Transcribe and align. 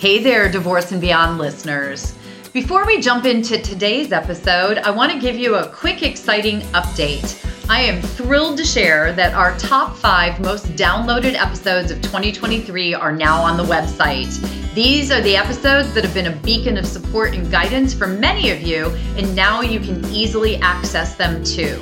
Hey 0.00 0.22
there, 0.22 0.50
Divorce 0.50 0.92
and 0.92 1.00
Beyond 1.02 1.36
listeners. 1.36 2.14
Before 2.54 2.86
we 2.86 3.02
jump 3.02 3.26
into 3.26 3.60
today's 3.60 4.12
episode, 4.12 4.78
I 4.78 4.90
want 4.90 5.12
to 5.12 5.18
give 5.18 5.36
you 5.36 5.56
a 5.56 5.68
quick, 5.68 6.02
exciting 6.02 6.60
update. 6.72 7.36
I 7.68 7.82
am 7.82 8.00
thrilled 8.00 8.56
to 8.56 8.64
share 8.64 9.12
that 9.12 9.34
our 9.34 9.58
top 9.58 9.94
five 9.94 10.40
most 10.40 10.64
downloaded 10.68 11.34
episodes 11.34 11.90
of 11.90 12.00
2023 12.00 12.94
are 12.94 13.12
now 13.12 13.42
on 13.42 13.58
the 13.58 13.62
website. 13.62 14.32
These 14.74 15.10
are 15.10 15.20
the 15.20 15.36
episodes 15.36 15.92
that 15.92 16.02
have 16.02 16.14
been 16.14 16.32
a 16.32 16.36
beacon 16.36 16.78
of 16.78 16.86
support 16.86 17.34
and 17.34 17.50
guidance 17.50 17.92
for 17.92 18.06
many 18.06 18.50
of 18.50 18.62
you, 18.62 18.86
and 19.18 19.36
now 19.36 19.60
you 19.60 19.80
can 19.80 20.02
easily 20.06 20.56
access 20.62 21.14
them 21.14 21.44
too. 21.44 21.78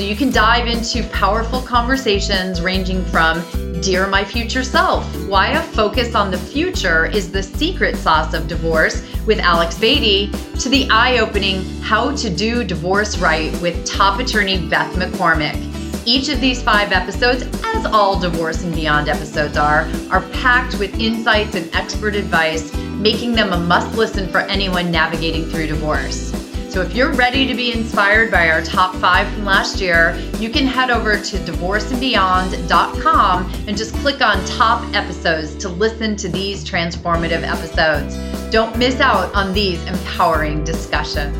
So 0.00 0.06
you 0.06 0.16
can 0.16 0.30
dive 0.30 0.66
into 0.66 1.06
powerful 1.10 1.60
conversations 1.60 2.62
ranging 2.62 3.04
from 3.04 3.44
Dear 3.82 4.06
My 4.06 4.24
Future 4.24 4.64
Self, 4.64 5.04
why 5.28 5.48
a 5.48 5.62
focus 5.62 6.14
on 6.14 6.30
the 6.30 6.38
future 6.38 7.04
is 7.04 7.30
the 7.30 7.42
secret 7.42 7.96
sauce 7.96 8.32
of 8.32 8.48
divorce 8.48 9.06
with 9.26 9.38
Alex 9.40 9.78
Beatty, 9.78 10.32
to 10.58 10.70
the 10.70 10.88
eye 10.88 11.18
opening 11.18 11.62
How 11.82 12.16
to 12.16 12.30
Do 12.34 12.64
Divorce 12.64 13.18
Right 13.18 13.52
with 13.60 13.84
top 13.84 14.20
attorney 14.20 14.66
Beth 14.70 14.90
McCormick. 14.94 16.06
Each 16.06 16.30
of 16.30 16.40
these 16.40 16.62
five 16.62 16.92
episodes, 16.92 17.42
as 17.62 17.84
all 17.84 18.18
Divorce 18.18 18.62
and 18.62 18.74
Beyond 18.74 19.10
episodes 19.10 19.58
are, 19.58 19.86
are 20.10 20.26
packed 20.30 20.78
with 20.78 20.98
insights 20.98 21.56
and 21.56 21.68
expert 21.74 22.14
advice, 22.14 22.74
making 22.74 23.32
them 23.32 23.52
a 23.52 23.58
must 23.58 23.94
listen 23.98 24.30
for 24.30 24.38
anyone 24.38 24.90
navigating 24.90 25.44
through 25.44 25.66
divorce. 25.66 26.39
So 26.70 26.80
if 26.82 26.94
you're 26.94 27.12
ready 27.14 27.48
to 27.48 27.54
be 27.54 27.72
inspired 27.72 28.30
by 28.30 28.48
our 28.48 28.62
top 28.62 28.94
five 28.94 29.26
from 29.34 29.44
last 29.44 29.80
year, 29.80 30.16
you 30.38 30.50
can 30.50 30.68
head 30.68 30.88
over 30.88 31.20
to 31.20 31.36
divorceandbeyond.com 31.38 33.52
and 33.66 33.76
just 33.76 33.92
click 33.96 34.20
on 34.20 34.44
top 34.44 34.84
episodes 34.94 35.56
to 35.56 35.68
listen 35.68 36.14
to 36.14 36.28
these 36.28 36.64
transformative 36.64 37.42
episodes. 37.42 38.16
Don't 38.52 38.78
miss 38.78 39.00
out 39.00 39.34
on 39.34 39.52
these 39.52 39.84
empowering 39.86 40.62
discussions. 40.62 41.34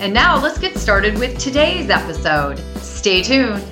And 0.00 0.14
now 0.14 0.42
let's 0.42 0.58
get 0.58 0.78
started 0.78 1.18
with 1.18 1.38
today's 1.38 1.90
episode. 1.90 2.58
Stay 2.78 3.22
tuned. 3.22 3.62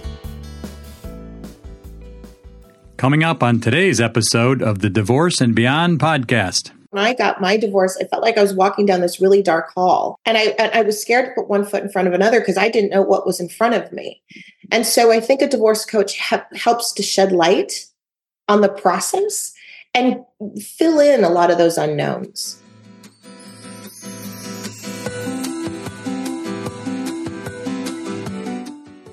Coming 2.98 3.24
up 3.24 3.42
on 3.42 3.60
today's 3.60 4.02
episode 4.02 4.60
of 4.60 4.80
the 4.80 4.90
Divorce 4.90 5.40
and 5.40 5.54
Beyond 5.54 5.98
podcast 5.98 6.72
when 6.90 7.04
I 7.04 7.14
got 7.14 7.40
my 7.40 7.56
divorce, 7.56 7.96
it 7.96 8.10
felt 8.10 8.22
like 8.22 8.36
I 8.36 8.42
was 8.42 8.52
walking 8.52 8.84
down 8.84 9.00
this 9.00 9.20
really 9.20 9.42
dark 9.42 9.72
hall. 9.72 10.18
And 10.24 10.36
I, 10.36 10.56
and 10.58 10.72
I 10.72 10.82
was 10.82 11.00
scared 11.00 11.26
to 11.26 11.32
put 11.36 11.48
one 11.48 11.64
foot 11.64 11.84
in 11.84 11.88
front 11.88 12.08
of 12.08 12.14
another 12.14 12.40
because 12.40 12.58
I 12.58 12.68
didn't 12.68 12.90
know 12.90 13.02
what 13.02 13.24
was 13.24 13.38
in 13.38 13.48
front 13.48 13.74
of 13.74 13.92
me. 13.92 14.20
And 14.72 14.84
so 14.84 15.12
I 15.12 15.20
think 15.20 15.40
a 15.40 15.46
divorce 15.46 15.84
coach 15.84 16.18
ha- 16.18 16.46
helps 16.52 16.92
to 16.94 17.02
shed 17.04 17.30
light 17.30 17.86
on 18.48 18.60
the 18.60 18.68
process 18.68 19.52
and 19.94 20.24
fill 20.60 20.98
in 20.98 21.22
a 21.22 21.30
lot 21.30 21.52
of 21.52 21.58
those 21.58 21.78
unknowns. 21.78 22.60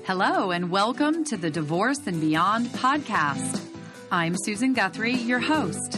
Hello, 0.04 0.50
and 0.50 0.70
welcome 0.70 1.22
to 1.24 1.36
the 1.36 1.50
Divorce 1.50 2.06
and 2.06 2.20
Beyond 2.20 2.66
podcast. 2.68 3.62
I'm 4.10 4.34
Susan 4.36 4.72
Guthrie, 4.72 5.14
your 5.14 5.38
host. 5.38 5.97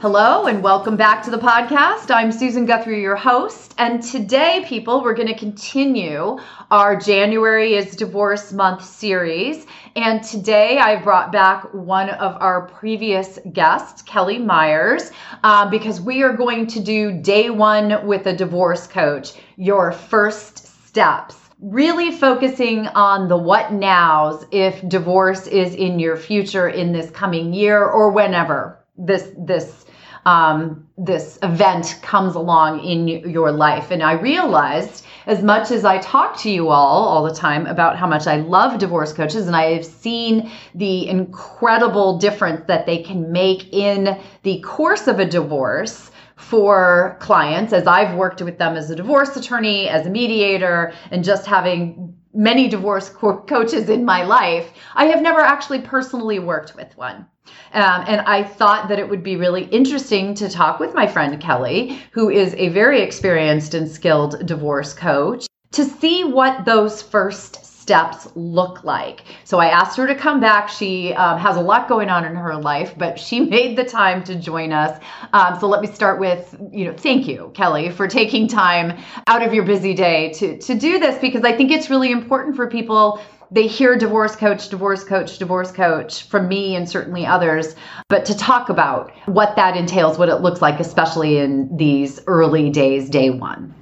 Hello 0.00 0.46
and 0.46 0.62
welcome 0.62 0.96
back 0.96 1.24
to 1.24 1.30
the 1.32 1.38
podcast. 1.38 2.12
I'm 2.14 2.30
Susan 2.30 2.64
Guthrie, 2.66 3.02
your 3.02 3.16
host. 3.16 3.74
And 3.78 4.00
today, 4.00 4.64
people, 4.64 5.02
we're 5.02 5.12
going 5.12 5.26
to 5.26 5.36
continue 5.36 6.38
our 6.70 6.94
January 6.94 7.74
is 7.74 7.96
Divorce 7.96 8.52
Month 8.52 8.84
series. 8.84 9.66
And 9.96 10.22
today 10.22 10.78
I 10.78 11.02
brought 11.02 11.32
back 11.32 11.74
one 11.74 12.10
of 12.10 12.40
our 12.40 12.68
previous 12.68 13.40
guests, 13.52 14.02
Kelly 14.02 14.38
Myers, 14.38 15.10
uh, 15.42 15.68
because 15.68 16.00
we 16.00 16.22
are 16.22 16.32
going 16.32 16.68
to 16.68 16.78
do 16.78 17.20
day 17.20 17.50
one 17.50 18.06
with 18.06 18.26
a 18.26 18.32
divorce 18.32 18.86
coach, 18.86 19.32
your 19.56 19.90
first 19.90 20.86
steps 20.86 21.34
really 21.60 22.12
focusing 22.12 22.86
on 22.86 23.26
the 23.26 23.36
what 23.36 23.72
nows 23.72 24.46
if 24.52 24.88
divorce 24.88 25.48
is 25.48 25.74
in 25.74 25.98
your 25.98 26.16
future 26.16 26.68
in 26.68 26.92
this 26.92 27.10
coming 27.10 27.52
year 27.52 27.84
or 27.84 28.12
whenever 28.12 28.78
this 28.96 29.30
this 29.36 29.86
um, 30.28 30.86
this 30.98 31.38
event 31.42 31.98
comes 32.02 32.34
along 32.34 32.84
in 32.84 33.08
your 33.08 33.50
life. 33.50 33.90
And 33.90 34.02
I 34.02 34.12
realized, 34.12 35.06
as 35.26 35.42
much 35.42 35.70
as 35.70 35.86
I 35.86 35.96
talk 35.98 36.38
to 36.40 36.50
you 36.50 36.68
all 36.68 37.04
all 37.04 37.24
the 37.24 37.34
time 37.34 37.64
about 37.64 37.96
how 37.96 38.06
much 38.06 38.26
I 38.26 38.36
love 38.36 38.78
divorce 38.78 39.14
coaches, 39.14 39.46
and 39.46 39.56
I 39.56 39.72
have 39.72 39.86
seen 39.86 40.50
the 40.74 41.08
incredible 41.08 42.18
difference 42.18 42.66
that 42.66 42.84
they 42.84 43.02
can 43.02 43.32
make 43.32 43.72
in 43.72 44.20
the 44.42 44.60
course 44.60 45.06
of 45.06 45.18
a 45.18 45.24
divorce 45.24 46.10
for 46.36 47.16
clients 47.20 47.72
as 47.72 47.86
I've 47.86 48.14
worked 48.14 48.42
with 48.42 48.58
them 48.58 48.76
as 48.76 48.90
a 48.90 48.96
divorce 48.96 49.34
attorney, 49.34 49.88
as 49.88 50.06
a 50.06 50.10
mediator, 50.10 50.92
and 51.10 51.24
just 51.24 51.46
having 51.46 52.17
many 52.34 52.68
divorce 52.68 53.08
co- 53.08 53.42
coaches 53.42 53.88
in 53.88 54.04
my 54.04 54.24
life, 54.24 54.72
I 54.94 55.06
have 55.06 55.22
never 55.22 55.40
actually 55.40 55.80
personally 55.80 56.38
worked 56.38 56.74
with 56.76 56.96
one. 56.96 57.26
Um, 57.72 58.04
and 58.06 58.20
I 58.22 58.42
thought 58.42 58.88
that 58.88 58.98
it 58.98 59.08
would 59.08 59.22
be 59.22 59.36
really 59.36 59.64
interesting 59.64 60.34
to 60.34 60.48
talk 60.48 60.80
with 60.80 60.94
my 60.94 61.06
friend 61.06 61.40
Kelly, 61.40 62.00
who 62.12 62.30
is 62.30 62.54
a 62.54 62.68
very 62.68 63.00
experienced 63.00 63.74
and 63.74 63.90
skilled 63.90 64.46
divorce 64.46 64.92
coach, 64.92 65.46
to 65.72 65.84
see 65.84 66.24
what 66.24 66.64
those 66.64 67.02
first 67.02 67.64
steps 67.88 68.28
look 68.34 68.84
like. 68.84 69.22
So 69.44 69.60
I 69.60 69.68
asked 69.68 69.96
her 69.96 70.06
to 70.06 70.14
come 70.14 70.40
back. 70.40 70.68
She 70.68 71.14
um, 71.14 71.38
has 71.38 71.56
a 71.56 71.60
lot 71.62 71.88
going 71.88 72.10
on 72.10 72.26
in 72.26 72.34
her 72.34 72.54
life, 72.54 72.92
but 72.98 73.18
she 73.18 73.40
made 73.56 73.78
the 73.78 73.84
time 73.84 74.22
to 74.24 74.34
join 74.34 74.72
us. 74.72 75.02
Um, 75.32 75.58
so 75.58 75.66
let 75.68 75.80
me 75.80 75.86
start 75.86 76.20
with, 76.20 76.54
you 76.70 76.84
know, 76.84 76.92
thank 76.92 77.26
you, 77.26 77.50
Kelly, 77.54 77.88
for 77.88 78.06
taking 78.06 78.46
time 78.46 79.02
out 79.26 79.42
of 79.42 79.54
your 79.54 79.64
busy 79.64 79.94
day 79.94 80.34
to, 80.34 80.58
to 80.58 80.74
do 80.74 80.98
this 80.98 81.18
because 81.18 81.44
I 81.44 81.56
think 81.56 81.70
it's 81.70 81.88
really 81.88 82.10
important 82.10 82.56
for 82.56 82.68
people 82.68 83.22
they 83.50 83.66
hear 83.66 83.96
divorce 83.96 84.36
coach, 84.36 84.68
divorce 84.68 85.02
coach, 85.02 85.38
divorce 85.38 85.72
coach 85.72 86.24
from 86.24 86.46
me 86.46 86.76
and 86.76 86.86
certainly 86.86 87.24
others, 87.24 87.74
but 88.08 88.26
to 88.26 88.36
talk 88.36 88.68
about 88.68 89.10
what 89.24 89.56
that 89.56 89.78
entails, 89.78 90.18
what 90.18 90.28
it 90.28 90.42
looks 90.42 90.60
like, 90.60 90.78
especially 90.78 91.38
in 91.38 91.74
these 91.74 92.20
early 92.26 92.68
days, 92.68 93.08
day 93.08 93.30
one. 93.30 93.74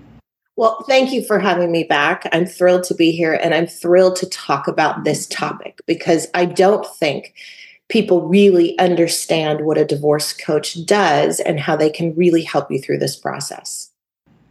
Well, 0.56 0.82
thank 0.88 1.12
you 1.12 1.22
for 1.22 1.38
having 1.38 1.70
me 1.70 1.84
back. 1.84 2.28
I'm 2.32 2.46
thrilled 2.46 2.84
to 2.84 2.94
be 2.94 3.10
here 3.10 3.34
and 3.34 3.54
I'm 3.54 3.66
thrilled 3.66 4.16
to 4.16 4.28
talk 4.30 4.66
about 4.66 5.04
this 5.04 5.26
topic 5.26 5.80
because 5.86 6.28
I 6.32 6.46
don't 6.46 6.86
think 6.96 7.34
people 7.88 8.26
really 8.26 8.78
understand 8.78 9.66
what 9.66 9.78
a 9.78 9.84
divorce 9.84 10.32
coach 10.32 10.84
does 10.86 11.40
and 11.40 11.60
how 11.60 11.76
they 11.76 11.90
can 11.90 12.14
really 12.14 12.42
help 12.42 12.70
you 12.70 12.80
through 12.80 12.98
this 12.98 13.16
process. 13.16 13.90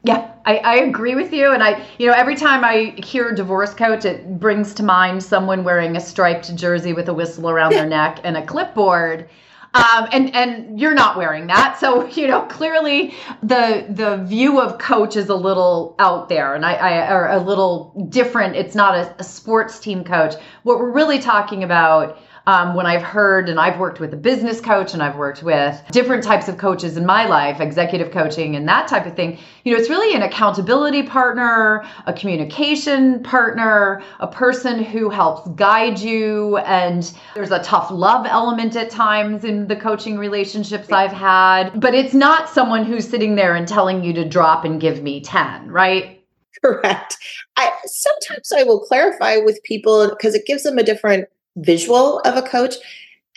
Yeah, 0.03 0.31
I, 0.45 0.57
I, 0.57 0.75
agree 0.75 1.15
with 1.15 1.33
you. 1.33 1.51
And 1.51 1.63
I, 1.63 1.83
you 1.97 2.05
know, 2.05 2.13
every 2.13 2.35
time 2.35 2.63
I 2.63 2.93
hear 3.03 3.33
divorce 3.33 3.73
coach, 3.73 4.05
it 4.05 4.39
brings 4.39 4.75
to 4.75 4.83
mind 4.83 5.23
someone 5.23 5.63
wearing 5.63 5.97
a 5.97 5.99
striped 5.99 6.55
jersey 6.55 6.93
with 6.93 7.09
a 7.09 7.13
whistle 7.13 7.49
around 7.49 7.73
their 7.73 7.87
neck 7.87 8.19
and 8.23 8.37
a 8.37 8.45
clipboard. 8.45 9.27
Um, 9.75 10.07
and 10.13 10.33
and 10.33 10.79
you're 10.79 10.93
not 10.93 11.17
wearing 11.17 11.47
that, 11.47 11.77
so 11.77 12.07
you 12.15 12.27
know 12.27 12.43
clearly 12.43 13.13
the 13.43 13.85
the 13.89 14.23
view 14.23 14.61
of 14.61 14.77
coach 14.77 15.17
is 15.17 15.27
a 15.27 15.35
little 15.35 15.95
out 15.99 16.29
there, 16.29 16.55
and 16.55 16.65
I, 16.65 16.75
I 16.75 17.07
are 17.11 17.29
a 17.31 17.39
little 17.39 18.07
different. 18.09 18.55
It's 18.55 18.73
not 18.73 18.95
a, 18.95 19.13
a 19.19 19.23
sports 19.23 19.79
team 19.79 20.05
coach. 20.05 20.35
What 20.63 20.79
we're 20.79 20.91
really 20.91 21.19
talking 21.19 21.63
about 21.63 22.17
um, 22.47 22.75
when 22.75 22.85
I've 22.85 23.01
heard 23.01 23.49
and 23.49 23.59
I've 23.59 23.79
worked 23.79 23.99
with 23.99 24.13
a 24.13 24.17
business 24.17 24.61
coach 24.61 24.93
and 24.93 25.01
I've 25.01 25.15
worked 25.15 25.41
with 25.41 25.81
different 25.91 26.23
types 26.23 26.47
of 26.47 26.57
coaches 26.57 26.97
in 26.97 27.05
my 27.05 27.25
life, 27.27 27.59
executive 27.59 28.11
coaching 28.11 28.55
and 28.55 28.67
that 28.67 28.87
type 28.87 29.05
of 29.05 29.15
thing, 29.15 29.39
you 29.63 29.73
know, 29.73 29.79
it's 29.79 29.89
really 29.89 30.15
an 30.15 30.21
accountability 30.21 31.03
partner, 31.03 31.83
a 32.05 32.13
communication 32.13 33.23
partner, 33.23 34.03
a 34.19 34.27
person 34.27 34.83
who 34.83 35.09
helps 35.09 35.49
guide 35.51 35.99
you. 35.99 36.57
And 36.57 37.11
there's 37.33 37.51
a 37.51 37.63
tough 37.63 37.89
love 37.89 38.25
element 38.27 38.75
at 38.75 38.89
times 38.89 39.43
in 39.43 39.67
the 39.67 39.75
coaching 39.75 40.17
relationships 40.17 40.91
I've 40.91 41.11
had, 41.11 41.79
but 41.79 41.95
it's 41.95 42.13
not 42.13 42.49
someone 42.49 42.85
who's 42.85 43.07
sitting 43.07 43.35
there 43.35 43.55
and 43.55 43.67
telling 43.67 44.03
you 44.03 44.13
to 44.13 44.27
drop 44.27 44.65
and 44.65 44.79
give 44.79 45.01
me 45.01 45.21
10, 45.21 45.71
right? 45.71 46.21
Correct. 46.63 47.17
I 47.57 47.71
sometimes 47.85 48.51
I 48.51 48.63
will 48.63 48.79
clarify 48.79 49.37
with 49.37 49.61
people 49.63 50.09
because 50.09 50.35
it 50.35 50.45
gives 50.45 50.63
them 50.63 50.77
a 50.77 50.83
different 50.83 51.27
visual 51.55 52.19
of 52.19 52.35
a 52.35 52.41
coach. 52.41 52.75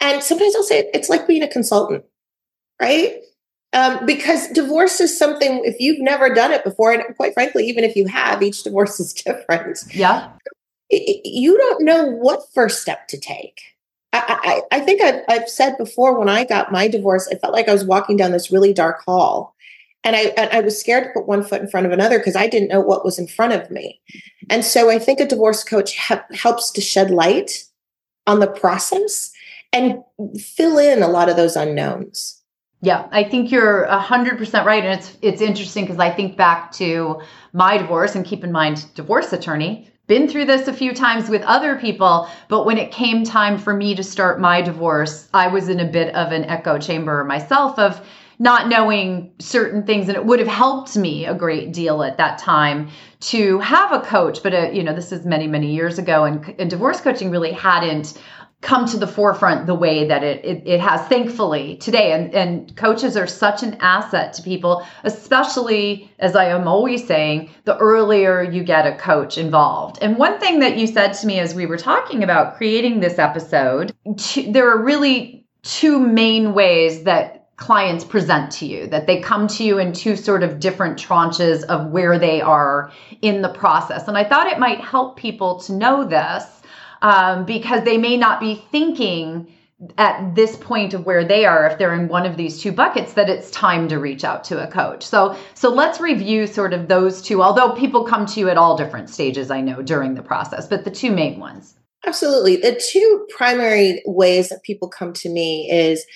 And 0.00 0.22
sometimes 0.22 0.54
I'll 0.54 0.62
say 0.62 0.88
it's 0.94 1.08
like 1.08 1.26
being 1.26 1.42
a 1.42 1.48
consultant, 1.48 2.04
right? 2.80 3.20
Um, 3.72 4.06
because 4.06 4.48
divorce 4.48 5.00
is 5.00 5.16
something, 5.16 5.62
if 5.64 5.78
you've 5.78 6.00
never 6.00 6.32
done 6.32 6.52
it 6.52 6.64
before, 6.64 6.92
and 6.92 7.16
quite 7.16 7.34
frankly, 7.34 7.66
even 7.66 7.84
if 7.84 7.96
you 7.96 8.06
have, 8.06 8.42
each 8.42 8.62
divorce 8.62 8.98
is 8.98 9.12
different. 9.24 9.80
Yeah. 9.92 10.30
You 10.90 11.58
don't 11.58 11.84
know 11.84 12.06
what 12.06 12.50
first 12.54 12.80
step 12.80 13.08
to 13.08 13.18
take. 13.18 13.60
I, 14.14 14.62
I, 14.70 14.78
I 14.78 14.80
think 14.80 15.02
I've, 15.02 15.22
I've 15.28 15.48
said 15.50 15.76
before 15.76 16.18
when 16.18 16.30
I 16.30 16.44
got 16.44 16.72
my 16.72 16.88
divorce, 16.88 17.28
I 17.30 17.36
felt 17.36 17.52
like 17.52 17.68
I 17.68 17.74
was 17.74 17.84
walking 17.84 18.16
down 18.16 18.32
this 18.32 18.50
really 18.50 18.72
dark 18.72 19.04
hall. 19.04 19.54
And 20.02 20.16
I, 20.16 20.32
and 20.38 20.48
I 20.50 20.60
was 20.60 20.80
scared 20.80 21.04
to 21.04 21.10
put 21.10 21.26
one 21.26 21.42
foot 21.42 21.60
in 21.60 21.68
front 21.68 21.84
of 21.84 21.92
another 21.92 22.18
because 22.18 22.36
I 22.36 22.46
didn't 22.46 22.68
know 22.68 22.80
what 22.80 23.04
was 23.04 23.18
in 23.18 23.26
front 23.26 23.52
of 23.52 23.70
me. 23.70 24.00
And 24.48 24.64
so 24.64 24.88
I 24.88 24.98
think 24.98 25.20
a 25.20 25.26
divorce 25.26 25.62
coach 25.62 25.98
ha- 25.98 26.24
helps 26.32 26.70
to 26.70 26.80
shed 26.80 27.10
light 27.10 27.64
on 28.28 28.38
the 28.38 28.46
process 28.46 29.32
and 29.72 29.98
fill 30.38 30.78
in 30.78 31.02
a 31.02 31.08
lot 31.08 31.28
of 31.28 31.36
those 31.36 31.56
unknowns. 31.56 32.40
Yeah, 32.80 33.08
I 33.10 33.24
think 33.24 33.50
you're 33.50 33.82
a 33.84 33.98
hundred 33.98 34.38
percent 34.38 34.64
right, 34.64 34.84
and 34.84 35.00
it's 35.00 35.16
it's 35.20 35.40
interesting 35.40 35.84
because 35.84 35.98
I 35.98 36.12
think 36.12 36.36
back 36.36 36.70
to 36.72 37.20
my 37.52 37.76
divorce, 37.76 38.14
and 38.14 38.24
keep 38.24 38.44
in 38.44 38.52
mind, 38.52 38.86
divorce 38.94 39.32
attorney, 39.32 39.90
been 40.06 40.28
through 40.28 40.44
this 40.44 40.68
a 40.68 40.72
few 40.72 40.94
times 40.94 41.28
with 41.28 41.42
other 41.42 41.76
people, 41.76 42.28
but 42.48 42.64
when 42.64 42.78
it 42.78 42.92
came 42.92 43.24
time 43.24 43.58
for 43.58 43.74
me 43.74 43.96
to 43.96 44.04
start 44.04 44.40
my 44.40 44.62
divorce, 44.62 45.28
I 45.34 45.48
was 45.48 45.68
in 45.68 45.80
a 45.80 45.84
bit 45.84 46.14
of 46.14 46.30
an 46.30 46.44
echo 46.44 46.78
chamber 46.78 47.24
myself 47.24 47.78
of 47.80 48.06
not 48.38 48.68
knowing 48.68 49.32
certain 49.38 49.84
things. 49.84 50.08
And 50.08 50.16
it 50.16 50.24
would 50.24 50.38
have 50.38 50.48
helped 50.48 50.96
me 50.96 51.26
a 51.26 51.34
great 51.34 51.72
deal 51.72 52.02
at 52.02 52.18
that 52.18 52.38
time 52.38 52.90
to 53.20 53.58
have 53.58 53.92
a 53.92 54.00
coach. 54.00 54.42
But 54.42 54.54
uh, 54.54 54.70
you 54.72 54.82
know 54.82 54.94
this 54.94 55.12
is 55.12 55.24
many 55.24 55.46
many 55.46 55.72
years 55.74 55.98
ago 55.98 56.24
and, 56.24 56.54
and 56.58 56.70
divorce 56.70 57.00
coaching 57.00 57.30
really 57.30 57.52
hadn't 57.52 58.18
come 58.60 58.86
to 58.86 58.96
the 58.96 59.06
forefront 59.06 59.66
the 59.66 59.74
way 59.74 60.08
that 60.08 60.24
it, 60.24 60.44
it, 60.44 60.62
it, 60.66 60.80
has 60.80 61.00
thankfully 61.02 61.76
today. 61.76 62.10
And, 62.10 62.34
and 62.34 62.76
coaches 62.76 63.16
are 63.16 63.26
such 63.26 63.62
an 63.62 63.76
asset 63.80 64.32
to 64.32 64.42
people 64.42 64.84
especially 65.04 66.10
as 66.18 66.34
i 66.34 66.46
am 66.46 66.66
always 66.66 67.06
saying 67.06 67.50
the 67.64 67.76
earlier 67.76 68.42
you 68.42 68.64
get 68.64 68.86
a 68.86 68.96
coach 68.96 69.38
involved. 69.38 69.98
And 70.02 70.16
one 70.16 70.40
thing 70.40 70.58
that 70.60 70.76
you 70.76 70.88
said 70.88 71.12
to 71.12 71.26
me 71.26 71.38
as 71.38 71.54
we 71.54 71.66
were 71.66 71.76
talking 71.76 72.24
about 72.24 72.56
creating 72.56 73.00
this 73.00 73.18
episode 73.18 73.94
there 74.48 74.68
are 74.68 74.82
really 74.82 75.46
two 75.62 76.00
main 76.00 76.52
ways 76.52 77.04
that 77.04 77.47
clients 77.58 78.04
present 78.04 78.52
to 78.52 78.66
you 78.66 78.86
that 78.86 79.06
they 79.06 79.20
come 79.20 79.48
to 79.48 79.64
you 79.64 79.78
in 79.78 79.92
two 79.92 80.16
sort 80.16 80.44
of 80.44 80.60
different 80.60 80.96
tranches 80.96 81.64
of 81.64 81.90
where 81.90 82.18
they 82.18 82.40
are 82.40 82.90
in 83.20 83.42
the 83.42 83.48
process. 83.48 84.08
And 84.08 84.16
i 84.16 84.24
thought 84.24 84.46
it 84.46 84.58
might 84.58 84.80
help 84.80 85.16
people 85.16 85.60
to 85.60 85.72
know 85.72 86.04
this 86.04 86.44
um, 87.02 87.44
because 87.44 87.84
they 87.84 87.98
may 87.98 88.16
not 88.16 88.40
be 88.40 88.54
thinking 88.70 89.52
at 89.96 90.34
this 90.34 90.56
point 90.56 90.94
of 90.94 91.04
where 91.06 91.24
they 91.24 91.44
are 91.44 91.66
if 91.66 91.78
they're 91.78 91.94
in 91.94 92.08
one 92.08 92.26
of 92.26 92.36
these 92.36 92.60
two 92.60 92.72
buckets 92.72 93.12
that 93.12 93.28
it's 93.28 93.50
time 93.50 93.88
to 93.88 93.98
reach 93.98 94.24
out 94.24 94.42
to 94.44 94.62
a 94.62 94.70
coach. 94.70 95.04
So 95.04 95.36
so 95.54 95.68
let's 95.68 96.00
review 96.00 96.46
sort 96.46 96.72
of 96.72 96.86
those 96.88 97.20
two 97.20 97.42
although 97.42 97.72
people 97.72 98.04
come 98.04 98.24
to 98.26 98.40
you 98.40 98.48
at 98.48 98.56
all 98.56 98.76
different 98.76 99.10
stages 99.10 99.50
i 99.50 99.60
know 99.60 99.82
during 99.82 100.14
the 100.14 100.22
process 100.22 100.66
but 100.68 100.84
the 100.84 100.90
two 100.90 101.10
main 101.10 101.40
ones. 101.40 101.74
Absolutely. 102.06 102.56
The 102.56 102.80
two 102.92 103.26
primary 103.36 104.00
ways 104.06 104.48
that 104.50 104.62
people 104.62 104.88
come 104.88 105.12
to 105.14 105.28
me 105.28 105.68
is 105.70 106.06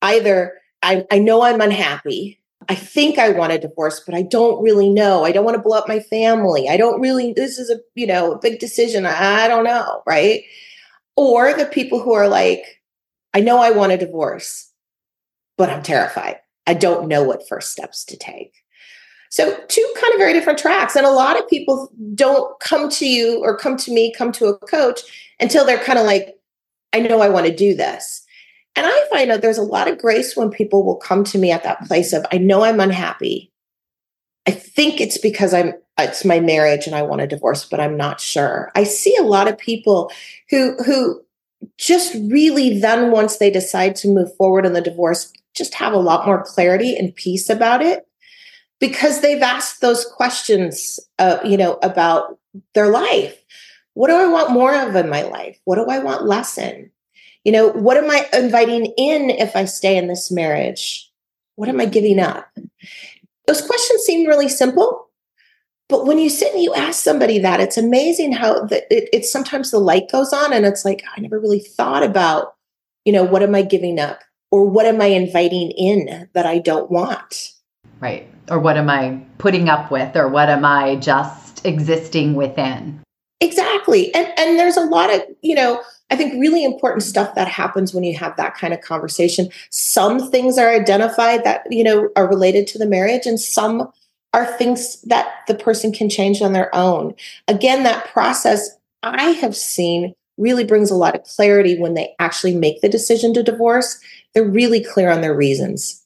either 0.00 0.54
i, 0.82 1.04
I 1.10 1.18
know 1.18 1.42
i'm 1.42 1.60
unhappy 1.60 2.40
I 2.68 2.74
think 2.74 3.18
I 3.18 3.30
want 3.30 3.52
a 3.52 3.58
divorce, 3.58 4.00
but 4.04 4.14
I 4.14 4.22
don't 4.22 4.62
really 4.62 4.88
know. 4.88 5.24
I 5.24 5.30
don't 5.30 5.44
want 5.44 5.56
to 5.56 5.62
blow 5.62 5.78
up 5.78 5.88
my 5.88 6.00
family. 6.00 6.68
I 6.68 6.76
don't 6.76 7.00
really, 7.00 7.32
this 7.32 7.58
is 7.58 7.70
a, 7.70 7.78
you 7.94 8.06
know, 8.06 8.32
a 8.32 8.38
big 8.38 8.58
decision. 8.58 9.06
I, 9.06 9.44
I 9.44 9.48
don't 9.48 9.64
know. 9.64 10.02
Right. 10.06 10.42
Or 11.16 11.54
the 11.54 11.66
people 11.66 12.00
who 12.00 12.12
are 12.12 12.28
like, 12.28 12.82
I 13.34 13.40
know 13.40 13.58
I 13.58 13.70
want 13.70 13.92
a 13.92 13.98
divorce, 13.98 14.72
but 15.56 15.70
I'm 15.70 15.82
terrified. 15.82 16.36
I 16.66 16.74
don't 16.74 17.08
know 17.08 17.22
what 17.22 17.48
first 17.48 17.70
steps 17.70 18.04
to 18.06 18.16
take. 18.16 18.52
So, 19.30 19.58
two 19.68 19.92
kind 20.00 20.14
of 20.14 20.18
very 20.18 20.32
different 20.32 20.58
tracks. 20.58 20.96
And 20.96 21.04
a 21.04 21.10
lot 21.10 21.38
of 21.38 21.48
people 21.48 21.90
don't 22.14 22.58
come 22.60 22.88
to 22.90 23.06
you 23.06 23.40
or 23.42 23.56
come 23.56 23.76
to 23.78 23.92
me, 23.92 24.14
come 24.16 24.32
to 24.32 24.46
a 24.46 24.58
coach 24.58 25.00
until 25.40 25.64
they're 25.64 25.82
kind 25.82 25.98
of 25.98 26.06
like, 26.06 26.36
I 26.92 27.00
know 27.00 27.20
I 27.20 27.28
want 27.28 27.46
to 27.46 27.54
do 27.54 27.74
this. 27.74 28.25
And 28.76 28.86
I 28.86 29.06
find 29.10 29.30
that 29.30 29.42
there's 29.42 29.58
a 29.58 29.62
lot 29.62 29.88
of 29.88 29.98
grace 29.98 30.36
when 30.36 30.50
people 30.50 30.84
will 30.84 30.96
come 30.96 31.24
to 31.24 31.38
me 31.38 31.50
at 31.50 31.64
that 31.64 31.86
place 31.86 32.12
of, 32.12 32.26
I 32.30 32.38
know 32.38 32.62
I'm 32.62 32.78
unhappy. 32.78 33.50
I 34.46 34.52
think 34.52 35.00
it's 35.00 35.18
because 35.18 35.52
I'm 35.52 35.74
it's 35.98 36.26
my 36.26 36.40
marriage 36.40 36.86
and 36.86 36.94
I 36.94 37.02
want 37.02 37.22
a 37.22 37.26
divorce, 37.26 37.64
but 37.64 37.80
I'm 37.80 37.96
not 37.96 38.20
sure. 38.20 38.70
I 38.74 38.84
see 38.84 39.16
a 39.16 39.22
lot 39.22 39.48
of 39.48 39.56
people 39.56 40.12
who 40.50 40.76
who 40.84 41.22
just 41.78 42.14
really 42.14 42.78
then 42.78 43.10
once 43.10 43.38
they 43.38 43.50
decide 43.50 43.96
to 43.96 44.08
move 44.08 44.34
forward 44.36 44.66
in 44.66 44.74
the 44.74 44.82
divorce, 44.82 45.32
just 45.54 45.74
have 45.74 45.94
a 45.94 45.98
lot 45.98 46.26
more 46.26 46.44
clarity 46.44 46.94
and 46.94 47.14
peace 47.14 47.48
about 47.48 47.80
it 47.80 48.06
because 48.78 49.20
they've 49.20 49.42
asked 49.42 49.80
those 49.80 50.04
questions 50.04 51.00
uh, 51.18 51.38
you 51.44 51.56
know 51.56 51.78
about 51.82 52.38
their 52.74 52.88
life 52.88 53.36
what 53.94 54.08
do 54.08 54.14
i 54.14 54.26
want 54.26 54.50
more 54.50 54.74
of 54.74 54.94
in 54.94 55.08
my 55.08 55.22
life 55.22 55.58
what 55.64 55.76
do 55.76 55.86
i 55.86 55.98
want 55.98 56.26
less 56.26 56.58
in 56.58 56.90
you 57.46 57.52
know, 57.52 57.68
what 57.68 57.96
am 57.96 58.10
I 58.10 58.26
inviting 58.32 58.86
in 58.98 59.30
if 59.30 59.54
I 59.54 59.66
stay 59.66 59.96
in 59.96 60.08
this 60.08 60.32
marriage? 60.32 61.08
What 61.54 61.68
am 61.68 61.80
I 61.80 61.84
giving 61.86 62.18
up? 62.18 62.48
Those 63.46 63.64
questions 63.64 64.02
seem 64.02 64.26
really 64.26 64.48
simple, 64.48 65.10
but 65.88 66.06
when 66.06 66.18
you 66.18 66.28
sit 66.28 66.52
and 66.52 66.60
you 66.60 66.74
ask 66.74 67.04
somebody 67.04 67.38
that, 67.38 67.60
it's 67.60 67.76
amazing 67.76 68.32
how 68.32 68.64
that 68.64 68.92
it, 68.92 69.08
it's 69.12 69.30
sometimes 69.30 69.70
the 69.70 69.78
light 69.78 70.10
goes 70.10 70.32
on 70.32 70.52
and 70.52 70.66
it's 70.66 70.84
like, 70.84 71.04
I 71.16 71.20
never 71.20 71.38
really 71.38 71.60
thought 71.60 72.02
about, 72.02 72.56
you 73.04 73.12
know, 73.12 73.22
what 73.22 73.44
am 73.44 73.54
I 73.54 73.62
giving 73.62 74.00
up 74.00 74.18
or 74.50 74.68
what 74.68 74.84
am 74.84 75.00
I 75.00 75.06
inviting 75.06 75.70
in 75.70 76.28
that 76.34 76.46
I 76.46 76.58
don't 76.58 76.90
want? 76.90 77.52
Right. 78.00 78.26
Or 78.50 78.58
what 78.58 78.76
am 78.76 78.90
I 78.90 79.20
putting 79.38 79.68
up 79.68 79.92
with 79.92 80.16
or 80.16 80.26
what 80.26 80.48
am 80.48 80.64
I 80.64 80.96
just 80.96 81.64
existing 81.64 82.34
within? 82.34 83.02
Exactly. 83.40 84.12
And 84.16 84.26
and 84.36 84.58
there's 84.58 84.76
a 84.76 84.84
lot 84.84 85.14
of, 85.14 85.22
you 85.42 85.54
know, 85.54 85.80
I 86.10 86.16
think 86.16 86.40
really 86.40 86.64
important 86.64 87.02
stuff 87.02 87.34
that 87.34 87.48
happens 87.48 87.92
when 87.92 88.04
you 88.04 88.16
have 88.16 88.36
that 88.36 88.54
kind 88.54 88.72
of 88.72 88.80
conversation. 88.80 89.48
Some 89.70 90.30
things 90.30 90.56
are 90.56 90.70
identified 90.70 91.42
that, 91.44 91.66
you 91.70 91.82
know, 91.82 92.10
are 92.14 92.28
related 92.28 92.66
to 92.68 92.78
the 92.78 92.86
marriage 92.86 93.26
and 93.26 93.40
some 93.40 93.90
are 94.32 94.46
things 94.46 95.00
that 95.02 95.28
the 95.48 95.54
person 95.54 95.92
can 95.92 96.08
change 96.08 96.42
on 96.42 96.52
their 96.52 96.72
own. 96.74 97.14
Again, 97.48 97.82
that 97.82 98.06
process 98.12 98.70
I 99.02 99.30
have 99.30 99.56
seen 99.56 100.14
really 100.38 100.64
brings 100.64 100.90
a 100.90 100.96
lot 100.96 101.14
of 101.14 101.24
clarity 101.24 101.78
when 101.78 101.94
they 101.94 102.14
actually 102.18 102.54
make 102.54 102.80
the 102.82 102.88
decision 102.88 103.32
to 103.34 103.42
divorce. 103.42 103.98
They're 104.34 104.44
really 104.44 104.84
clear 104.84 105.10
on 105.10 105.22
their 105.22 105.34
reasons. 105.34 106.04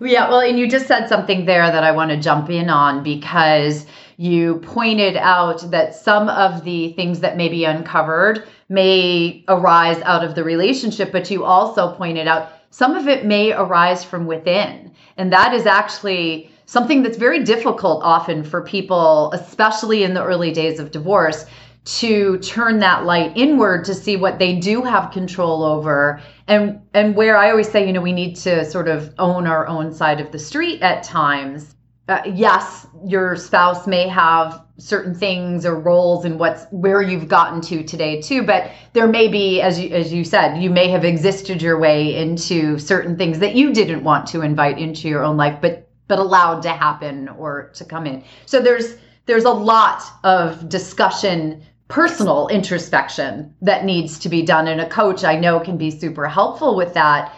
Yeah, 0.00 0.28
well, 0.28 0.40
and 0.40 0.58
you 0.58 0.68
just 0.68 0.86
said 0.86 1.08
something 1.08 1.46
there 1.46 1.70
that 1.70 1.82
I 1.82 1.92
want 1.92 2.10
to 2.10 2.20
jump 2.20 2.50
in 2.50 2.68
on 2.68 3.02
because 3.02 3.86
you 4.18 4.56
pointed 4.56 5.16
out 5.16 5.70
that 5.70 5.94
some 5.94 6.28
of 6.28 6.64
the 6.64 6.92
things 6.92 7.20
that 7.20 7.36
may 7.36 7.48
be 7.48 7.64
uncovered 7.64 8.46
may 8.68 9.44
arise 9.48 10.00
out 10.02 10.24
of 10.24 10.34
the 10.34 10.44
relationship, 10.44 11.12
but 11.12 11.30
you 11.30 11.44
also 11.44 11.92
pointed 11.94 12.26
out 12.26 12.52
some 12.70 12.96
of 12.96 13.08
it 13.08 13.24
may 13.24 13.52
arise 13.52 14.04
from 14.04 14.26
within. 14.26 14.92
And 15.16 15.32
that 15.32 15.54
is 15.54 15.66
actually 15.66 16.50
something 16.66 17.02
that's 17.02 17.16
very 17.16 17.44
difficult 17.44 18.02
often 18.02 18.42
for 18.42 18.62
people, 18.62 19.30
especially 19.32 20.02
in 20.02 20.14
the 20.14 20.24
early 20.24 20.52
days 20.52 20.80
of 20.80 20.90
divorce, 20.90 21.46
to 21.84 22.38
turn 22.38 22.80
that 22.80 23.04
light 23.04 23.32
inward 23.36 23.84
to 23.84 23.94
see 23.94 24.16
what 24.16 24.40
they 24.40 24.58
do 24.58 24.82
have 24.82 25.12
control 25.12 25.62
over 25.62 26.20
and 26.48 26.80
and 26.94 27.14
where 27.14 27.36
I 27.36 27.50
always 27.50 27.70
say, 27.70 27.86
you 27.86 27.92
know, 27.92 28.00
we 28.00 28.12
need 28.12 28.34
to 28.36 28.64
sort 28.64 28.88
of 28.88 29.14
own 29.20 29.46
our 29.46 29.68
own 29.68 29.94
side 29.94 30.20
of 30.20 30.32
the 30.32 30.38
street 30.38 30.82
at 30.82 31.04
times 31.04 31.76
uh, 32.08 32.22
yes, 32.24 32.86
your 33.04 33.36
spouse 33.36 33.86
may 33.86 34.06
have 34.06 34.62
certain 34.78 35.14
things 35.14 35.64
or 35.64 35.78
roles 35.78 36.24
and 36.24 36.38
what's 36.38 36.64
where 36.70 37.00
you've 37.00 37.28
gotten 37.28 37.62
to 37.62 37.82
today 37.82 38.20
too 38.20 38.42
but 38.42 38.70
there 38.92 39.06
may 39.06 39.26
be 39.26 39.60
as 39.62 39.80
you 39.80 39.88
as 39.88 40.12
you 40.12 40.22
said 40.22 40.60
you 40.62 40.68
may 40.68 40.88
have 40.88 41.04
existed 41.04 41.62
your 41.62 41.78
way 41.78 42.14
into 42.14 42.78
certain 42.78 43.16
things 43.16 43.38
that 43.38 43.54
you 43.54 43.72
didn't 43.72 44.04
want 44.04 44.26
to 44.26 44.42
invite 44.42 44.78
into 44.78 45.08
your 45.08 45.24
own 45.24 45.36
life 45.36 45.58
but 45.62 45.86
but 46.08 46.18
allowed 46.18 46.62
to 46.62 46.70
happen 46.70 47.28
or 47.28 47.70
to 47.74 47.84
come 47.84 48.06
in. 48.06 48.24
So 48.46 48.60
there's 48.60 48.96
there's 49.26 49.44
a 49.44 49.50
lot 49.50 50.02
of 50.24 50.68
discussion 50.68 51.62
personal 51.88 52.48
introspection 52.48 53.54
that 53.62 53.84
needs 53.84 54.18
to 54.18 54.28
be 54.28 54.42
done 54.42 54.66
and 54.66 54.80
a 54.80 54.88
coach 54.88 55.22
i 55.22 55.36
know 55.36 55.60
can 55.60 55.76
be 55.76 55.90
super 55.90 56.26
helpful 56.28 56.76
with 56.76 56.94
that. 56.94 57.32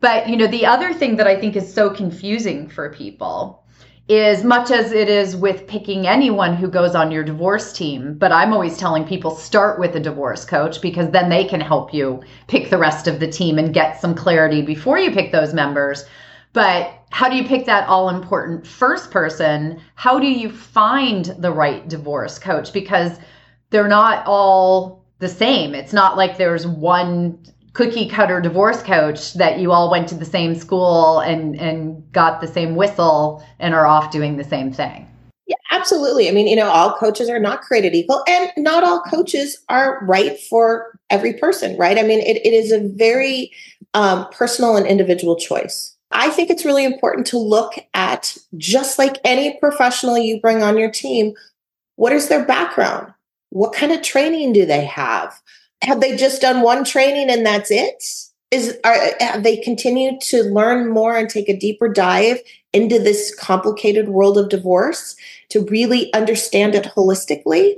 But 0.00 0.28
you 0.28 0.36
know 0.36 0.48
the 0.48 0.66
other 0.66 0.92
thing 0.92 1.16
that 1.16 1.26
i 1.26 1.38
think 1.40 1.56
is 1.56 1.72
so 1.72 1.90
confusing 1.90 2.68
for 2.68 2.92
people 2.92 3.61
is 4.08 4.42
much 4.42 4.70
as 4.70 4.92
it 4.92 5.08
is 5.08 5.36
with 5.36 5.66
picking 5.66 6.06
anyone 6.06 6.56
who 6.56 6.68
goes 6.68 6.94
on 6.94 7.10
your 7.10 7.22
divorce 7.22 7.72
team. 7.72 8.14
But 8.18 8.32
I'm 8.32 8.52
always 8.52 8.76
telling 8.76 9.04
people 9.04 9.30
start 9.30 9.78
with 9.78 9.94
a 9.94 10.00
divorce 10.00 10.44
coach 10.44 10.80
because 10.80 11.10
then 11.10 11.28
they 11.28 11.44
can 11.44 11.60
help 11.60 11.94
you 11.94 12.22
pick 12.48 12.68
the 12.68 12.78
rest 12.78 13.06
of 13.06 13.20
the 13.20 13.30
team 13.30 13.58
and 13.58 13.72
get 13.72 14.00
some 14.00 14.14
clarity 14.14 14.60
before 14.60 14.98
you 14.98 15.10
pick 15.12 15.30
those 15.30 15.54
members. 15.54 16.04
But 16.52 16.92
how 17.10 17.28
do 17.28 17.36
you 17.36 17.44
pick 17.44 17.64
that 17.66 17.88
all 17.88 18.08
important 18.08 18.66
first 18.66 19.10
person? 19.10 19.80
How 19.94 20.18
do 20.18 20.26
you 20.26 20.50
find 20.50 21.26
the 21.38 21.52
right 21.52 21.88
divorce 21.88 22.38
coach? 22.38 22.72
Because 22.72 23.18
they're 23.70 23.88
not 23.88 24.26
all 24.26 25.04
the 25.18 25.28
same. 25.28 25.74
It's 25.74 25.92
not 25.92 26.16
like 26.16 26.36
there's 26.36 26.66
one 26.66 27.38
cookie 27.72 28.08
cutter 28.08 28.40
divorce 28.40 28.82
coach 28.82 29.34
that 29.34 29.58
you 29.58 29.72
all 29.72 29.90
went 29.90 30.08
to 30.08 30.14
the 30.14 30.24
same 30.24 30.54
school 30.54 31.20
and 31.20 31.58
and 31.58 32.10
got 32.12 32.40
the 32.40 32.46
same 32.46 32.76
whistle 32.76 33.44
and 33.58 33.74
are 33.74 33.86
off 33.86 34.10
doing 34.10 34.36
the 34.36 34.44
same 34.44 34.72
thing. 34.72 35.08
Yeah, 35.46 35.56
absolutely. 35.70 36.28
I 36.28 36.32
mean, 36.32 36.46
you 36.46 36.56
know, 36.56 36.68
all 36.68 36.94
coaches 36.94 37.28
are 37.28 37.40
not 37.40 37.62
created 37.62 37.94
equal, 37.94 38.22
and 38.28 38.50
not 38.56 38.84
all 38.84 39.00
coaches 39.00 39.58
are 39.68 40.04
right 40.06 40.38
for 40.38 40.98
every 41.10 41.34
person, 41.34 41.76
right? 41.76 41.98
I 41.98 42.02
mean, 42.02 42.20
it, 42.20 42.36
it 42.46 42.52
is 42.52 42.70
a 42.70 42.88
very 42.94 43.50
um, 43.94 44.28
personal 44.30 44.76
and 44.76 44.86
individual 44.86 45.36
choice. 45.36 45.96
I 46.12 46.30
think 46.30 46.50
it's 46.50 46.64
really 46.64 46.84
important 46.84 47.26
to 47.28 47.38
look 47.38 47.74
at 47.94 48.36
just 48.56 48.98
like 48.98 49.16
any 49.24 49.58
professional 49.58 50.18
you 50.18 50.40
bring 50.40 50.62
on 50.62 50.78
your 50.78 50.90
team, 50.90 51.34
what 51.96 52.12
is 52.12 52.28
their 52.28 52.44
background? 52.44 53.12
What 53.50 53.72
kind 53.72 53.92
of 53.92 54.02
training 54.02 54.52
do 54.52 54.64
they 54.64 54.84
have? 54.84 55.40
Have 55.82 56.00
they 56.00 56.16
just 56.16 56.40
done 56.40 56.62
one 56.62 56.84
training 56.84 57.30
and 57.30 57.44
that's 57.44 57.70
it? 57.70 58.04
Is 58.50 58.78
are 58.84 58.96
have 59.20 59.42
they 59.42 59.56
continued 59.56 60.20
to 60.22 60.42
learn 60.44 60.88
more 60.88 61.16
and 61.16 61.28
take 61.28 61.48
a 61.48 61.56
deeper 61.56 61.88
dive 61.88 62.40
into 62.72 62.98
this 62.98 63.34
complicated 63.34 64.08
world 64.08 64.38
of 64.38 64.48
divorce 64.48 65.16
to 65.50 65.64
really 65.66 66.12
understand 66.12 66.74
it 66.74 66.84
holistically? 66.84 67.76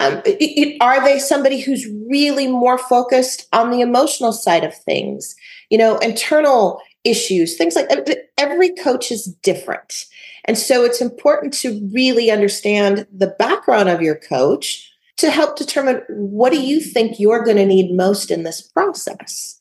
Um, 0.00 0.22
it, 0.24 0.38
it, 0.40 0.76
are 0.80 1.02
they 1.04 1.18
somebody 1.18 1.60
who's 1.60 1.86
really 2.08 2.46
more 2.46 2.78
focused 2.78 3.48
on 3.52 3.70
the 3.70 3.80
emotional 3.80 4.32
side 4.32 4.64
of 4.64 4.74
things? 4.74 5.34
You 5.70 5.78
know, 5.78 5.98
internal 5.98 6.80
issues, 7.04 7.56
things 7.56 7.74
like 7.74 7.90
every 8.38 8.70
coach 8.76 9.10
is 9.10 9.24
different. 9.42 10.06
And 10.44 10.56
so 10.56 10.84
it's 10.84 11.00
important 11.00 11.52
to 11.54 11.88
really 11.92 12.30
understand 12.30 13.06
the 13.12 13.34
background 13.38 13.88
of 13.88 14.00
your 14.00 14.16
coach 14.16 14.87
to 15.18 15.30
help 15.30 15.56
determine 15.56 16.02
what 16.08 16.52
do 16.52 16.60
you 16.60 16.80
mm-hmm. 16.80 16.90
think 16.90 17.20
you're 17.20 17.44
going 17.44 17.56
to 17.56 17.66
need 17.66 17.94
most 17.94 18.30
in 18.30 18.42
this 18.44 18.62
process. 18.62 19.60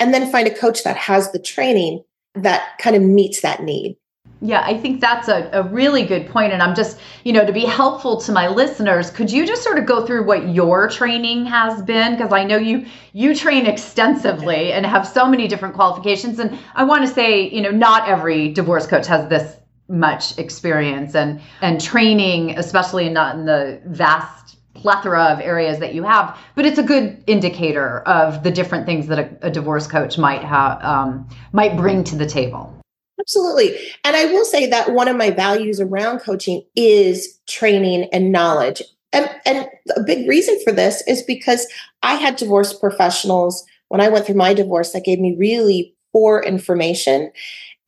And 0.00 0.12
then 0.12 0.30
find 0.30 0.48
a 0.48 0.54
coach 0.54 0.82
that 0.82 0.96
has 0.96 1.30
the 1.30 1.38
training 1.38 2.02
that 2.34 2.78
kind 2.78 2.96
of 2.96 3.02
meets 3.02 3.42
that 3.42 3.62
need. 3.62 3.96
Yeah, 4.40 4.62
I 4.62 4.76
think 4.76 5.00
that's 5.00 5.28
a, 5.28 5.48
a 5.52 5.62
really 5.62 6.04
good 6.04 6.28
point. 6.28 6.52
And 6.52 6.62
I'm 6.62 6.74
just, 6.74 6.98
you 7.22 7.32
know, 7.32 7.46
to 7.46 7.52
be 7.52 7.64
helpful 7.64 8.20
to 8.22 8.32
my 8.32 8.48
listeners, 8.48 9.10
could 9.10 9.30
you 9.30 9.46
just 9.46 9.62
sort 9.62 9.78
of 9.78 9.86
go 9.86 10.04
through 10.04 10.26
what 10.26 10.48
your 10.48 10.88
training 10.88 11.46
has 11.46 11.80
been? 11.82 12.16
Because 12.16 12.32
I 12.32 12.44
know 12.44 12.58
you 12.58 12.84
you 13.12 13.34
train 13.34 13.66
extensively 13.66 14.72
and 14.72 14.84
have 14.84 15.06
so 15.06 15.26
many 15.26 15.48
different 15.48 15.74
qualifications. 15.74 16.38
And 16.38 16.58
I 16.74 16.84
want 16.84 17.06
to 17.06 17.14
say, 17.14 17.48
you 17.48 17.62
know, 17.62 17.70
not 17.70 18.08
every 18.08 18.52
divorce 18.52 18.86
coach 18.86 19.06
has 19.06 19.28
this 19.28 19.56
much 19.88 20.36
experience 20.38 21.14
and 21.14 21.40
and 21.62 21.80
training, 21.80 22.58
especially 22.58 23.08
not 23.08 23.36
in 23.36 23.46
the 23.46 23.80
vast 23.86 24.43
plethora 24.74 25.24
of 25.24 25.40
areas 25.40 25.78
that 25.78 25.94
you 25.94 26.02
have. 26.02 26.38
But 26.54 26.66
it's 26.66 26.78
a 26.78 26.82
good 26.82 27.22
indicator 27.26 28.00
of 28.00 28.42
the 28.42 28.50
different 28.50 28.86
things 28.86 29.06
that 29.06 29.18
a, 29.18 29.46
a 29.46 29.50
divorce 29.50 29.86
coach 29.86 30.18
might 30.18 30.42
have 30.42 30.82
um, 30.84 31.28
might 31.52 31.76
bring 31.76 32.04
to 32.04 32.16
the 32.16 32.26
table. 32.26 32.74
Absolutely. 33.20 33.76
And 34.04 34.16
I 34.16 34.26
will 34.26 34.44
say 34.44 34.66
that 34.66 34.92
one 34.92 35.08
of 35.08 35.16
my 35.16 35.30
values 35.30 35.80
around 35.80 36.18
coaching 36.18 36.62
is 36.76 37.38
training 37.48 38.08
and 38.12 38.32
knowledge. 38.32 38.82
And, 39.12 39.30
and 39.46 39.68
a 39.96 40.02
big 40.02 40.28
reason 40.28 40.58
for 40.64 40.72
this 40.72 41.02
is 41.06 41.22
because 41.22 41.66
I 42.02 42.14
had 42.14 42.36
divorce 42.36 42.72
professionals 42.72 43.64
when 43.88 44.00
I 44.00 44.08
went 44.08 44.26
through 44.26 44.34
my 44.34 44.52
divorce 44.52 44.92
that 44.92 45.04
gave 45.04 45.20
me 45.20 45.36
really 45.38 45.94
poor 46.12 46.40
information. 46.40 47.30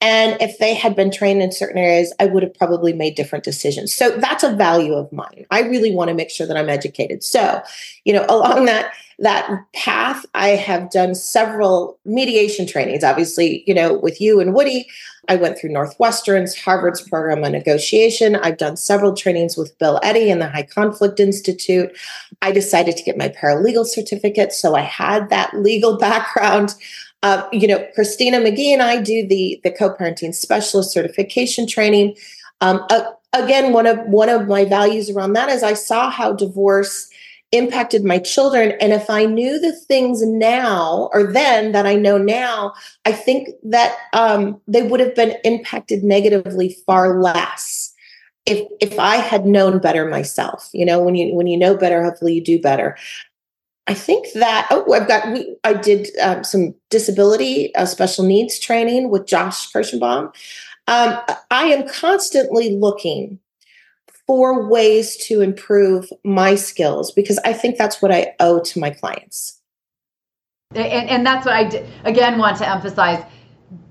And 0.01 0.41
if 0.43 0.59
they 0.59 0.75
had 0.75 0.95
been 0.95 1.11
trained 1.11 1.43
in 1.43 1.53
certain 1.53 1.79
areas, 1.79 2.13
I 2.21 2.27
would 2.27 2.43
have 2.43 2.55
probably 2.55 2.93
made 2.93 3.15
different 3.15 3.45
decisions. 3.45 3.95
So 3.95 4.11
that's 4.11 4.45
a 4.45 4.55
value 4.55 4.95
of 4.95 5.11
mine. 5.11 5.47
I 5.51 5.63
really 5.63 5.95
want 5.95 6.09
to 6.09 6.15
make 6.15 6.31
sure 6.31 6.47
that 6.47 6.57
I'm 6.57 6.69
educated. 6.69 7.25
So, 7.25 7.63
you 8.05 8.13
know, 8.13 8.27
along 8.29 8.67
that 8.67 8.93
that 9.19 9.65
path, 9.75 10.27
I 10.35 10.49
have 10.49 10.91
done 10.91 11.15
several 11.15 11.99
mediation 12.05 12.67
trainings. 12.67 13.03
Obviously, 13.03 13.65
you 13.67 13.73
know, 13.73 13.97
with 13.97 14.21
you 14.21 14.41
and 14.41 14.55
Woody, 14.55 14.87
I 15.29 15.37
went 15.37 15.59
through 15.59 15.71
Northwestern's, 15.71 16.55
Harvard's 16.55 17.01
program 17.01 17.43
on 17.43 17.53
negotiation. 17.53 18.37
I've 18.37 18.59
done 18.59 18.77
several 18.77 19.15
trainings 19.15 19.57
with 19.57 19.77
Bill 19.79 19.99
Eddy 20.03 20.31
and 20.31 20.41
the 20.41 20.49
High 20.49 20.65
Conflict 20.65 21.19
Institute. 21.19 21.97
I 22.43 22.53
decided 22.53 22.97
to 22.97 23.03
get 23.03 23.17
my 23.17 23.29
paralegal 23.29 23.87
certificate, 23.87 24.53
so 24.53 24.75
I 24.75 24.83
had 24.83 25.31
that 25.31 25.55
legal 25.55 25.97
background. 25.99 26.75
Uh, 27.23 27.49
you 27.53 27.67
know, 27.67 27.85
Christina 27.95 28.39
McGhee 28.39 28.73
and 28.73 28.83
I 28.83 29.01
do 29.01 29.27
the 29.27 29.61
the 29.65 29.71
co-parenting 29.71 30.35
specialist 30.35 30.93
certification 30.93 31.67
training. 31.67 32.17
Um, 32.61 32.85
uh, 32.91 33.11
again, 33.33 33.73
one 33.73 33.87
of 33.87 33.99
one 34.07 34.29
of 34.29 34.47
my 34.49 34.65
values 34.65 35.11
around 35.11 35.33
that 35.33 35.49
is 35.49 35.63
I 35.63 35.75
saw 35.75 36.11
how 36.11 36.33
divorce 36.33 37.09
impacted 37.53 38.05
my 38.05 38.19
children. 38.19 38.73
And 38.81 38.93
if 38.93 39.09
I 39.09 39.25
knew 39.25 39.59
the 39.59 39.73
things 39.73 40.23
now 40.23 41.09
or 41.13 41.25
then 41.25 41.73
that 41.73 41.87
I 41.87 41.95
know 41.95 42.19
now, 42.19 42.75
I 43.05 43.13
think 43.13 43.51
that 43.63 43.97
um, 44.13 44.61
they 44.67 44.83
would 44.83 45.01
have 45.01 45.15
been 45.15 45.37
impacted 45.45 46.03
negatively 46.03 46.77
far 46.87 47.21
less 47.21 47.95
if 48.47 48.67
if 48.81 48.99
I 48.99 49.17
had 49.17 49.47
known 49.47 49.79
better 49.79 50.09
myself. 50.09 50.71
You 50.73 50.87
know, 50.87 51.03
when 51.03 51.15
you 51.15 51.35
when 51.35 51.47
you 51.47 51.57
know 51.57 51.77
better, 51.77 52.03
hopefully 52.03 52.35
you 52.35 52.43
do 52.43 52.61
better. 52.61 52.97
I 53.87 53.95
think 53.95 54.33
that 54.35 54.67
oh, 54.71 54.93
I've 54.93 55.07
got. 55.07 55.33
We, 55.33 55.57
I 55.63 55.73
did 55.75 56.09
um, 56.21 56.43
some 56.43 56.75
disability 56.91 57.75
uh, 57.77 57.87
special 57.87 58.25
needs 58.25 58.59
training 58.59 59.11
with 59.11 59.27
Josh 59.27 59.71
Kirschenbaum. 59.73 60.35
Um, 60.89 61.21
I 61.51 61.65
am 61.67 61.89
constantly 61.89 62.77
looking 62.77 63.39
for 64.27 64.69
ways 64.69 65.17
to 65.29 65.41
improve 65.41 66.11
my 66.25 66.57
skills 66.57 67.13
because 67.13 67.39
I 67.45 67.53
think 67.53 67.79
that's 67.79 68.03
what 68.03 68.13
I 68.13 68.35
owe 68.41 68.61
to 68.61 68.81
my 68.81 68.91
clients. 68.91 69.61
And, 70.75 71.09
and 71.09 71.27
that's 71.27 71.47
what 71.47 71.55
I 71.55 71.65
d- 71.69 71.83
again 72.05 72.39
want 72.39 72.59
to 72.59 72.69
emphasize. 72.69 73.25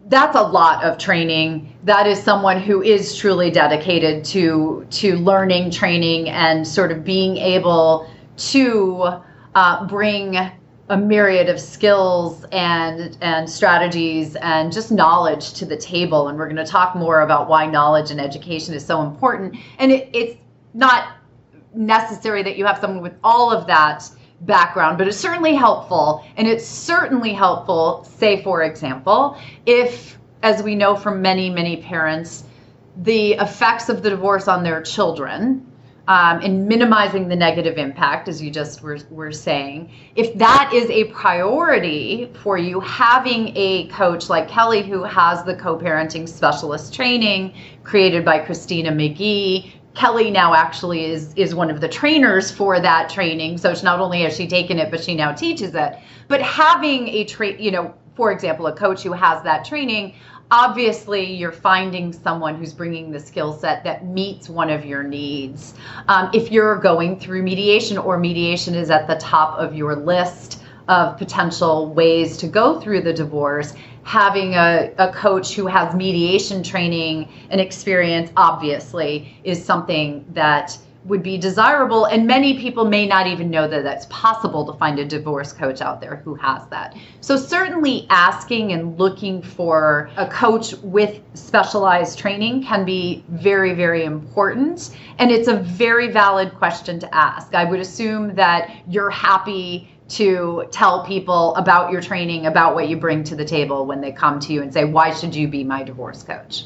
That's 0.07 0.35
a 0.35 0.43
lot 0.43 0.83
of 0.83 0.97
training. 0.97 1.73
That 1.85 2.05
is 2.05 2.21
someone 2.21 2.59
who 2.59 2.81
is 2.81 3.17
truly 3.17 3.49
dedicated 3.49 4.25
to 4.25 4.85
to 4.91 5.15
learning, 5.15 5.71
training, 5.71 6.29
and 6.29 6.67
sort 6.67 6.91
of 6.91 7.05
being 7.05 7.37
able 7.37 8.09
to 8.37 9.21
uh, 9.55 9.87
bring 9.87 10.37
a 10.89 10.97
myriad 10.97 11.49
of 11.49 11.59
skills 11.59 12.45
and 12.51 13.17
and 13.21 13.49
strategies 13.49 14.35
and 14.35 14.71
just 14.71 14.91
knowledge 14.91 15.53
to 15.53 15.65
the 15.65 15.77
table. 15.77 16.27
And 16.27 16.37
we're 16.37 16.45
going 16.45 16.63
to 16.63 16.65
talk 16.65 16.95
more 16.95 17.21
about 17.21 17.49
why 17.49 17.65
knowledge 17.65 18.11
and 18.11 18.21
education 18.21 18.75
is 18.75 18.85
so 18.85 19.01
important. 19.01 19.55
And 19.79 19.91
it, 19.91 20.09
it's 20.13 20.37
not 20.73 21.13
necessary 21.73 22.43
that 22.43 22.57
you 22.57 22.65
have 22.65 22.77
someone 22.79 23.01
with 23.01 23.15
all 23.23 23.51
of 23.51 23.65
that 23.67 24.09
background 24.41 24.97
but 24.97 25.07
it's 25.07 25.17
certainly 25.17 25.55
helpful. 25.55 26.23
And 26.37 26.47
it's 26.47 26.67
certainly 26.67 27.33
helpful 27.33 28.03
say 28.03 28.43
for 28.43 28.63
example 28.63 29.37
if 29.65 30.19
as 30.43 30.61
we 30.61 30.75
know 30.75 30.95
from 30.95 31.21
many 31.21 31.49
many 31.49 31.77
parents 31.77 32.43
the 32.97 33.33
effects 33.33 33.89
of 33.89 34.03
the 34.03 34.09
divorce 34.09 34.47
on 34.47 34.63
their 34.63 34.81
children 34.81 35.65
um, 36.07 36.39
and 36.41 36.67
minimizing 36.67 37.27
the 37.27 37.35
negative 37.35 37.77
impact, 37.77 38.27
as 38.27 38.41
you 38.41 38.51
just 38.51 38.83
were, 38.83 38.99
were 39.09 39.31
saying, 39.31 39.91
if 40.15 40.33
that 40.35 40.71
is 40.73 40.89
a 40.89 41.05
priority 41.05 42.31
for 42.43 42.57
you, 42.57 42.79
having 42.79 43.51
a 43.55 43.87
coach 43.87 44.29
like 44.29 44.47
Kelly 44.47 44.83
who 44.83 45.03
has 45.03 45.43
the 45.43 45.55
co 45.55 45.77
parenting 45.77 46.29
specialist 46.29 46.93
training 46.93 47.55
created 47.83 48.23
by 48.23 48.39
Christina 48.39 48.91
McGhee. 48.91 49.71
Kelly 49.95 50.29
now 50.29 50.53
actually 50.53 51.05
is 51.05 51.33
is 51.35 51.55
one 51.55 51.71
of 51.71 51.79
the 51.79 51.87
trainers 51.87 52.51
for 52.51 52.79
that 52.81 53.09
training. 53.09 53.57
So 53.57 53.71
it's 53.71 53.81
not 53.81 53.99
only 53.99 54.21
has 54.23 54.35
she 54.35 54.45
taken 54.45 54.77
it, 54.77 54.91
but 54.91 55.01
she 55.03 55.15
now 55.15 55.31
teaches 55.31 55.73
it. 55.73 55.97
But 56.27 56.41
having 56.41 57.07
a 57.07 57.23
train, 57.23 57.57
you 57.59 57.71
know, 57.71 57.93
for 58.15 58.31
example, 58.31 58.67
a 58.67 58.75
coach 58.75 59.03
who 59.03 59.13
has 59.13 59.41
that 59.43 59.65
training 59.65 60.13
obviously 60.51 61.33
you're 61.33 61.51
finding 61.51 62.13
someone 62.13 62.55
who's 62.55 62.73
bringing 62.73 63.11
the 63.11 63.19
skill 63.19 63.53
set 63.53 63.83
that 63.83 64.05
meets 64.05 64.49
one 64.49 64.69
of 64.69 64.85
your 64.85 65.03
needs. 65.03 65.73
Um, 66.07 66.29
if 66.33 66.51
you're 66.51 66.77
going 66.77 67.19
through 67.19 67.43
mediation 67.43 67.97
or 67.97 68.17
mediation 68.17 68.75
is 68.75 68.89
at 68.89 69.07
the 69.07 69.15
top 69.15 69.57
of 69.57 69.75
your 69.75 69.95
list 69.95 70.61
of 70.87 71.17
potential 71.17 71.93
ways 71.93 72.37
to 72.37 72.47
go 72.47 72.79
through 72.79 73.01
the 73.01 73.13
divorce, 73.13 73.73
having 74.03 74.53
a, 74.53 74.93
a 74.99 75.11
coach 75.11 75.55
who 75.55 75.65
has 75.65 75.95
mediation 75.95 76.61
training 76.61 77.27
and 77.49 77.59
experience 77.59 78.31
obviously 78.37 79.35
is 79.43 79.63
something 79.63 80.23
that 80.33 80.77
would 81.05 81.21
be 81.21 81.37
desirable 81.37 82.05
and 82.05 82.25
many 82.25 82.59
people 82.59 82.85
may 82.85 83.07
not 83.07 83.27
even 83.27 83.49
know 83.49 83.67
that 83.67 83.83
that's 83.83 84.07
possible 84.07 84.65
to 84.65 84.73
find 84.77 84.99
a 84.99 85.05
divorce 85.05 85.53
coach 85.53 85.81
out 85.81 86.01
there 86.01 86.17
who 86.17 86.35
has 86.35 86.67
that. 86.67 86.95
So 87.21 87.37
certainly 87.37 88.07
asking 88.09 88.73
and 88.73 88.97
looking 88.97 89.41
for 89.41 90.09
a 90.17 90.27
coach 90.27 90.73
with 90.77 91.21
specialized 91.35 92.17
training 92.17 92.63
can 92.63 92.85
be 92.85 93.23
very 93.29 93.73
very 93.73 94.03
important 94.03 94.95
and 95.19 95.31
it's 95.31 95.47
a 95.47 95.57
very 95.57 96.11
valid 96.11 96.53
question 96.55 96.99
to 96.99 97.15
ask. 97.15 97.53
I 97.53 97.65
would 97.65 97.79
assume 97.79 98.35
that 98.35 98.75
you're 98.87 99.11
happy 99.11 99.89
to 100.07 100.67
tell 100.71 101.05
people 101.05 101.55
about 101.55 101.91
your 101.91 102.01
training 102.01 102.45
about 102.45 102.75
what 102.75 102.89
you 102.89 102.97
bring 102.97 103.23
to 103.23 103.35
the 103.35 103.45
table 103.45 103.85
when 103.85 104.01
they 104.01 104.11
come 104.11 104.39
to 104.39 104.53
you 104.53 104.61
and 104.61 104.71
say 104.71 104.85
why 104.85 105.13
should 105.13 105.35
you 105.35 105.47
be 105.47 105.63
my 105.63 105.83
divorce 105.83 106.21
coach 106.21 106.65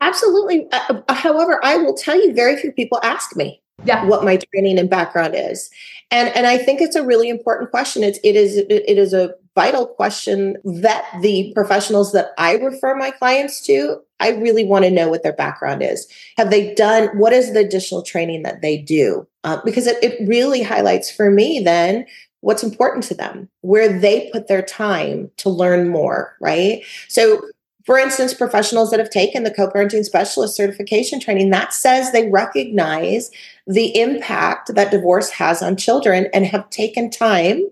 Absolutely. 0.00 0.68
Uh, 0.72 1.00
uh, 1.08 1.14
however, 1.14 1.60
I 1.64 1.76
will 1.76 1.94
tell 1.94 2.16
you, 2.16 2.34
very 2.34 2.56
few 2.56 2.72
people 2.72 3.00
ask 3.02 3.36
me 3.36 3.62
yeah. 3.84 4.04
what 4.04 4.24
my 4.24 4.38
training 4.52 4.78
and 4.78 4.90
background 4.90 5.34
is, 5.36 5.70
and 6.10 6.28
and 6.36 6.46
I 6.46 6.58
think 6.58 6.80
it's 6.80 6.96
a 6.96 7.04
really 7.04 7.28
important 7.28 7.70
question. 7.70 8.02
It's 8.04 8.18
it 8.22 8.36
is 8.36 8.56
it 8.56 8.98
is 8.98 9.12
a 9.12 9.34
vital 9.56 9.86
question 9.86 10.56
that 10.64 11.04
the 11.22 11.50
professionals 11.54 12.12
that 12.12 12.32
I 12.36 12.56
refer 12.56 12.94
my 12.94 13.10
clients 13.10 13.62
to, 13.62 13.98
I 14.20 14.32
really 14.32 14.66
want 14.66 14.84
to 14.84 14.90
know 14.90 15.08
what 15.08 15.22
their 15.22 15.32
background 15.32 15.82
is. 15.82 16.06
Have 16.36 16.50
they 16.50 16.74
done, 16.74 17.08
what 17.18 17.32
is 17.32 17.54
the 17.54 17.60
additional 17.60 18.02
training 18.02 18.42
that 18.42 18.60
they 18.60 18.76
do? 18.76 19.26
Uh, 19.44 19.58
because 19.64 19.86
it, 19.86 19.96
it 20.04 20.28
really 20.28 20.62
highlights 20.62 21.10
for 21.10 21.30
me 21.30 21.60
then 21.60 22.04
what's 22.42 22.62
important 22.62 23.02
to 23.04 23.14
them, 23.14 23.48
where 23.62 23.98
they 23.98 24.30
put 24.30 24.46
their 24.46 24.62
time 24.62 25.30
to 25.38 25.48
learn 25.48 25.88
more, 25.88 26.36
right? 26.40 26.84
So 27.08 27.40
for 27.86 27.96
instance, 27.96 28.34
professionals 28.34 28.90
that 28.90 28.98
have 28.98 29.10
taken 29.10 29.44
the 29.44 29.50
co 29.50 29.70
parenting 29.70 30.04
specialist 30.04 30.56
certification 30.56 31.20
training, 31.20 31.50
that 31.50 31.72
says 31.72 32.10
they 32.10 32.28
recognize 32.28 33.30
the 33.66 33.98
impact 33.98 34.74
that 34.74 34.90
divorce 34.90 35.30
has 35.30 35.62
on 35.62 35.76
children 35.76 36.26
and 36.34 36.44
have 36.46 36.68
taken 36.70 37.10
time 37.10 37.62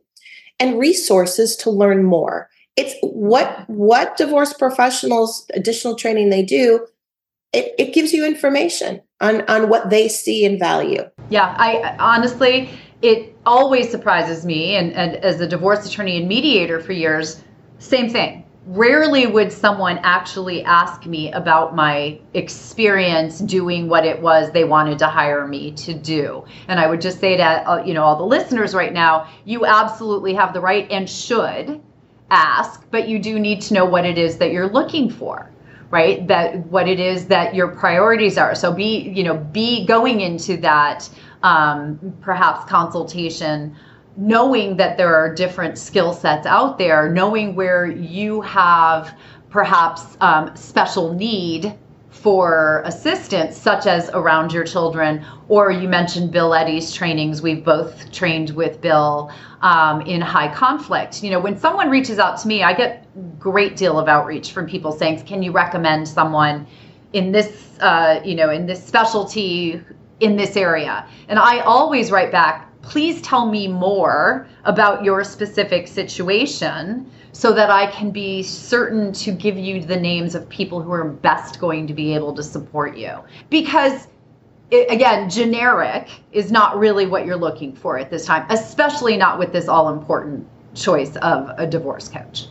and 0.60 0.78
resources 0.78 1.56
to 1.56 1.70
learn 1.70 2.04
more. 2.04 2.48
It's 2.76 2.94
what 3.02 3.68
what 3.68 4.16
divorce 4.16 4.52
professionals 4.52 5.46
additional 5.52 5.96
training 5.96 6.30
they 6.30 6.42
do. 6.42 6.86
It, 7.52 7.74
it 7.76 7.92
gives 7.92 8.12
you 8.12 8.24
information 8.24 9.00
on 9.20 9.42
on 9.42 9.68
what 9.68 9.90
they 9.90 10.08
see 10.08 10.44
and 10.44 10.60
value. 10.60 11.02
Yeah, 11.28 11.56
I 11.58 11.96
honestly, 11.98 12.70
it 13.02 13.36
always 13.46 13.90
surprises 13.90 14.46
me, 14.46 14.76
and, 14.76 14.92
and 14.92 15.16
as 15.16 15.40
a 15.40 15.48
divorce 15.48 15.84
attorney 15.84 16.18
and 16.18 16.28
mediator 16.28 16.78
for 16.78 16.92
years, 16.92 17.42
same 17.78 18.08
thing 18.08 18.43
rarely 18.66 19.26
would 19.26 19.52
someone 19.52 19.98
actually 20.02 20.64
ask 20.64 21.06
me 21.06 21.30
about 21.32 21.74
my 21.74 22.18
experience 22.32 23.38
doing 23.40 23.88
what 23.88 24.06
it 24.06 24.20
was 24.20 24.50
they 24.52 24.64
wanted 24.64 24.98
to 24.98 25.06
hire 25.06 25.46
me 25.46 25.70
to 25.72 25.92
do. 25.92 26.44
And 26.68 26.80
i 26.80 26.86
would 26.86 27.00
just 27.00 27.20
say 27.20 27.36
to 27.36 27.44
uh, 27.44 27.82
you 27.84 27.94
know 27.94 28.02
all 28.02 28.16
the 28.16 28.24
listeners 28.24 28.74
right 28.74 28.92
now 28.92 29.28
you 29.44 29.66
absolutely 29.66 30.34
have 30.34 30.54
the 30.54 30.60
right 30.60 30.90
and 30.90 31.08
should 31.08 31.80
ask 32.30 32.84
but 32.90 33.06
you 33.06 33.18
do 33.18 33.38
need 33.38 33.60
to 33.60 33.74
know 33.74 33.84
what 33.84 34.06
it 34.06 34.16
is 34.16 34.38
that 34.38 34.50
you're 34.50 34.68
looking 34.68 35.10
for 35.10 35.50
right? 35.90 36.26
That 36.26 36.66
what 36.66 36.88
it 36.88 36.98
is 36.98 37.26
that 37.28 37.54
your 37.54 37.68
priorities 37.68 38.36
are. 38.36 38.56
So 38.56 38.72
be 38.72 39.12
you 39.14 39.22
know 39.22 39.36
be 39.36 39.86
going 39.86 40.20
into 40.20 40.56
that 40.56 41.08
um, 41.44 42.16
perhaps 42.20 42.68
consultation 42.68 43.76
knowing 44.16 44.76
that 44.76 44.96
there 44.96 45.14
are 45.14 45.34
different 45.34 45.78
skill 45.78 46.12
sets 46.12 46.46
out 46.46 46.78
there, 46.78 47.10
knowing 47.10 47.54
where 47.54 47.86
you 47.86 48.40
have 48.42 49.16
perhaps 49.50 50.16
um, 50.20 50.54
special 50.56 51.14
need 51.14 51.74
for 52.10 52.82
assistance, 52.86 53.56
such 53.56 53.86
as 53.86 54.08
around 54.10 54.52
your 54.52 54.64
children, 54.64 55.24
or 55.48 55.70
you 55.70 55.88
mentioned 55.88 56.30
Bill 56.30 56.54
Eddy's 56.54 56.92
trainings. 56.92 57.42
We've 57.42 57.62
both 57.64 58.10
trained 58.12 58.50
with 58.50 58.80
Bill 58.80 59.30
um, 59.62 60.00
in 60.02 60.20
high 60.20 60.52
conflict. 60.54 61.22
You 61.22 61.30
know, 61.30 61.40
when 61.40 61.58
someone 61.58 61.90
reaches 61.90 62.18
out 62.18 62.38
to 62.38 62.48
me, 62.48 62.62
I 62.62 62.72
get 62.72 63.06
great 63.38 63.76
deal 63.76 63.98
of 63.98 64.08
outreach 64.08 64.52
from 64.52 64.66
people 64.66 64.92
saying, 64.92 65.22
"Can 65.24 65.42
you 65.42 65.52
recommend 65.52 66.08
someone 66.08 66.66
in 67.12 67.32
this, 67.32 67.78
uh, 67.80 68.20
you 68.24 68.36
know, 68.36 68.50
in 68.50 68.66
this 68.66 68.82
specialty 68.82 69.82
in 70.20 70.36
this 70.36 70.56
area?" 70.56 71.06
And 71.28 71.38
I 71.38 71.60
always 71.60 72.10
write 72.10 72.32
back, 72.32 72.70
please 72.84 73.20
tell 73.22 73.50
me 73.50 73.66
more 73.66 74.46
about 74.64 75.04
your 75.04 75.24
specific 75.24 75.88
situation 75.88 77.10
so 77.32 77.52
that 77.52 77.70
I 77.70 77.90
can 77.90 78.10
be 78.10 78.42
certain 78.42 79.12
to 79.14 79.32
give 79.32 79.58
you 79.58 79.82
the 79.82 79.96
names 79.96 80.34
of 80.34 80.48
people 80.48 80.80
who 80.80 80.92
are 80.92 81.04
best 81.04 81.58
going 81.58 81.86
to 81.86 81.94
be 81.94 82.14
able 82.14 82.32
to 82.34 82.42
support 82.42 82.96
you. 82.96 83.18
Because 83.50 84.06
it, 84.70 84.90
again, 84.90 85.28
generic 85.28 86.08
is 86.32 86.52
not 86.52 86.78
really 86.78 87.06
what 87.06 87.26
you're 87.26 87.36
looking 87.36 87.74
for 87.74 87.98
at 87.98 88.10
this 88.10 88.26
time, 88.26 88.46
especially 88.50 89.16
not 89.16 89.38
with 89.38 89.52
this 89.52 89.68
all 89.68 89.92
important 89.92 90.46
choice 90.74 91.16
of 91.16 91.50
a 91.58 91.66
divorce 91.66 92.08
coach. 92.08 92.46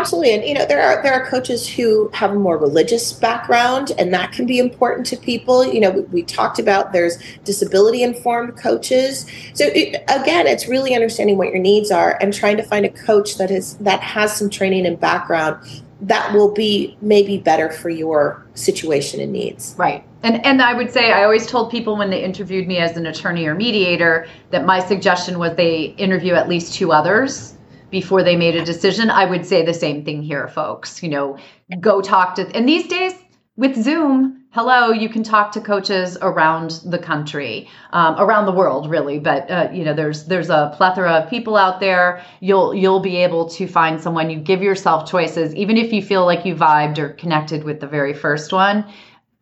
Absolutely, 0.00 0.34
and 0.34 0.44
you 0.44 0.54
know 0.54 0.64
there 0.64 0.82
are 0.82 1.02
there 1.02 1.12
are 1.12 1.26
coaches 1.26 1.68
who 1.68 2.08
have 2.14 2.30
a 2.30 2.34
more 2.34 2.56
religious 2.56 3.12
background, 3.12 3.92
and 3.98 4.14
that 4.14 4.32
can 4.32 4.46
be 4.46 4.58
important 4.58 5.06
to 5.08 5.16
people. 5.16 5.64
You 5.64 5.80
know, 5.80 5.90
we, 5.90 6.00
we 6.02 6.22
talked 6.22 6.58
about 6.58 6.92
there's 6.92 7.18
disability 7.44 8.02
informed 8.02 8.56
coaches. 8.56 9.26
So 9.52 9.66
it, 9.66 10.02
again, 10.08 10.46
it's 10.46 10.66
really 10.66 10.94
understanding 10.94 11.36
what 11.36 11.48
your 11.48 11.58
needs 11.58 11.90
are 11.90 12.16
and 12.20 12.32
trying 12.32 12.56
to 12.56 12.62
find 12.62 12.86
a 12.86 12.90
coach 12.90 13.36
that 13.36 13.50
is 13.50 13.76
that 13.76 14.00
has 14.00 14.34
some 14.34 14.48
training 14.48 14.86
and 14.86 14.98
background 14.98 15.82
that 16.00 16.32
will 16.32 16.50
be 16.50 16.96
maybe 17.02 17.36
better 17.36 17.70
for 17.70 17.90
your 17.90 18.46
situation 18.54 19.20
and 19.20 19.32
needs. 19.32 19.74
Right. 19.76 20.02
And 20.22 20.44
and 20.46 20.62
I 20.62 20.72
would 20.72 20.90
say 20.90 21.12
I 21.12 21.24
always 21.24 21.46
told 21.46 21.70
people 21.70 21.96
when 21.96 22.08
they 22.08 22.24
interviewed 22.24 22.66
me 22.66 22.78
as 22.78 22.96
an 22.96 23.04
attorney 23.04 23.46
or 23.46 23.54
mediator 23.54 24.26
that 24.50 24.64
my 24.64 24.80
suggestion 24.80 25.38
was 25.38 25.56
they 25.56 25.94
interview 25.98 26.32
at 26.34 26.48
least 26.48 26.72
two 26.72 26.90
others 26.90 27.54
before 27.90 28.22
they 28.22 28.36
made 28.36 28.56
a 28.56 28.64
decision. 28.64 29.10
I 29.10 29.24
would 29.24 29.46
say 29.46 29.64
the 29.64 29.74
same 29.74 30.04
thing 30.04 30.22
here, 30.22 30.48
folks. 30.48 31.02
You 31.02 31.10
know, 31.10 31.38
go 31.80 32.00
talk 32.00 32.34
to, 32.36 32.46
and 32.56 32.68
these 32.68 32.86
days 32.88 33.14
with 33.56 33.76
Zoom, 33.82 34.44
hello, 34.52 34.90
you 34.90 35.08
can 35.08 35.22
talk 35.22 35.52
to 35.52 35.60
coaches 35.60 36.16
around 36.22 36.80
the 36.84 36.98
country, 36.98 37.68
um, 37.92 38.16
around 38.18 38.46
the 38.46 38.52
world, 38.52 38.90
really. 38.90 39.18
But 39.18 39.50
uh, 39.50 39.68
you 39.72 39.84
know, 39.84 39.94
there's 39.94 40.24
there's 40.24 40.50
a 40.50 40.72
plethora 40.76 41.12
of 41.12 41.30
people 41.30 41.56
out 41.56 41.80
there. 41.80 42.24
You'll 42.40 42.74
you'll 42.74 43.00
be 43.00 43.16
able 43.16 43.48
to 43.50 43.66
find 43.66 44.00
someone. 44.00 44.30
You 44.30 44.38
give 44.38 44.62
yourself 44.62 45.10
choices, 45.10 45.54
even 45.54 45.76
if 45.76 45.92
you 45.92 46.02
feel 46.02 46.24
like 46.24 46.44
you 46.44 46.54
vibed 46.54 46.98
or 46.98 47.10
connected 47.10 47.64
with 47.64 47.80
the 47.80 47.86
very 47.86 48.14
first 48.14 48.52
one. 48.52 48.84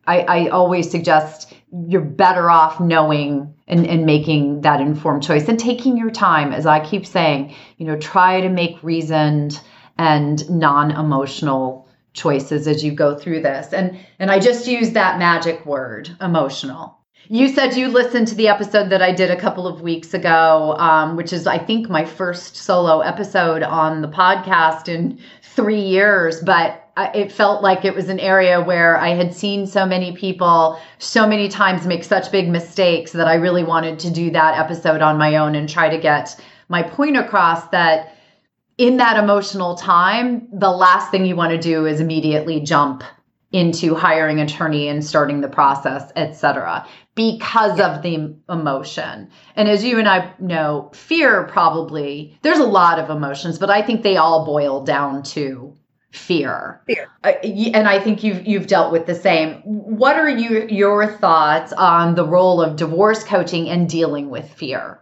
I, 0.07 0.21
I 0.21 0.49
always 0.49 0.91
suggest 0.91 1.53
you're 1.87 2.00
better 2.00 2.50
off 2.50 2.81
knowing 2.81 3.54
and, 3.66 3.87
and 3.87 4.07
making 4.07 4.62
that 4.62 4.81
informed 4.81 5.22
choice 5.22 5.48
and 5.48 5.59
taking 5.59 5.96
your 5.96 6.11
time 6.11 6.52
as 6.52 6.66
i 6.66 6.81
keep 6.81 7.07
saying 7.07 7.54
you 7.76 7.87
know 7.87 7.96
try 7.96 8.40
to 8.40 8.48
make 8.48 8.83
reasoned 8.83 9.61
and 9.98 10.48
non-emotional 10.48 11.87
choices 12.14 12.66
as 12.66 12.83
you 12.83 12.92
go 12.92 13.16
through 13.16 13.40
this 13.40 13.72
and 13.72 13.98
and 14.18 14.31
i 14.31 14.38
just 14.38 14.66
use 14.66 14.92
that 14.92 15.18
magic 15.18 15.64
word 15.66 16.16
emotional 16.20 16.98
you 17.31 17.48
said 17.48 17.76
you 17.76 17.88
listened 17.88 18.28
to 18.28 18.35
the 18.35 18.48
episode 18.48 18.88
that 18.88 19.02
I 19.02 19.12
did 19.12 19.31
a 19.31 19.37
couple 19.37 19.66
of 19.66 19.83
weeks 19.83 20.14
ago, 20.14 20.74
um, 20.78 21.14
which 21.14 21.31
is, 21.31 21.46
I 21.46 21.59
think, 21.59 21.90
my 21.90 22.07
first 22.07 22.57
solo 22.57 23.00
episode 23.00 23.62
on 23.62 24.00
the 24.00 24.09
podcast 24.09 24.88
in 24.88 25.18
three 25.42 25.81
years. 25.81 26.40
But 26.40 26.88
it 27.15 27.33
felt 27.33 27.63
like 27.63 27.85
it 27.85 27.95
was 27.95 28.09
an 28.09 28.21
area 28.21 28.61
where 28.61 28.97
I 28.97 29.11
had 29.11 29.35
seen 29.35 29.67
so 29.67 29.87
many 29.87 30.17
people 30.17 30.79
so 30.99 31.27
many 31.27 31.49
times 31.49 31.87
make 31.87 32.05
such 32.05 32.31
big 32.33 32.49
mistakes 32.49 33.13
that 33.13 33.29
I 33.29 33.35
really 33.35 33.65
wanted 33.65 33.99
to 34.01 34.11
do 34.11 34.31
that 34.31 34.59
episode 34.59 35.03
on 35.03 35.19
my 35.19 35.37
own 35.37 35.55
and 35.55 35.69
try 35.69 35.89
to 35.89 35.99
get 35.99 36.41
my 36.69 36.83
point 36.83 37.17
across 37.17 37.69
that 37.69 38.15
in 38.79 38.97
that 38.99 39.17
emotional 39.17 39.75
time, 39.75 40.49
the 40.53 40.71
last 40.71 41.11
thing 41.11 41.27
you 41.27 41.35
want 41.35 41.51
to 41.51 41.59
do 41.59 41.85
is 41.85 42.01
immediately 42.01 42.61
jump 42.61 43.03
into 43.51 43.95
hiring 43.95 44.41
attorney 44.41 44.89
and 44.89 45.05
starting 45.05 45.41
the 45.41 45.49
process, 45.49 46.13
etc., 46.17 46.87
because 47.15 47.79
yeah. 47.79 47.97
of 47.97 48.03
the 48.03 48.37
emotion. 48.49 49.29
And 49.57 49.69
as 49.69 49.83
you 49.83 49.99
and 49.99 50.09
I 50.09 50.33
know, 50.39 50.91
fear 50.95 51.45
probably 51.45 52.39
there's 52.43 52.59
a 52.59 52.65
lot 52.65 52.99
of 52.99 53.11
emotions, 53.11 53.59
but 53.59 53.71
I 53.71 53.83
think 53.83 54.03
they 54.03 54.17
all 54.17 54.45
boil 54.45 54.85
down 54.85 55.23
to 55.25 55.75
fear. 56.12 56.81
Fear. 56.87 57.09
Uh, 57.25 57.33
and 57.42 57.88
I 57.88 58.01
think 58.01 58.23
you've 58.23 58.47
you've 58.47 58.66
dealt 58.66 58.92
with 58.92 59.07
the 59.07 59.14
same. 59.14 59.57
What 59.64 60.16
are 60.16 60.29
you 60.29 60.66
your 60.68 61.07
thoughts 61.07 61.73
on 61.73 62.14
the 62.14 62.27
role 62.27 62.61
of 62.61 62.77
divorce 62.77 63.25
coaching 63.25 63.68
and 63.68 63.88
dealing 63.88 64.31
with 64.31 64.51
fear? 64.53 65.01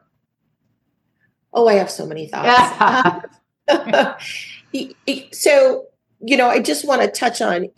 Oh, 1.52 1.68
I 1.68 1.74
have 1.74 1.90
so 1.90 2.06
many 2.06 2.28
thoughts. 2.28 3.26
so, 5.32 5.86
you 6.20 6.36
know, 6.36 6.48
I 6.48 6.60
just 6.60 6.86
want 6.86 7.02
to 7.02 7.08
touch 7.08 7.40
on 7.40 7.68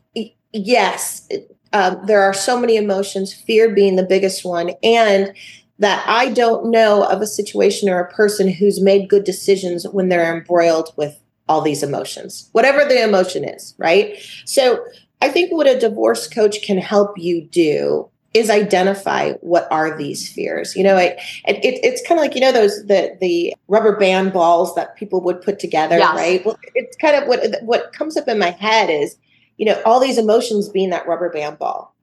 yes, 0.52 1.28
um, 1.72 2.00
there 2.06 2.22
are 2.22 2.34
so 2.34 2.58
many 2.58 2.76
emotions, 2.76 3.32
fear 3.32 3.74
being 3.74 3.96
the 3.96 4.04
biggest 4.04 4.44
one, 4.44 4.72
and 4.82 5.32
that 5.78 6.04
I 6.08 6.30
don't 6.30 6.70
know 6.70 7.04
of 7.04 7.22
a 7.22 7.26
situation 7.26 7.88
or 7.88 8.00
a 8.00 8.12
person 8.12 8.48
who's 8.48 8.80
made 8.80 9.08
good 9.08 9.24
decisions 9.24 9.86
when 9.86 10.08
they're 10.08 10.36
embroiled 10.36 10.92
with 10.96 11.20
all 11.48 11.60
these 11.60 11.82
emotions, 11.82 12.48
whatever 12.52 12.84
the 12.84 13.02
emotion 13.02 13.44
is, 13.44 13.74
right? 13.78 14.16
So 14.44 14.84
I 15.20 15.28
think 15.28 15.52
what 15.52 15.66
a 15.66 15.78
divorce 15.78 16.28
coach 16.28 16.62
can 16.62 16.78
help 16.78 17.18
you 17.18 17.44
do 17.44 18.08
is 18.34 18.50
identify 18.50 19.32
what 19.40 19.66
are 19.70 19.96
these 19.96 20.30
fears. 20.30 20.76
You 20.76 20.84
know, 20.84 20.96
it, 20.96 21.18
it 21.46 21.80
it's 21.82 22.06
kind 22.06 22.18
of 22.20 22.22
like 22.22 22.34
you 22.34 22.40
know 22.40 22.52
those 22.52 22.86
the 22.86 23.16
the 23.20 23.54
rubber 23.68 23.96
band 23.96 24.32
balls 24.32 24.74
that 24.74 24.96
people 24.96 25.20
would 25.22 25.40
put 25.40 25.58
together, 25.58 25.98
yes. 25.98 26.14
right? 26.14 26.44
Well, 26.44 26.58
it's 26.74 26.96
kind 26.96 27.16
of 27.16 27.28
what 27.28 27.62
what 27.62 27.92
comes 27.92 28.16
up 28.16 28.28
in 28.28 28.38
my 28.38 28.50
head 28.50 28.90
is 28.90 29.16
you 29.56 29.64
know 29.64 29.80
all 29.84 29.98
these 29.98 30.18
emotions 30.18 30.68
being 30.68 30.90
that 30.90 31.08
rubber 31.08 31.30
band 31.30 31.58
ball 31.58 31.94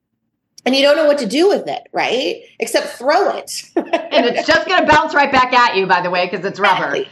and 0.66 0.76
you 0.76 0.82
don't 0.82 0.98
know 0.98 1.06
what 1.06 1.20
to 1.20 1.28
do 1.28 1.48
with 1.48 1.68
it, 1.68 1.88
right? 1.94 2.42
Except 2.60 2.88
throw 2.88 3.38
it. 3.38 3.64
and 3.76 4.26
it's 4.26 4.48
just 4.48 4.68
going 4.68 4.84
to 4.84 4.92
bounce 4.92 5.14
right 5.14 5.32
back 5.32 5.54
at 5.54 5.76
you, 5.76 5.86
by 5.86 6.02
the 6.02 6.10
way, 6.10 6.26
because 6.26 6.44
it's 6.44 6.60
rubber. 6.60 6.96
Exactly 6.96 7.12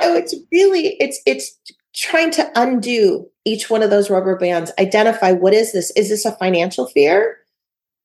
no, 0.00 0.14
it's 0.14 0.34
really 0.52 0.96
it's 1.00 1.20
it's 1.26 1.58
trying 1.94 2.30
to 2.32 2.50
undo 2.56 3.28
each 3.44 3.70
one 3.70 3.82
of 3.82 3.90
those 3.90 4.10
rubber 4.10 4.36
bands. 4.36 4.72
Identify 4.78 5.32
what 5.32 5.54
is 5.54 5.72
this? 5.72 5.90
Is 5.92 6.08
this 6.08 6.24
a 6.24 6.32
financial 6.32 6.86
fear? 6.86 7.38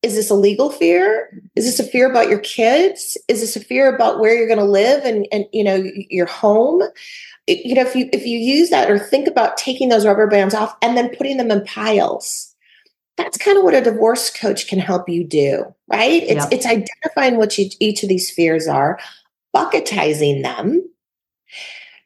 Is 0.02 0.16
this 0.16 0.30
a 0.30 0.36
legal 0.36 0.70
fear? 0.70 1.30
Is 1.56 1.66
this 1.66 1.80
a 1.80 1.90
fear 1.90 2.10
about 2.10 2.30
your 2.30 2.40
kids? 2.40 3.18
Is 3.28 3.42
this 3.42 3.56
a 3.56 3.60
fear 3.60 3.94
about 3.94 4.20
where 4.20 4.34
you're 4.34 4.48
going 4.48 4.60
to 4.60 4.66
live 4.66 5.04
and 5.06 5.28
and 5.32 5.46
you 5.52 5.64
know 5.64 5.84
your 6.10 6.28
home? 6.28 6.84
you 7.50 7.74
know 7.74 7.82
if 7.82 7.96
you 7.96 8.10
if 8.14 8.26
you 8.26 8.38
use 8.38 8.70
that 8.70 8.90
or 8.90 9.00
think 9.00 9.28
about 9.28 9.58
taking 9.58 9.90
those 9.90 10.06
rubber 10.06 10.28
bands 10.28 10.54
off 10.54 10.76
and 10.82 10.96
then 10.96 11.14
putting 11.16 11.38
them 11.38 11.52
in 11.52 11.64
piles 11.66 12.56
that's 13.18 13.38
kind 13.38 13.58
of 13.58 13.64
what 13.64 13.74
a 13.74 13.82
divorce 13.82 14.30
coach 14.30 14.68
can 14.68 14.80
help 14.80 15.10
you 15.10 15.24
do 15.24 15.64
right 15.92 16.24
it's 16.24 16.46
it's 16.52 16.66
identifying 16.66 17.38
what 17.38 17.58
each, 17.58 17.76
each 17.80 18.04
of 18.04 18.10
these 18.10 18.30
fears 18.30 18.68
are 18.68 19.00
bucketizing 19.54 20.42
them 20.42 20.88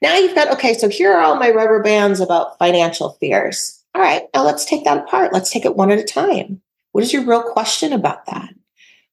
now 0.02 0.16
you've 0.16 0.36
got 0.36 0.52
okay 0.52 0.74
so 0.74 0.90
here 0.90 1.14
are 1.14 1.22
all 1.22 1.36
my 1.36 1.50
rubber 1.50 1.82
bands 1.82 2.20
about 2.20 2.58
financial 2.58 3.12
fears. 3.20 3.82
All 3.96 4.02
right 4.02 4.24
now 4.34 4.44
let's 4.44 4.66
take 4.66 4.84
that 4.84 4.98
apart. 4.98 5.34
Let's 5.34 5.52
take 5.52 5.66
it 5.66 5.76
one 5.76 5.92
at 5.92 6.00
a 6.00 6.04
time. 6.04 6.62
What 6.92 7.04
is 7.04 7.14
your 7.14 7.26
real 7.26 7.44
question 7.44 7.94
about 7.94 8.26
that? 8.28 8.54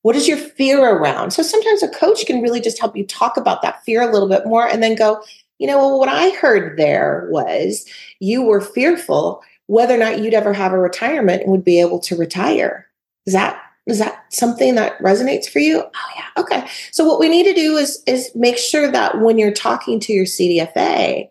What 0.03 0.17
is 0.17 0.27
your 0.27 0.39
fear 0.39 0.83
around? 0.83 1.33
So 1.33 1.43
sometimes 1.43 1.83
a 1.83 1.89
coach 1.89 2.25
can 2.27 2.43
really 2.43 2.61
just 2.61 2.79
help 2.79 2.97
you 2.97 3.07
talk 3.07 3.37
about 3.37 3.63
that 3.63 3.85
fear 3.85 4.03
a 4.03 4.13
little 4.13 4.29
bit 4.29 4.47
more 4.47 4.67
and 4.67 4.83
then 4.83 4.95
go 4.95 5.23
you 5.61 5.67
know, 5.67 5.77
well, 5.77 5.99
what 5.99 6.09
I 6.09 6.31
heard 6.31 6.79
there 6.79 7.29
was 7.31 7.87
you 8.19 8.43
were 8.43 8.63
fearful 8.63 9.43
whether 9.67 9.95
or 9.95 9.99
not 9.99 10.19
you'd 10.19 10.35
ever 10.35 10.53
have 10.53 10.73
a 10.73 10.79
retirement 10.79 11.43
and 11.43 11.53
would 11.53 11.65
be 11.65 11.81
able 11.81 12.01
to 12.01 12.17
retire. 12.17 12.89
Is 13.27 13.35
that 13.35 13.63
is 13.91 13.99
that 13.99 14.25
something 14.33 14.75
that 14.77 14.99
resonates 15.01 15.49
for 15.49 15.59
you? 15.59 15.83
Oh 15.83 16.11
yeah. 16.17 16.43
Okay. 16.43 16.67
So 16.93 17.05
what 17.05 17.21
we 17.21 17.29
need 17.29 17.45
to 17.45 17.55
do 17.55 17.77
is 17.77 18.03
is 18.07 18.31
make 18.35 18.59
sure 18.59 18.91
that 18.91 19.21
when 19.21 19.39
you're 19.39 19.53
talking 19.53 20.01
to 20.01 20.13
your 20.13 20.25
CDFA 20.25 21.29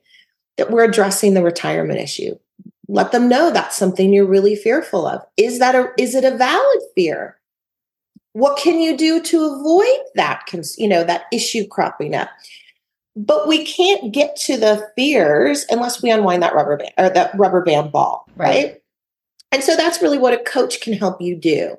that 0.59 0.69
we're 0.69 0.83
addressing 0.83 1.33
the 1.33 1.41
retirement 1.41 1.99
issue. 1.99 2.37
Let 2.87 3.11
them 3.11 3.29
know 3.29 3.49
that's 3.49 3.77
something 3.77 4.11
you're 4.11 4.25
really 4.25 4.55
fearful 4.55 5.07
of. 5.07 5.21
Is 5.37 5.59
that 5.59 5.73
a 5.73 5.91
is 5.97 6.13
it 6.15 6.25
a 6.25 6.37
valid 6.37 6.79
fear? 6.95 7.39
What 8.33 8.59
can 8.59 8.79
you 8.79 8.95
do 8.95 9.21
to 9.21 9.45
avoid 9.45 10.05
that 10.15 10.45
you 10.77 10.87
know 10.87 11.03
that 11.03 11.25
issue 11.31 11.65
cropping 11.67 12.13
up? 12.13 12.29
but 13.15 13.47
we 13.47 13.65
can't 13.65 14.13
get 14.13 14.35
to 14.37 14.55
the 14.55 14.87
fears 14.95 15.65
unless 15.69 16.01
we 16.01 16.09
unwind 16.09 16.41
that 16.41 16.53
rubber 16.53 16.77
band 16.77 16.91
or 16.97 17.09
that 17.09 17.37
rubber 17.37 17.61
band 17.61 17.91
ball 17.91 18.25
right. 18.37 18.47
right, 18.47 18.81
and 19.51 19.63
so 19.63 19.75
that's 19.75 20.01
really 20.01 20.17
what 20.17 20.33
a 20.33 20.43
coach 20.43 20.79
can 20.79 20.93
help 20.93 21.19
you 21.19 21.35
do 21.35 21.75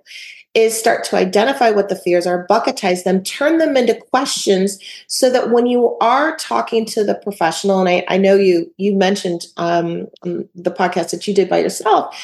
is 0.54 0.78
start 0.78 1.04
to 1.04 1.16
identify 1.16 1.70
what 1.70 1.88
the 1.88 1.96
fears 1.96 2.26
are 2.26 2.46
bucketize 2.48 3.04
them 3.04 3.22
turn 3.22 3.58
them 3.58 3.76
into 3.76 3.94
questions 3.94 4.78
so 5.06 5.30
that 5.30 5.50
when 5.50 5.66
you 5.66 5.96
are 6.00 6.36
talking 6.36 6.84
to 6.84 7.04
the 7.04 7.14
professional 7.14 7.80
and 7.80 7.88
i, 7.88 8.04
I 8.08 8.16
know 8.16 8.34
you 8.34 8.72
you 8.76 8.96
mentioned 8.96 9.46
um, 9.56 10.08
the 10.22 10.70
podcast 10.70 11.10
that 11.10 11.26
you 11.26 11.34
did 11.34 11.48
by 11.48 11.58
yourself 11.58 12.16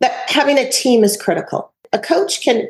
that 0.00 0.28
having 0.28 0.58
a 0.58 0.70
team 0.70 1.04
is 1.04 1.16
critical 1.16 1.72
a 1.92 1.98
coach 1.98 2.42
can 2.42 2.68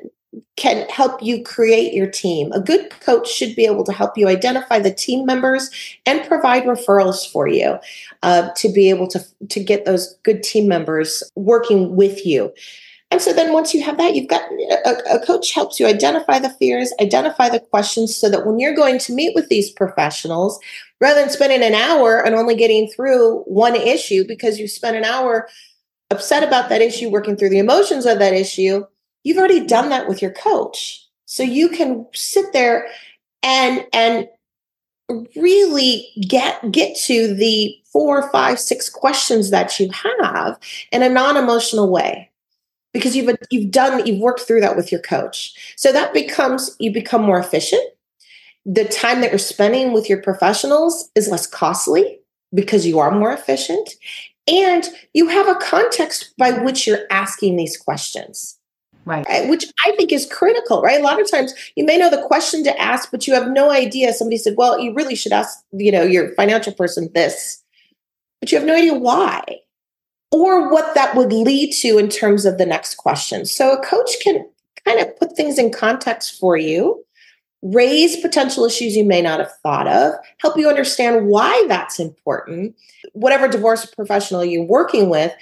can 0.56 0.88
help 0.88 1.22
you 1.22 1.42
create 1.42 1.92
your 1.92 2.06
team. 2.06 2.52
A 2.52 2.60
good 2.60 2.90
coach 3.00 3.28
should 3.28 3.56
be 3.56 3.66
able 3.66 3.84
to 3.84 3.92
help 3.92 4.16
you 4.16 4.28
identify 4.28 4.78
the 4.78 4.92
team 4.92 5.26
members 5.26 5.70
and 6.06 6.26
provide 6.26 6.64
referrals 6.64 7.28
for 7.30 7.48
you 7.48 7.78
uh, 8.22 8.50
to 8.56 8.72
be 8.72 8.90
able 8.90 9.08
to, 9.08 9.24
to 9.48 9.62
get 9.62 9.84
those 9.84 10.14
good 10.22 10.42
team 10.42 10.68
members 10.68 11.22
working 11.34 11.96
with 11.96 12.24
you. 12.24 12.52
And 13.10 13.20
so 13.20 13.32
then 13.32 13.52
once 13.52 13.74
you 13.74 13.82
have 13.82 13.98
that, 13.98 14.14
you've 14.14 14.28
got 14.28 14.42
a, 14.52 15.16
a, 15.16 15.26
coach 15.26 15.52
helps 15.52 15.80
you 15.80 15.86
identify 15.86 16.38
the 16.38 16.50
fears, 16.50 16.92
identify 17.00 17.48
the 17.48 17.58
questions 17.58 18.16
so 18.16 18.30
that 18.30 18.46
when 18.46 18.60
you're 18.60 18.74
going 18.74 18.98
to 19.00 19.12
meet 19.12 19.34
with 19.34 19.48
these 19.48 19.70
professionals, 19.70 20.60
rather 21.00 21.20
than 21.20 21.30
spending 21.30 21.62
an 21.62 21.74
hour 21.74 22.24
and 22.24 22.36
only 22.36 22.54
getting 22.54 22.88
through 22.88 23.40
one 23.42 23.74
issue 23.74 24.24
because 24.26 24.60
you 24.60 24.68
spent 24.68 24.96
an 24.96 25.04
hour 25.04 25.48
upset 26.10 26.44
about 26.44 26.68
that 26.68 26.82
issue, 26.82 27.10
working 27.10 27.36
through 27.36 27.48
the 27.48 27.58
emotions 27.58 28.06
of 28.06 28.20
that 28.20 28.32
issue, 28.32 28.84
you've 29.24 29.38
already 29.38 29.66
done 29.66 29.88
that 29.88 30.08
with 30.08 30.22
your 30.22 30.32
coach. 30.32 31.04
So 31.26 31.42
you 31.42 31.68
can 31.68 32.06
sit 32.14 32.52
there 32.52 32.88
and 33.42 33.84
and 33.92 34.28
really 35.36 36.08
get 36.28 36.70
get 36.70 36.96
to 36.96 37.34
the 37.34 37.74
four 37.92 38.30
five 38.30 38.58
six 38.58 38.88
questions 38.88 39.50
that 39.50 39.80
you 39.80 39.90
have 40.22 40.58
in 40.92 41.02
a 41.02 41.08
non-emotional 41.08 41.90
way 41.90 42.29
because 42.92 43.16
you've 43.16 43.36
you've 43.50 43.70
done 43.70 44.04
you've 44.06 44.20
worked 44.20 44.40
through 44.40 44.60
that 44.60 44.76
with 44.76 44.90
your 44.90 45.00
coach 45.00 45.74
so 45.76 45.92
that 45.92 46.12
becomes 46.12 46.76
you 46.78 46.92
become 46.92 47.22
more 47.22 47.38
efficient 47.38 47.82
the 48.66 48.84
time 48.84 49.20
that 49.20 49.30
you're 49.30 49.38
spending 49.38 49.92
with 49.92 50.08
your 50.08 50.20
professionals 50.22 51.10
is 51.14 51.28
less 51.28 51.46
costly 51.46 52.20
because 52.54 52.86
you 52.86 52.98
are 52.98 53.10
more 53.10 53.32
efficient 53.32 53.90
and 54.48 54.88
you 55.14 55.28
have 55.28 55.48
a 55.48 55.54
context 55.56 56.34
by 56.36 56.50
which 56.50 56.86
you're 56.86 57.06
asking 57.10 57.56
these 57.56 57.76
questions 57.76 58.56
Right. 59.06 59.26
right. 59.28 59.48
Which 59.48 59.64
I 59.86 59.92
think 59.96 60.12
is 60.12 60.26
critical, 60.26 60.82
right? 60.82 61.00
A 61.00 61.02
lot 61.02 61.20
of 61.20 61.30
times 61.30 61.54
you 61.74 61.84
may 61.84 61.96
know 61.96 62.10
the 62.10 62.22
question 62.22 62.62
to 62.64 62.80
ask, 62.80 63.10
but 63.10 63.26
you 63.26 63.34
have 63.34 63.48
no 63.48 63.70
idea. 63.70 64.12
Somebody 64.12 64.36
said, 64.36 64.54
well, 64.56 64.78
you 64.78 64.92
really 64.94 65.14
should 65.14 65.32
ask, 65.32 65.64
you 65.72 65.90
know, 65.90 66.02
your 66.02 66.34
financial 66.34 66.72
person 66.72 67.10
this, 67.14 67.62
but 68.40 68.52
you 68.52 68.58
have 68.58 68.66
no 68.66 68.76
idea 68.76 68.94
why 68.94 69.42
or 70.30 70.70
what 70.70 70.94
that 70.94 71.14
would 71.16 71.32
lead 71.32 71.72
to 71.72 71.98
in 71.98 72.08
terms 72.08 72.44
of 72.44 72.58
the 72.58 72.66
next 72.66 72.96
question. 72.96 73.44
So 73.44 73.72
a 73.72 73.84
coach 73.84 74.10
can 74.22 74.48
kind 74.84 75.00
of 75.00 75.16
put 75.18 75.36
things 75.36 75.58
in 75.58 75.72
context 75.72 76.38
for 76.38 76.56
you, 76.56 77.04
raise 77.62 78.16
potential 78.16 78.64
issues 78.64 78.96
you 78.96 79.04
may 79.04 79.20
not 79.20 79.40
have 79.40 79.52
thought 79.62 79.86
of, 79.86 80.14
help 80.38 80.56
you 80.56 80.68
understand 80.68 81.26
why 81.26 81.64
that's 81.68 81.98
important. 81.98 82.76
Whatever 83.12 83.48
divorce 83.48 83.84
professional 83.86 84.44
you're 84.44 84.64
working 84.64 85.10
with, 85.10 85.32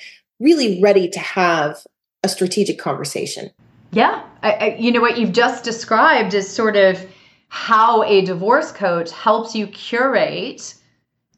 really 0.41 0.81
ready 0.81 1.09
to 1.09 1.19
have 1.19 1.87
a 2.25 2.29
strategic 2.29 2.79
conversation. 2.79 3.51
Yeah. 3.93 4.23
I, 4.43 4.53
I, 4.53 4.77
you 4.79 4.91
know, 4.91 5.01
what 5.01 5.19
you've 5.19 5.33
just 5.33 5.65
described 5.65 6.35
is 6.35 6.49
sort 6.49 6.77
of 6.77 7.05
how 7.49 8.03
a 8.05 8.23
divorce 8.23 8.73
coach 8.73 9.11
helps 9.11 9.55
you 9.55 9.67
curate 9.67 10.75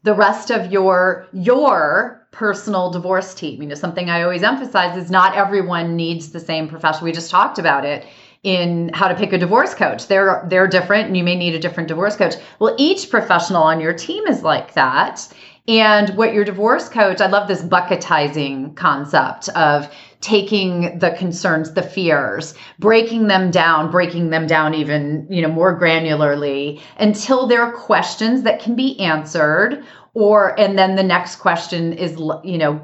the 0.03 0.13
rest 0.13 0.49
of 0.49 0.71
your 0.71 1.27
your 1.33 2.27
personal 2.31 2.89
divorce 2.91 3.33
team. 3.33 3.61
You 3.61 3.67
know, 3.67 3.75
something 3.75 4.09
I 4.09 4.23
always 4.23 4.43
emphasize 4.43 4.97
is 4.97 5.11
not 5.11 5.35
everyone 5.35 5.95
needs 5.95 6.31
the 6.31 6.39
same 6.39 6.67
professional. 6.67 7.05
We 7.05 7.11
just 7.11 7.29
talked 7.29 7.59
about 7.59 7.85
it 7.85 8.05
in 8.43 8.89
how 8.93 9.07
to 9.07 9.15
pick 9.15 9.33
a 9.33 9.37
divorce 9.37 9.75
coach. 9.75 10.07
They're 10.07 10.45
they're 10.49 10.67
different 10.67 11.07
and 11.07 11.17
you 11.17 11.23
may 11.23 11.35
need 11.35 11.53
a 11.53 11.59
different 11.59 11.87
divorce 11.89 12.15
coach. 12.15 12.35
Well, 12.59 12.75
each 12.77 13.09
professional 13.09 13.63
on 13.63 13.79
your 13.79 13.93
team 13.93 14.25
is 14.27 14.43
like 14.43 14.73
that. 14.73 15.31
And 15.67 16.09
what 16.17 16.33
your 16.33 16.43
divorce 16.43 16.89
coach, 16.89 17.21
I 17.21 17.27
love 17.27 17.47
this 17.47 17.61
bucketizing 17.61 18.73
concept 18.75 19.49
of 19.49 19.93
taking 20.21 20.99
the 20.99 21.11
concerns, 21.11 21.73
the 21.73 21.81
fears, 21.81 22.53
breaking 22.79 23.27
them 23.27 23.51
down, 23.51 23.91
breaking 23.91 24.29
them 24.29 24.47
down 24.47 24.73
even, 24.73 25.27
you 25.29 25.41
know, 25.41 25.51
more 25.51 25.79
granularly 25.79 26.79
until 26.97 27.47
there 27.47 27.61
are 27.61 27.73
questions 27.73 28.43
that 28.43 28.61
can 28.61 28.75
be 28.75 28.99
answered 28.99 29.83
or 30.13 30.59
and 30.59 30.77
then 30.77 30.95
the 30.95 31.03
next 31.03 31.37
question 31.37 31.93
is 31.93 32.19
you 32.43 32.57
know 32.57 32.81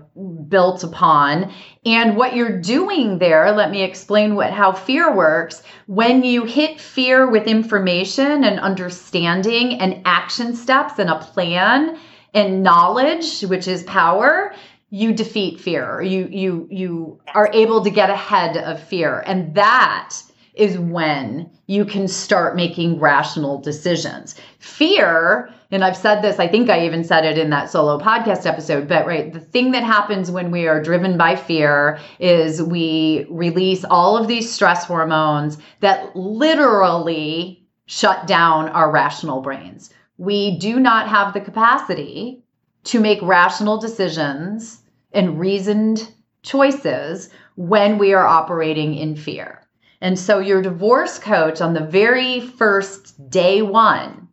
built 0.48 0.84
upon. 0.84 1.52
And 1.86 2.16
what 2.16 2.36
you're 2.36 2.62
doing 2.62 3.20
there 3.20 3.52
let 3.52 3.70
me 3.70 3.84
explain 3.84 4.36
what 4.36 4.52
how 4.52 4.72
fear 4.72 5.14
works. 5.14 5.62
When 5.88 6.24
you 6.24 6.46
hit 6.46 6.80
fear 6.80 7.30
with 7.30 7.48
information 7.48 8.44
and 8.46 8.60
understanding 8.60 9.80
and 9.82 10.02
action 10.06 10.56
steps 10.56 11.00
and 11.00 11.10
a 11.10 11.20
plan 11.20 11.98
and 12.34 12.64
knowledge 12.64 13.42
which 13.42 13.68
is 13.68 13.84
power 13.84 14.54
you 14.90 15.14
defeat 15.14 15.60
fear 15.60 16.02
you 16.02 16.28
you 16.32 16.68
you 16.72 17.20
are 17.34 17.50
able 17.54 17.84
to 17.84 17.90
get 17.90 18.10
ahead 18.10 18.58
of 18.58 18.82
fear. 18.82 19.24
And 19.26 19.54
that 19.56 20.16
is 20.54 20.78
when 20.80 21.52
you 21.68 21.86
can 21.86 22.08
start 22.08 22.56
making 22.56 23.00
rational 23.00 23.60
decisions. 23.60 24.36
Fear 24.60 25.54
and 25.70 25.84
i've 25.84 25.98
said 25.98 26.22
this 26.22 26.40
i 26.40 26.48
think 26.48 26.70
i 26.70 26.86
even 26.86 27.04
said 27.04 27.26
it 27.26 27.38
in 27.38 27.50
that 27.50 27.70
solo 27.70 28.00
podcast 28.00 28.46
episode 28.46 28.88
but 28.88 29.06
right 29.06 29.34
the 29.34 29.40
thing 29.42 29.72
that 29.72 29.84
happens 29.84 30.32
when 30.32 30.50
we 30.50 30.66
are 30.66 30.82
driven 30.82 31.18
by 31.18 31.36
fear 31.36 32.00
is 32.20 32.64
we 32.64 33.28
release 33.30 33.84
all 33.84 34.18
of 34.18 34.30
these 34.30 34.50
stress 34.50 34.86
hormones 34.86 35.58
that 35.82 36.16
literally 36.16 37.68
shut 37.88 38.28
down 38.28 38.70
our 38.70 38.92
rational 38.92 39.42
brains. 39.42 39.92
We 40.18 40.58
do 40.60 40.80
not 40.80 41.08
have 41.08 41.34
the 41.34 41.42
capacity 41.42 42.44
to 42.88 43.00
make 43.02 43.22
rational 43.22 43.78
decisions 43.78 44.82
and 45.12 45.40
reasoned 45.40 46.10
choices 46.42 47.30
when 47.56 47.98
we 47.98 48.14
are 48.14 48.26
operating 48.26 48.96
in 48.96 49.16
fear. 49.16 49.62
And 50.00 50.18
so 50.18 50.40
your 50.40 50.62
divorce 50.62 51.20
coach 51.20 51.60
on 51.60 51.74
the 51.74 51.86
very 51.86 52.40
first 52.40 53.30
day 53.30 53.62
one 53.62 54.30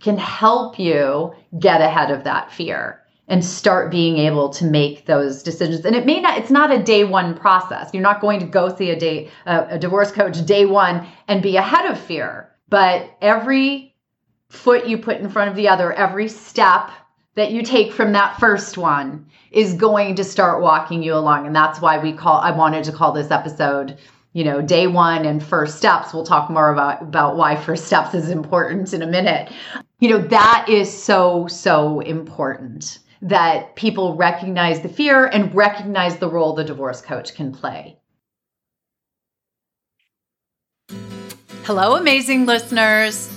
can 0.00 0.18
help 0.18 0.78
you 0.78 1.32
get 1.60 1.80
ahead 1.80 2.10
of 2.10 2.24
that 2.24 2.50
fear 2.50 3.00
and 3.28 3.44
start 3.44 3.92
being 3.92 4.18
able 4.18 4.48
to 4.50 4.64
make 4.64 5.06
those 5.06 5.42
decisions. 5.42 5.84
And 5.84 5.94
it 5.94 6.04
may 6.04 6.20
not, 6.20 6.38
it's 6.38 6.50
not 6.50 6.72
a 6.72 6.82
day 6.82 7.04
one 7.04 7.36
process. 7.36 7.90
You're 7.92 8.02
not 8.02 8.20
going 8.20 8.40
to 8.40 8.46
go 8.46 8.74
see 8.74 8.90
a 8.90 8.98
day, 8.98 9.30
a, 9.46 9.66
a 9.70 9.78
divorce 9.78 10.10
coach 10.10 10.44
day 10.44 10.66
one 10.66 11.06
and 11.28 11.40
be 11.40 11.56
ahead 11.56 11.86
of 11.86 12.00
fear. 12.00 12.50
But 12.68 13.16
every 13.20 13.94
foot 14.48 14.88
you 14.88 14.98
put 14.98 15.18
in 15.18 15.28
front 15.28 15.50
of 15.50 15.56
the 15.56 15.68
other, 15.68 15.92
every 15.92 16.28
step 16.28 16.90
that 17.34 17.52
you 17.52 17.62
take 17.62 17.92
from 17.92 18.12
that 18.12 18.38
first 18.38 18.76
one 18.76 19.26
is 19.50 19.74
going 19.74 20.14
to 20.16 20.24
start 20.24 20.62
walking 20.62 21.02
you 21.02 21.14
along 21.14 21.46
and 21.46 21.54
that's 21.54 21.80
why 21.80 21.98
we 21.98 22.12
call 22.12 22.40
i 22.40 22.50
wanted 22.50 22.84
to 22.84 22.92
call 22.92 23.12
this 23.12 23.30
episode 23.30 23.98
you 24.32 24.44
know 24.44 24.62
day 24.62 24.86
one 24.86 25.24
and 25.24 25.42
first 25.42 25.76
steps 25.76 26.12
we'll 26.12 26.24
talk 26.24 26.50
more 26.50 26.72
about 26.72 27.02
about 27.02 27.36
why 27.36 27.56
first 27.56 27.86
steps 27.86 28.14
is 28.14 28.30
important 28.30 28.92
in 28.92 29.02
a 29.02 29.06
minute 29.06 29.52
you 30.00 30.08
know 30.08 30.18
that 30.18 30.66
is 30.68 30.90
so 30.92 31.46
so 31.46 32.00
important 32.00 32.98
that 33.22 33.76
people 33.76 34.16
recognize 34.16 34.80
the 34.80 34.88
fear 34.88 35.26
and 35.26 35.54
recognize 35.54 36.16
the 36.16 36.28
role 36.28 36.54
the 36.54 36.64
divorce 36.64 37.00
coach 37.00 37.34
can 37.34 37.52
play. 37.52 37.96
Hello, 41.64 41.94
amazing 41.94 42.46
listeners. 42.46 43.30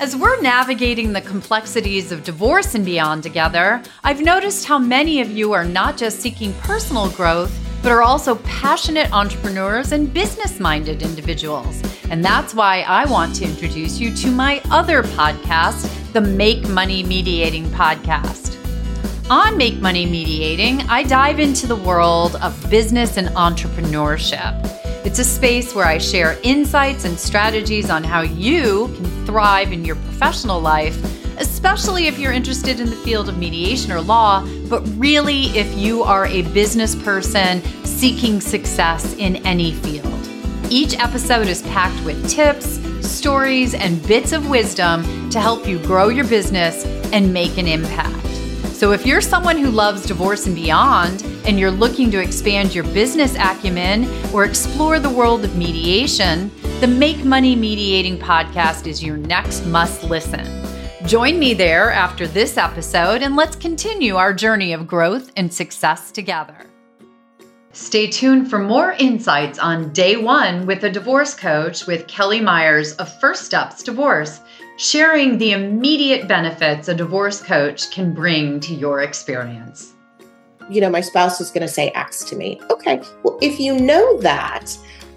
As 0.00 0.16
we're 0.16 0.40
navigating 0.40 1.12
the 1.12 1.20
complexities 1.20 2.10
of 2.10 2.24
divorce 2.24 2.74
and 2.74 2.84
beyond 2.84 3.22
together, 3.22 3.80
I've 4.02 4.20
noticed 4.20 4.64
how 4.66 4.76
many 4.76 5.20
of 5.20 5.30
you 5.30 5.52
are 5.52 5.64
not 5.64 5.96
just 5.96 6.18
seeking 6.18 6.52
personal 6.54 7.10
growth, 7.10 7.56
but 7.80 7.92
are 7.92 8.02
also 8.02 8.34
passionate 8.38 9.12
entrepreneurs 9.12 9.92
and 9.92 10.12
business 10.12 10.58
minded 10.58 11.02
individuals. 11.02 11.80
And 12.10 12.24
that's 12.24 12.54
why 12.54 12.80
I 12.80 13.08
want 13.08 13.36
to 13.36 13.44
introduce 13.44 14.00
you 14.00 14.12
to 14.16 14.32
my 14.32 14.60
other 14.72 15.04
podcast, 15.04 15.88
the 16.12 16.20
Make 16.20 16.68
Money 16.68 17.04
Mediating 17.04 17.66
Podcast. 17.66 18.58
On 19.30 19.56
Make 19.56 19.76
Money 19.76 20.06
Mediating, 20.06 20.80
I 20.82 21.04
dive 21.04 21.38
into 21.38 21.68
the 21.68 21.76
world 21.76 22.34
of 22.42 22.68
business 22.68 23.16
and 23.16 23.28
entrepreneurship. 23.28 24.83
It's 25.04 25.18
a 25.18 25.24
space 25.24 25.74
where 25.74 25.84
I 25.84 25.98
share 25.98 26.38
insights 26.42 27.04
and 27.04 27.18
strategies 27.18 27.90
on 27.90 28.02
how 28.02 28.22
you 28.22 28.88
can 28.96 29.26
thrive 29.26 29.70
in 29.70 29.84
your 29.84 29.96
professional 29.96 30.60
life, 30.60 30.96
especially 31.38 32.06
if 32.06 32.18
you're 32.18 32.32
interested 32.32 32.80
in 32.80 32.88
the 32.88 32.96
field 32.96 33.28
of 33.28 33.36
mediation 33.36 33.92
or 33.92 34.00
law, 34.00 34.46
but 34.70 34.80
really 34.96 35.48
if 35.58 35.72
you 35.76 36.02
are 36.02 36.24
a 36.26 36.40
business 36.52 36.94
person 36.94 37.62
seeking 37.84 38.40
success 38.40 39.14
in 39.16 39.36
any 39.46 39.72
field. 39.72 40.10
Each 40.70 40.98
episode 40.98 41.48
is 41.48 41.60
packed 41.62 42.02
with 42.06 42.26
tips, 42.26 42.80
stories, 43.06 43.74
and 43.74 44.02
bits 44.08 44.32
of 44.32 44.48
wisdom 44.48 45.28
to 45.28 45.38
help 45.38 45.68
you 45.68 45.78
grow 45.80 46.08
your 46.08 46.26
business 46.26 46.86
and 47.12 47.30
make 47.30 47.58
an 47.58 47.68
impact. 47.68 48.26
So, 48.72 48.92
if 48.92 49.04
you're 49.04 49.20
someone 49.20 49.58
who 49.58 49.70
loves 49.70 50.06
divorce 50.06 50.46
and 50.46 50.54
beyond, 50.56 51.22
and 51.44 51.58
you're 51.58 51.70
looking 51.70 52.10
to 52.10 52.20
expand 52.20 52.74
your 52.74 52.84
business 52.84 53.34
acumen 53.36 54.06
or 54.32 54.44
explore 54.44 54.98
the 54.98 55.10
world 55.10 55.44
of 55.44 55.56
mediation, 55.56 56.50
the 56.80 56.86
Make 56.86 57.24
Money 57.24 57.54
Mediating 57.54 58.18
podcast 58.18 58.86
is 58.86 59.02
your 59.02 59.16
next 59.16 59.66
must 59.66 60.04
listen. 60.04 60.44
Join 61.06 61.38
me 61.38 61.54
there 61.54 61.90
after 61.90 62.26
this 62.26 62.56
episode, 62.56 63.22
and 63.22 63.36
let's 63.36 63.56
continue 63.56 64.16
our 64.16 64.32
journey 64.32 64.72
of 64.72 64.86
growth 64.86 65.30
and 65.36 65.52
success 65.52 66.10
together. 66.10 66.66
Stay 67.72 68.06
tuned 68.06 68.48
for 68.48 68.58
more 68.58 68.92
insights 68.92 69.58
on 69.58 69.92
day 69.92 70.16
one 70.16 70.64
with 70.64 70.84
a 70.84 70.90
divorce 70.90 71.34
coach 71.34 71.86
with 71.86 72.06
Kelly 72.06 72.40
Myers 72.40 72.94
of 72.96 73.20
First 73.20 73.44
Steps 73.44 73.82
Divorce, 73.82 74.40
sharing 74.76 75.38
the 75.38 75.52
immediate 75.52 76.28
benefits 76.28 76.88
a 76.88 76.94
divorce 76.94 77.42
coach 77.42 77.90
can 77.90 78.14
bring 78.14 78.60
to 78.60 78.74
your 78.74 79.00
experience. 79.00 79.93
You 80.70 80.80
know, 80.80 80.90
my 80.90 81.00
spouse 81.00 81.40
is 81.40 81.50
going 81.50 81.62
to 81.62 81.68
say 81.68 81.90
X 81.90 82.24
to 82.24 82.36
me. 82.36 82.60
Okay, 82.70 83.02
well, 83.22 83.38
if 83.40 83.60
you 83.60 83.78
know 83.78 84.18
that, 84.20 84.76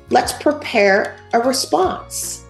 let's 0.09 0.33
prepare 0.33 1.17
a 1.33 1.39
response. 1.39 2.45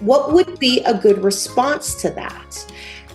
What 0.00 0.32
would 0.32 0.58
be 0.58 0.80
a 0.84 0.94
good 0.94 1.22
response 1.22 1.94
to 2.02 2.10
that? 2.10 2.72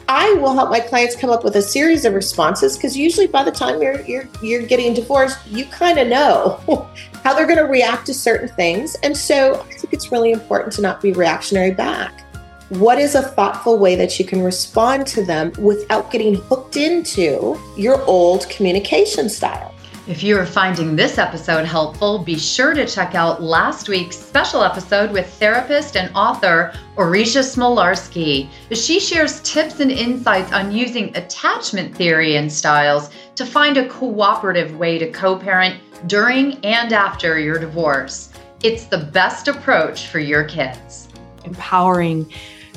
I 0.09 0.33
will 0.35 0.53
help 0.53 0.69
my 0.69 0.79
clients 0.79 1.17
come 1.17 1.29
up 1.29 1.43
with 1.43 1.57
a 1.57 1.61
series 1.61 2.05
of 2.05 2.13
responses 2.13 2.77
because 2.77 2.95
usually 2.95 3.27
by 3.27 3.43
the 3.43 3.51
time 3.51 3.81
you're 3.81 4.01
you're 4.01 4.27
you're 4.41 4.61
getting 4.61 4.93
divorced, 4.93 5.45
you 5.47 5.65
kind 5.65 5.99
of 5.99 6.07
know 6.07 6.89
how 7.23 7.33
they're 7.33 7.45
going 7.45 7.57
to 7.57 7.65
react 7.65 8.05
to 8.05 8.13
certain 8.13 8.47
things. 8.47 8.95
And 9.03 9.17
so 9.17 9.59
I 9.59 9.73
think 9.73 9.93
it's 9.93 10.11
really 10.11 10.31
important 10.31 10.73
to 10.75 10.81
not 10.81 11.01
be 11.01 11.11
reactionary 11.11 11.71
back. 11.71 12.23
What 12.69 12.99
is 12.99 13.15
a 13.15 13.21
thoughtful 13.21 13.79
way 13.79 13.95
that 13.95 14.19
you 14.19 14.25
can 14.25 14.41
respond 14.41 15.07
to 15.07 15.23
them 15.23 15.53
without 15.57 16.11
getting 16.11 16.35
hooked 16.35 16.75
into 16.75 17.57
your 17.77 18.01
old 18.03 18.49
communication 18.49 19.29
style? 19.29 19.73
If 20.05 20.21
you 20.21 20.37
are 20.37 20.45
finding 20.45 20.93
this 20.93 21.17
episode 21.17 21.65
helpful, 21.65 22.19
be 22.19 22.37
sure 22.37 22.73
to 22.73 22.85
check 22.85 23.15
out 23.15 23.41
last 23.41 23.87
week's 23.87 24.17
special 24.17 24.63
episode 24.63 25.13
with 25.13 25.29
therapist 25.35 25.95
and 25.95 26.13
author 26.13 26.73
Orisha 26.97 27.41
Smolarski. 27.41 28.49
She 28.73 28.99
shares 28.99 29.39
tips 29.43 29.79
and 29.79 29.89
insights 29.89 30.51
on 30.51 30.73
using 30.73 31.15
attachment 31.15 31.95
theory 31.95 32.35
and 32.35 32.51
styles 32.51 33.11
to 33.35 33.45
find 33.45 33.77
a 33.77 33.87
cooperative 33.87 34.75
way 34.75 34.97
to 34.97 35.09
co 35.09 35.37
parent 35.37 35.79
during 36.07 36.55
and 36.65 36.91
after 36.91 37.39
your 37.39 37.59
divorce. 37.59 38.33
It's 38.61 38.87
the 38.87 39.09
best 39.13 39.47
approach 39.47 40.07
for 40.07 40.19
your 40.19 40.43
kids. 40.43 41.07
Empowering 41.47 42.31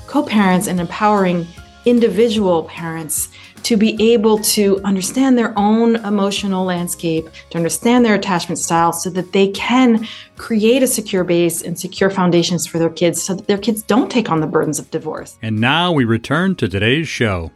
co 0.07 0.23
parents 0.23 0.67
and 0.67 0.81
empowering 0.81 1.47
individual 1.85 2.65
parents 2.65 3.29
to 3.63 3.77
be 3.77 4.13
able 4.13 4.39
to 4.39 4.81
understand 4.85 5.37
their 5.37 5.57
own 5.59 5.97
emotional 5.97 6.65
landscape, 6.65 7.29
to 7.51 7.57
understand 7.59 8.05
their 8.05 8.15
attachment 8.15 8.59
style, 8.59 8.93
so 8.93 9.11
that 9.11 9.33
they 9.33 9.49
can 9.49 10.07
create 10.37 10.83
a 10.83 10.87
secure 10.87 11.25
base 11.25 11.63
and 11.63 11.79
secure 11.79 12.11
foundations 12.11 12.67
for 12.67 12.79
their 12.79 12.91
kids 12.91 13.23
so 13.23 13.35
that 13.35 13.47
their 13.47 13.59
kids 13.59 13.83
don't 13.83 14.11
take 14.11 14.31
on 14.31 14.41
the 14.41 14.47
burdens 14.47 14.79
of 14.79 14.91
divorce. 14.91 15.39
And 15.43 15.61
now 15.61 15.93
we 15.93 16.05
return 16.05 16.55
to 16.57 16.69
today's 16.69 17.09
show. 17.09 17.51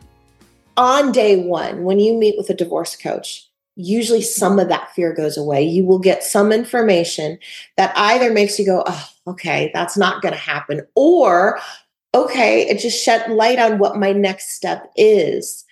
On 0.76 1.12
day 1.12 1.36
one, 1.36 1.84
when 1.84 1.98
you 1.98 2.14
meet 2.14 2.34
with 2.36 2.50
a 2.50 2.54
divorce 2.54 2.96
coach, 2.96 3.48
usually 3.76 4.22
some 4.22 4.58
of 4.58 4.68
that 4.68 4.92
fear 4.94 5.12
goes 5.12 5.36
away. 5.36 5.62
You 5.62 5.84
will 5.84 5.98
get 5.98 6.22
some 6.22 6.52
information 6.52 7.38
that 7.76 7.92
either 7.96 8.32
makes 8.32 8.58
you 8.58 8.66
go, 8.66 8.84
oh, 8.86 9.08
okay, 9.26 9.70
that's 9.74 9.96
not 9.96 10.22
going 10.22 10.34
to 10.34 10.40
happen, 10.40 10.82
or 10.94 11.58
okay, 12.14 12.68
it 12.68 12.78
just 12.78 13.02
shed 13.02 13.30
light 13.30 13.58
on 13.58 13.78
what 13.78 13.96
my 13.96 14.12
next 14.12 14.50
step 14.50 14.90
is 14.96 15.64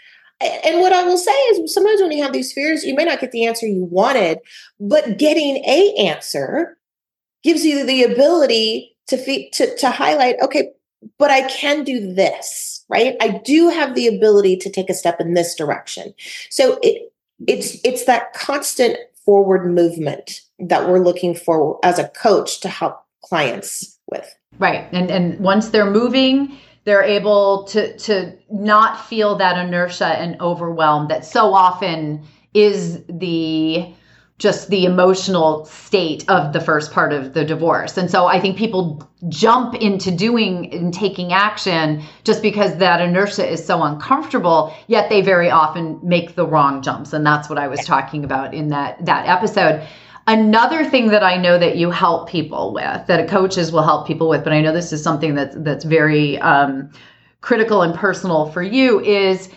and 0.64 0.80
what 0.80 0.92
I 0.92 1.04
will 1.04 1.18
say 1.18 1.32
is 1.32 1.72
sometimes 1.72 2.00
when 2.00 2.12
you 2.12 2.22
have 2.22 2.32
these 2.32 2.52
fears, 2.52 2.84
you 2.84 2.94
may 2.94 3.04
not 3.04 3.20
get 3.20 3.32
the 3.32 3.46
answer 3.46 3.66
you 3.66 3.84
wanted, 3.84 4.38
but 4.80 5.18
getting 5.18 5.56
a 5.64 5.94
answer 5.98 6.78
gives 7.42 7.64
you 7.64 7.84
the 7.84 8.02
ability 8.04 8.96
to 9.08 9.16
fe- 9.16 9.50
to 9.50 9.76
to 9.76 9.90
highlight, 9.90 10.36
okay, 10.42 10.70
but 11.18 11.30
I 11.30 11.42
can 11.48 11.84
do 11.84 12.12
this, 12.12 12.84
right? 12.88 13.16
I 13.20 13.40
do 13.44 13.68
have 13.68 13.94
the 13.94 14.08
ability 14.08 14.56
to 14.58 14.70
take 14.70 14.90
a 14.90 14.94
step 14.94 15.20
in 15.20 15.34
this 15.34 15.54
direction. 15.54 16.14
So 16.50 16.78
it 16.82 17.11
it's 17.46 17.78
it's 17.84 18.04
that 18.04 18.32
constant 18.34 18.96
forward 19.24 19.72
movement 19.72 20.40
that 20.58 20.88
we're 20.88 20.98
looking 20.98 21.34
for 21.34 21.78
as 21.84 21.98
a 21.98 22.08
coach 22.08 22.60
to 22.60 22.68
help 22.68 23.04
clients 23.24 23.98
with. 24.10 24.34
Right. 24.58 24.88
And 24.92 25.10
and 25.10 25.38
once 25.40 25.70
they're 25.70 25.90
moving, 25.90 26.56
they're 26.84 27.02
able 27.02 27.64
to 27.64 27.96
to 27.98 28.36
not 28.50 29.06
feel 29.06 29.36
that 29.36 29.56
inertia 29.56 30.06
and 30.06 30.40
overwhelm 30.40 31.08
that 31.08 31.24
so 31.24 31.54
often 31.54 32.24
is 32.54 33.02
the 33.08 33.92
just 34.42 34.70
the 34.70 34.84
emotional 34.84 35.64
state 35.66 36.28
of 36.28 36.52
the 36.52 36.60
first 36.60 36.90
part 36.90 37.12
of 37.12 37.32
the 37.32 37.44
divorce. 37.44 37.96
And 37.96 38.10
so 38.10 38.26
I 38.26 38.40
think 38.40 38.58
people 38.58 39.08
jump 39.28 39.76
into 39.76 40.10
doing 40.10 40.74
and 40.74 40.92
taking 40.92 41.32
action 41.32 42.02
just 42.24 42.42
because 42.42 42.76
that 42.78 43.00
inertia 43.00 43.48
is 43.48 43.64
so 43.64 43.84
uncomfortable, 43.84 44.74
yet 44.88 45.08
they 45.08 45.20
very 45.20 45.48
often 45.48 46.00
make 46.02 46.34
the 46.34 46.44
wrong 46.44 46.82
jumps. 46.82 47.12
And 47.12 47.24
that's 47.24 47.48
what 47.48 47.56
I 47.56 47.68
was 47.68 47.86
talking 47.86 48.24
about 48.24 48.52
in 48.52 48.66
that 48.70 49.06
that 49.06 49.28
episode. 49.28 49.86
Another 50.26 50.84
thing 50.84 51.06
that 51.08 51.22
I 51.22 51.36
know 51.36 51.56
that 51.56 51.76
you 51.76 51.92
help 51.92 52.28
people 52.28 52.72
with, 52.72 53.06
that 53.06 53.28
coaches 53.28 53.70
will 53.70 53.84
help 53.84 54.08
people 54.08 54.28
with, 54.28 54.42
but 54.42 54.52
I 54.52 54.60
know 54.60 54.72
this 54.72 54.92
is 54.92 55.04
something 55.04 55.36
that's 55.36 55.54
that's 55.58 55.84
very 55.84 56.36
um, 56.38 56.90
critical 57.42 57.82
and 57.82 57.94
personal 57.94 58.50
for 58.50 58.62
you, 58.62 58.98
is 58.98 59.50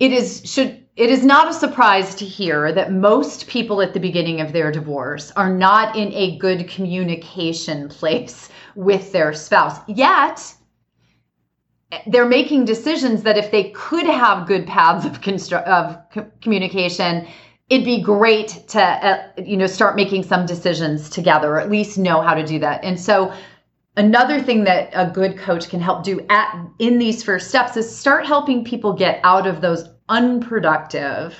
it 0.00 0.10
is 0.10 0.40
should 0.50 0.85
it 0.96 1.10
is 1.10 1.24
not 1.24 1.48
a 1.48 1.52
surprise 1.52 2.14
to 2.14 2.24
hear 2.24 2.72
that 2.72 2.90
most 2.90 3.46
people 3.48 3.82
at 3.82 3.92
the 3.92 4.00
beginning 4.00 4.40
of 4.40 4.52
their 4.52 4.72
divorce 4.72 5.30
are 5.32 5.54
not 5.54 5.94
in 5.94 6.12
a 6.14 6.38
good 6.38 6.68
communication 6.68 7.88
place 7.90 8.48
with 8.74 9.12
their 9.12 9.32
spouse. 9.32 9.78
Yet 9.86 10.54
they're 12.06 12.26
making 12.26 12.64
decisions 12.64 13.22
that 13.22 13.38
if 13.38 13.50
they 13.50 13.70
could 13.70 14.06
have 14.06 14.48
good 14.48 14.66
paths 14.66 15.04
of, 15.04 15.20
constru- 15.20 15.64
of 15.64 15.98
co- 16.12 16.30
communication, 16.40 17.28
it'd 17.68 17.84
be 17.84 18.00
great 18.00 18.64
to 18.68 18.80
uh, 18.80 19.22
you 19.44 19.56
know 19.56 19.66
start 19.66 19.96
making 19.96 20.22
some 20.22 20.46
decisions 20.46 21.10
together 21.10 21.54
or 21.54 21.60
at 21.60 21.70
least 21.70 21.98
know 21.98 22.20
how 22.20 22.34
to 22.34 22.44
do 22.44 22.58
that 22.60 22.82
and 22.84 22.98
so 22.98 23.32
another 23.96 24.40
thing 24.40 24.62
that 24.62 24.88
a 24.92 25.10
good 25.10 25.36
coach 25.36 25.68
can 25.68 25.80
help 25.80 26.04
do 26.04 26.24
at 26.28 26.56
in 26.78 26.98
these 26.98 27.24
first 27.24 27.48
steps 27.48 27.76
is 27.76 27.96
start 27.98 28.24
helping 28.24 28.64
people 28.64 28.92
get 28.92 29.18
out 29.24 29.48
of 29.48 29.60
those 29.60 29.88
unproductive 30.08 31.36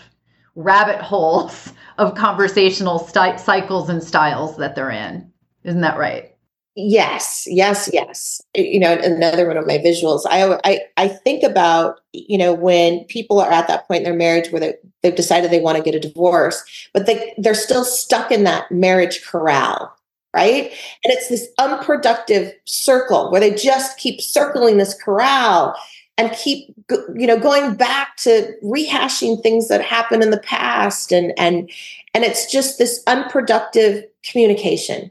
rabbit 0.54 1.00
holes 1.00 1.72
of 1.98 2.14
conversational 2.14 2.98
st- 2.98 3.40
cycles 3.40 3.88
and 3.88 4.02
styles 4.02 4.56
that 4.56 4.74
they're 4.74 4.90
in 4.90 5.30
isn't 5.64 5.80
that 5.80 5.98
right 5.98 6.36
Yes, 6.78 7.46
yes, 7.46 7.88
yes. 7.90 8.42
You 8.54 8.78
know, 8.78 8.92
another 8.92 9.46
one 9.46 9.56
of 9.56 9.66
my 9.66 9.78
visuals. 9.78 10.24
I 10.28 10.60
I 10.62 10.80
I 10.98 11.08
think 11.08 11.42
about 11.42 12.00
you 12.12 12.36
know 12.36 12.52
when 12.52 13.04
people 13.04 13.40
are 13.40 13.50
at 13.50 13.66
that 13.68 13.88
point 13.88 14.00
in 14.00 14.04
their 14.04 14.12
marriage 14.12 14.52
where 14.52 14.60
they 14.60 14.74
they've 15.02 15.16
decided 15.16 15.50
they 15.50 15.60
want 15.60 15.78
to 15.78 15.82
get 15.82 15.94
a 15.94 16.00
divorce, 16.00 16.62
but 16.92 17.06
they 17.06 17.32
they're 17.38 17.54
still 17.54 17.82
stuck 17.82 18.30
in 18.30 18.44
that 18.44 18.70
marriage 18.70 19.24
corral, 19.24 19.90
right? 20.34 20.64
And 21.02 21.14
it's 21.14 21.30
this 21.30 21.48
unproductive 21.58 22.52
circle 22.66 23.30
where 23.30 23.40
they 23.40 23.54
just 23.54 23.96
keep 23.96 24.20
circling 24.20 24.76
this 24.76 24.92
corral. 25.02 25.74
And 26.18 26.32
keep 26.32 26.74
you 27.14 27.26
know 27.26 27.38
going 27.38 27.74
back 27.74 28.16
to 28.16 28.54
rehashing 28.62 29.42
things 29.42 29.68
that 29.68 29.82
happened 29.82 30.22
in 30.22 30.30
the 30.30 30.40
past 30.40 31.12
and 31.12 31.32
and 31.38 31.70
and 32.14 32.24
it's 32.24 32.50
just 32.50 32.78
this 32.78 33.02
unproductive 33.06 34.04
communication. 34.24 35.10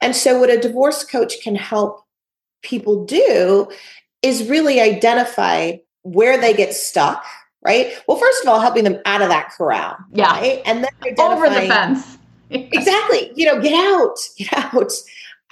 And 0.00 0.14
so 0.14 0.38
what 0.38 0.50
a 0.50 0.58
divorce 0.58 1.04
coach 1.04 1.40
can 1.42 1.54
help 1.54 2.04
people 2.62 3.04
do 3.04 3.68
is 4.20 4.48
really 4.48 4.80
identify 4.80 5.76
where 6.02 6.38
they 6.38 6.52
get 6.54 6.74
stuck 6.74 7.24
right? 7.64 7.96
Well 8.08 8.18
first 8.18 8.42
of 8.42 8.48
all 8.48 8.60
helping 8.60 8.84
them 8.84 8.98
out 9.06 9.22
of 9.22 9.28
that 9.28 9.50
corral 9.50 9.96
yeah. 10.12 10.32
right? 10.32 10.62
and 10.66 10.84
then 10.84 11.14
over 11.18 11.48
the 11.48 11.66
fence. 11.66 12.18
Exactly. 12.54 13.32
You 13.34 13.46
know 13.46 13.62
get 13.62 13.72
out 13.72 14.18
get 14.36 14.52
out 14.52 14.92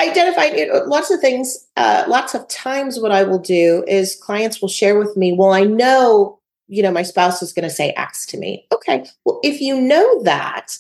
identify 0.00 0.44
you 0.44 0.66
know, 0.66 0.82
lots 0.86 1.10
of 1.10 1.20
things 1.20 1.66
uh, 1.76 2.04
lots 2.08 2.34
of 2.34 2.46
times 2.48 2.98
what 2.98 3.12
i 3.12 3.22
will 3.22 3.38
do 3.38 3.84
is 3.86 4.16
clients 4.16 4.60
will 4.60 4.68
share 4.68 4.98
with 4.98 5.16
me 5.16 5.32
well 5.32 5.52
i 5.52 5.62
know 5.62 6.38
you 6.68 6.82
know 6.82 6.90
my 6.90 7.02
spouse 7.02 7.42
is 7.42 7.52
going 7.52 7.68
to 7.68 7.74
say 7.74 7.90
x 7.96 8.24
to 8.26 8.38
me. 8.38 8.66
Okay 8.72 9.04
well 9.24 9.40
if 9.42 9.60
you 9.60 9.80
know 9.80 10.22
that 10.22 10.76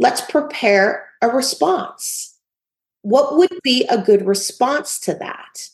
let's 0.00 0.22
prepare 0.22 1.08
a 1.22 1.28
response. 1.28 2.34
What 3.02 3.36
would 3.36 3.58
be 3.62 3.86
a 3.88 3.98
good 3.98 4.26
response 4.26 4.98
to 5.00 5.14
that? 5.14 5.68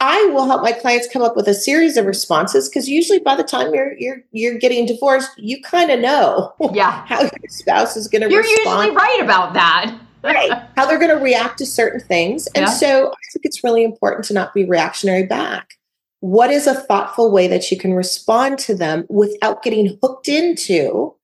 I 0.00 0.24
will 0.32 0.46
help 0.46 0.62
my 0.62 0.72
clients 0.72 1.08
come 1.10 1.22
up 1.22 1.36
with 1.36 1.46
a 1.46 1.54
series 1.54 1.96
of 1.96 2.06
responses 2.06 2.68
because 2.68 2.88
usually 2.88 3.18
by 3.18 3.36
the 3.36 3.44
time 3.44 3.74
you're 3.74 3.92
you're 3.98 4.22
you're 4.32 4.58
getting 4.58 4.86
divorced 4.86 5.30
you 5.38 5.62
kind 5.62 5.90
of 5.90 6.00
know 6.00 6.54
yeah. 6.72 7.04
how 7.06 7.20
your 7.22 7.48
spouse 7.48 7.96
is 7.96 8.08
going 8.08 8.22
to 8.22 8.30
you're 8.30 8.42
respond. 8.42 8.86
usually 8.86 8.96
right 8.96 9.20
about 9.22 9.52
that 9.54 9.98
right. 10.22 10.50
How 10.76 10.86
they're 10.86 10.98
going 10.98 11.16
to 11.16 11.22
react 11.22 11.58
to 11.58 11.66
certain 11.66 12.00
things. 12.00 12.46
And 12.48 12.66
yeah. 12.66 12.72
so 12.72 13.08
i 13.08 13.24
think 13.32 13.44
it's 13.44 13.64
really 13.64 13.84
important 13.84 14.24
to 14.26 14.34
not 14.34 14.54
be 14.54 14.64
reactionary 14.64 15.26
back. 15.26 15.74
What 16.20 16.50
is 16.50 16.66
a 16.66 16.74
thoughtful 16.74 17.30
way 17.30 17.48
that 17.48 17.70
you 17.70 17.78
can 17.78 17.94
respond 17.94 18.58
to 18.60 18.74
them 18.74 19.06
without 19.08 19.62
getting 19.62 19.98
hooked 20.02 20.28
into 20.28 21.14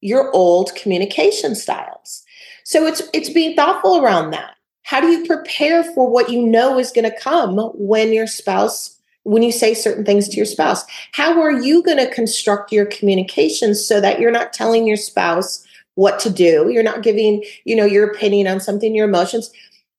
your 0.00 0.30
old 0.32 0.74
communication 0.74 1.54
styles? 1.54 2.22
So 2.64 2.86
it's 2.86 3.02
it's 3.12 3.30
being 3.30 3.56
thoughtful 3.56 4.02
around 4.02 4.30
that. 4.30 4.56
How 4.82 5.00
do 5.00 5.08
you 5.08 5.26
prepare 5.26 5.82
for 5.82 6.10
what 6.10 6.30
you 6.30 6.46
know 6.46 6.78
is 6.78 6.92
going 6.92 7.10
to 7.10 7.18
come 7.18 7.56
when 7.74 8.12
your 8.12 8.26
spouse 8.26 8.98
when 9.22 9.42
you 9.42 9.52
say 9.52 9.72
certain 9.72 10.04
things 10.04 10.28
to 10.28 10.36
your 10.36 10.44
spouse? 10.44 10.84
How 11.12 11.40
are 11.40 11.62
you 11.62 11.82
going 11.82 11.96
to 11.96 12.14
construct 12.14 12.70
your 12.70 12.84
communications 12.84 13.86
so 13.86 13.98
that 14.00 14.20
you're 14.20 14.30
not 14.30 14.52
telling 14.52 14.86
your 14.86 14.98
spouse 14.98 15.66
what 15.94 16.18
to 16.20 16.30
do. 16.30 16.68
You're 16.70 16.82
not 16.82 17.02
giving, 17.02 17.44
you 17.64 17.76
know, 17.76 17.84
your 17.84 18.10
opinion 18.10 18.46
on 18.46 18.60
something, 18.60 18.94
your 18.94 19.08
emotions. 19.08 19.50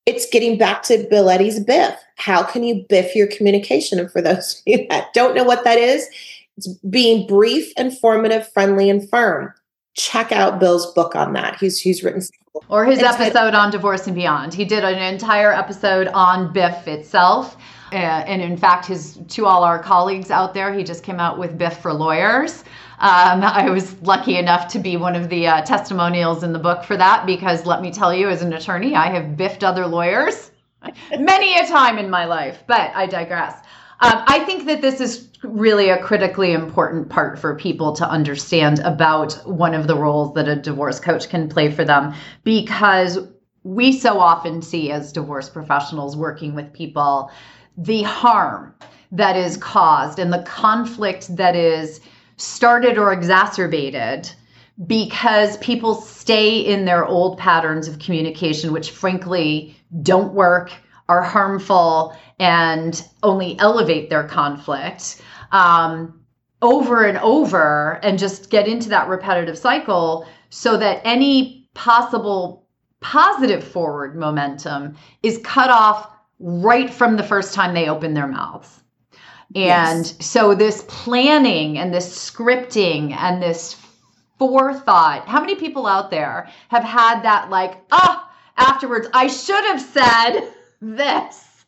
It's 0.06 0.30
getting 0.30 0.58
back 0.58 0.84
to 0.84 1.08
Bill 1.10 1.30
Eddy's 1.30 1.60
biff. 1.60 1.96
How 2.18 2.44
can 2.44 2.64
you 2.64 2.86
biff 2.88 3.16
your 3.16 3.28
communication? 3.28 4.00
And 4.00 4.12
for 4.12 4.22
those 4.22 4.56
of 4.56 4.62
you 4.66 4.88
that 4.90 5.14
don't 5.14 5.36
know 5.36 5.44
what 5.44 5.64
that 5.64 5.78
is, 5.78 6.08
it's 6.58 6.68
being 6.90 7.28
brief, 7.28 7.72
informative, 7.78 8.52
friendly, 8.54 8.90
and 8.90 9.10
firm. 9.10 9.54
Check 9.96 10.32
out 10.32 10.60
Bill's 10.60 10.94
book 10.94 11.16
on 11.16 11.34
that. 11.34 11.58
He's 11.58 11.80
he's 11.80 12.04
written 12.04 12.22
or 12.70 12.86
his 12.86 13.00
episode 13.00 13.54
on 13.54 13.72
divorce 13.72 14.08
and 14.08 14.16
beyond. 14.16 14.54
He 14.54 14.66
did 14.66 14.84
an 14.84 14.98
entire 14.98 15.52
episode 15.52 16.08
on 16.10 16.52
biff 16.54 16.88
itself. 16.88 17.58
Uh, 17.92 17.96
and 17.96 18.42
in 18.42 18.58
fact, 18.58 18.86
his 18.86 19.20
to 19.28 19.46
all 19.46 19.64
our 19.64 19.82
colleagues 19.82 20.32
out 20.32 20.54
there, 20.54 20.74
he 20.74 20.84
just 20.84 21.04
came 21.04 21.20
out 21.20 21.38
with 21.38 21.58
Biff 21.58 21.78
for 21.78 21.94
Lawyers. 21.94 22.64
Um, 23.00 23.44
I 23.44 23.70
was 23.70 24.02
lucky 24.02 24.38
enough 24.38 24.68
to 24.70 24.80
be 24.80 24.98
one 24.98 25.16
of 25.16 25.30
the 25.30 25.48
uh, 25.48 25.62
testimonials 25.62 26.44
in 26.44 26.54
the 26.54 26.60
book 26.60 26.84
for 26.84 26.98
that 26.98 27.26
because 27.26 27.66
let 27.66 27.82
me 27.82 27.92
tell 27.92 28.14
you, 28.14 28.30
as 28.30 28.42
an 28.42 28.54
attorney, 28.54 28.96
I 28.96 29.08
have 29.08 29.38
biffed 29.38 29.64
other 29.64 29.86
lawyers 29.86 30.52
many 31.20 31.58
a 31.58 31.68
time 31.68 31.98
in 31.98 32.10
my 32.10 32.26
life, 32.26 32.64
but 32.68 32.92
I 32.96 33.06
digress. 33.06 33.56
Um, 34.02 34.24
I 34.28 34.40
think 34.40 34.66
that 34.66 34.82
this 34.82 35.00
is 35.00 35.30
really 35.44 35.90
a 35.90 36.02
critically 36.02 36.52
important 36.52 37.08
part 37.10 37.40
for 37.40 37.56
people 37.56 37.94
to 37.94 38.10
understand 38.10 38.80
about 38.80 39.34
one 39.48 39.74
of 39.74 39.88
the 39.88 39.96
roles 39.96 40.34
that 40.34 40.48
a 40.48 40.56
divorce 40.56 41.00
coach 41.00 41.30
can 41.30 41.48
play 41.48 41.72
for 41.72 41.86
them 41.86 42.14
because 42.44 43.20
we 43.64 43.92
so 43.92 44.20
often 44.20 44.62
see 44.62 44.92
as 44.92 45.14
divorce 45.14 45.50
professionals 45.50 46.18
working 46.18 46.56
with 46.56 46.74
people 46.74 47.32
the 47.78 48.04
harm 48.04 48.74
that 49.12 49.36
is 49.36 49.58
caused 49.58 50.20
and 50.20 50.32
the 50.32 50.44
conflict 50.44 51.36
that 51.36 51.56
is 51.56 52.02
started 52.38 52.98
or 52.98 53.14
exacerbated 53.14 54.30
because 54.88 55.58
people 55.58 55.96
stay 55.96 56.60
in 56.60 56.86
their 56.86 57.06
old 57.06 57.38
patterns 57.38 57.88
of 57.88 58.00
communication, 58.00 58.74
which 58.74 58.92
frankly 58.92 59.76
don't 60.02 60.34
work, 60.34 60.72
are 61.08 61.22
harmful, 61.22 62.16
and 62.40 63.08
only 63.24 63.58
elevate 63.60 64.10
their 64.10 64.28
conflict 64.28 65.22
um, 65.52 66.20
over 66.62 67.06
and 67.06 67.18
over, 67.20 68.00
and 68.04 68.20
just 68.20 68.50
get 68.50 68.68
into 68.68 68.90
that 68.90 69.08
repetitive 69.08 69.58
cycle 69.58 70.28
so 70.50 70.76
that 70.78 71.00
any 71.06 71.70
possible 71.74 72.68
positive 73.00 73.64
forward 73.64 74.18
momentum 74.18 74.96
is 75.22 75.40
cut 75.44 75.70
off 75.70 76.10
right 76.40 76.90
from 76.90 77.16
the 77.16 77.24
first 77.24 77.54
time 77.54 77.74
they 77.74 77.90
open 77.90 78.14
their 78.14 78.28
mouths. 78.28 78.82
And 79.56 80.06
yes. 80.06 80.26
so 80.26 80.56
this 80.56 80.84
planning 80.88 81.78
and 81.78 81.94
this 81.94 82.30
scripting 82.30 83.16
and 83.16 83.42
this 83.42 83.78
forethought, 84.38 85.28
how 85.28 85.40
many 85.40 85.56
people 85.56 85.88
out 85.88 86.12
there 86.12 86.50
have 86.70 86.84
had 86.84 87.22
that 87.22 87.50
like, 87.50 87.78
ah, 87.92 88.28
oh, 88.28 88.36
afterwards, 88.58 89.08
I 89.14 89.28
should 89.28 89.64
have 89.66 89.82
said 89.82 90.52
this. 90.82 91.66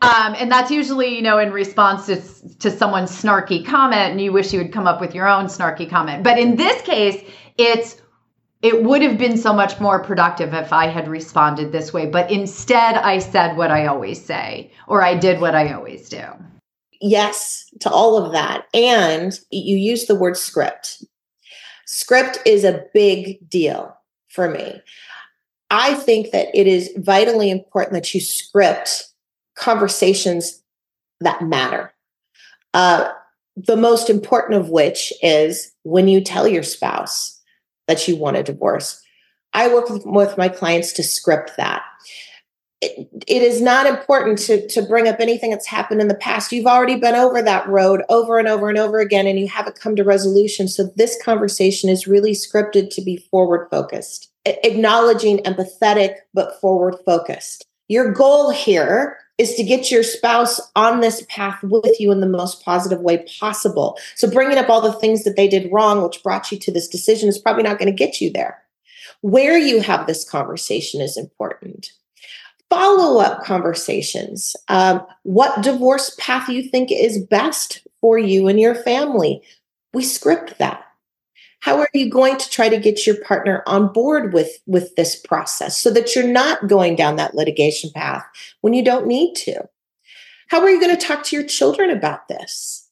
Um, 0.00 0.34
and 0.38 0.50
that's 0.50 0.70
usually, 0.70 1.14
you 1.14 1.22
know, 1.22 1.38
in 1.38 1.52
response 1.52 2.06
to, 2.06 2.16
to 2.60 2.70
someone's 2.70 3.10
snarky 3.10 3.64
comment, 3.64 4.12
and 4.12 4.20
you 4.20 4.32
wish 4.32 4.52
you 4.52 4.58
would 4.58 4.72
come 4.72 4.86
up 4.86 5.00
with 5.00 5.14
your 5.14 5.28
own 5.28 5.46
snarky 5.46 5.88
comment. 5.88 6.24
But 6.24 6.38
in 6.38 6.56
this 6.56 6.80
case, 6.82 7.22
it's 7.58 8.00
it 8.64 8.82
would 8.82 9.02
have 9.02 9.18
been 9.18 9.36
so 9.36 9.52
much 9.52 9.78
more 9.78 10.02
productive 10.02 10.54
if 10.54 10.72
I 10.72 10.86
had 10.86 11.06
responded 11.06 11.70
this 11.70 11.92
way. 11.92 12.06
But 12.06 12.30
instead, 12.30 12.96
I 12.96 13.18
said 13.18 13.56
what 13.56 13.70
I 13.70 13.86
always 13.86 14.24
say, 14.24 14.72
or 14.88 15.02
I 15.02 15.14
did 15.16 15.40
what 15.40 15.54
I 15.54 15.72
always 15.72 16.08
do 16.08 16.24
yes 17.04 17.66
to 17.80 17.90
all 17.90 18.16
of 18.16 18.32
that. 18.32 18.66
And 18.72 19.38
you 19.50 19.76
use 19.76 20.06
the 20.06 20.14
word 20.14 20.36
script. 20.36 21.04
Script 21.86 22.38
is 22.46 22.64
a 22.64 22.84
big 22.94 23.48
deal 23.48 23.94
for 24.28 24.50
me. 24.50 24.80
I 25.70 25.94
think 25.94 26.30
that 26.30 26.48
it 26.54 26.66
is 26.66 26.90
vitally 26.96 27.50
important 27.50 27.94
that 27.94 28.14
you 28.14 28.20
script 28.20 29.06
conversations 29.54 30.62
that 31.20 31.42
matter. 31.42 31.92
Uh, 32.72 33.10
the 33.56 33.76
most 33.76 34.10
important 34.10 34.58
of 34.58 34.70
which 34.70 35.12
is 35.22 35.72
when 35.82 36.08
you 36.08 36.20
tell 36.20 36.48
your 36.48 36.62
spouse 36.62 37.40
that 37.86 38.06
you 38.08 38.16
want 38.16 38.36
a 38.36 38.42
divorce. 38.42 39.02
I 39.52 39.72
work 39.72 39.88
with, 39.88 40.36
my 40.36 40.48
clients 40.48 40.92
to 40.94 41.02
script 41.02 41.52
that 41.56 41.82
it 43.26 43.42
is 43.42 43.60
not 43.60 43.86
important 43.86 44.38
to, 44.38 44.66
to 44.68 44.82
bring 44.82 45.08
up 45.08 45.20
anything 45.20 45.50
that's 45.50 45.66
happened 45.66 46.00
in 46.00 46.08
the 46.08 46.14
past. 46.14 46.52
You've 46.52 46.66
already 46.66 46.96
been 46.96 47.14
over 47.14 47.40
that 47.42 47.66
road 47.68 48.02
over 48.08 48.38
and 48.38 48.48
over 48.48 48.68
and 48.68 48.78
over 48.78 49.00
again, 49.00 49.26
and 49.26 49.38
you 49.38 49.48
haven't 49.48 49.78
come 49.78 49.96
to 49.96 50.04
resolution. 50.04 50.68
So, 50.68 50.90
this 50.96 51.20
conversation 51.22 51.88
is 51.88 52.06
really 52.06 52.32
scripted 52.32 52.90
to 52.94 53.02
be 53.02 53.16
forward 53.16 53.68
focused, 53.70 54.30
acknowledging, 54.44 55.38
empathetic, 55.38 56.16
but 56.32 56.60
forward 56.60 56.96
focused. 57.04 57.64
Your 57.88 58.12
goal 58.12 58.50
here 58.50 59.18
is 59.38 59.54
to 59.54 59.64
get 59.64 59.90
your 59.90 60.02
spouse 60.02 60.60
on 60.76 61.00
this 61.00 61.24
path 61.28 61.58
with 61.62 62.00
you 62.00 62.12
in 62.12 62.20
the 62.20 62.28
most 62.28 62.64
positive 62.64 63.00
way 63.00 63.24
possible. 63.38 63.98
So, 64.14 64.30
bringing 64.30 64.58
up 64.58 64.68
all 64.68 64.80
the 64.80 64.92
things 64.92 65.24
that 65.24 65.36
they 65.36 65.48
did 65.48 65.72
wrong, 65.72 66.02
which 66.02 66.22
brought 66.22 66.52
you 66.52 66.58
to 66.58 66.72
this 66.72 66.88
decision, 66.88 67.28
is 67.28 67.38
probably 67.38 67.64
not 67.64 67.78
going 67.78 67.90
to 67.90 67.96
get 67.96 68.20
you 68.20 68.32
there. 68.32 68.62
Where 69.20 69.58
you 69.58 69.80
have 69.80 70.06
this 70.06 70.28
conversation 70.28 71.00
is 71.00 71.16
important 71.16 71.90
follow 72.74 73.20
up 73.20 73.44
conversations. 73.44 74.56
Um, 74.68 75.06
what 75.22 75.62
divorce 75.62 76.16
path 76.18 76.48
you 76.48 76.62
think 76.68 76.90
is 76.90 77.24
best 77.24 77.86
for 78.00 78.18
you 78.18 78.48
and 78.48 78.58
your 78.58 78.74
family? 78.74 79.42
We 79.92 80.02
script 80.02 80.58
that. 80.58 80.83
How 81.64 81.78
are 81.78 81.88
you 81.94 82.10
going 82.10 82.36
to 82.36 82.50
try 82.50 82.68
to 82.68 82.76
get 82.76 83.06
your 83.06 83.16
partner 83.24 83.62
on 83.66 83.90
board 83.90 84.34
with, 84.34 84.50
with 84.66 84.94
this 84.96 85.16
process 85.16 85.78
so 85.78 85.90
that 85.92 86.14
you're 86.14 86.28
not 86.28 86.68
going 86.68 86.94
down 86.94 87.16
that 87.16 87.34
litigation 87.34 87.90
path 87.94 88.22
when 88.60 88.74
you 88.74 88.84
don't 88.84 89.06
need 89.06 89.34
to? 89.36 89.66
How 90.48 90.60
are 90.60 90.68
you 90.68 90.78
going 90.78 90.94
to 90.94 91.06
talk 91.06 91.24
to 91.24 91.36
your 91.36 91.46
children 91.46 91.88
about 91.88 92.28
this? 92.28 92.86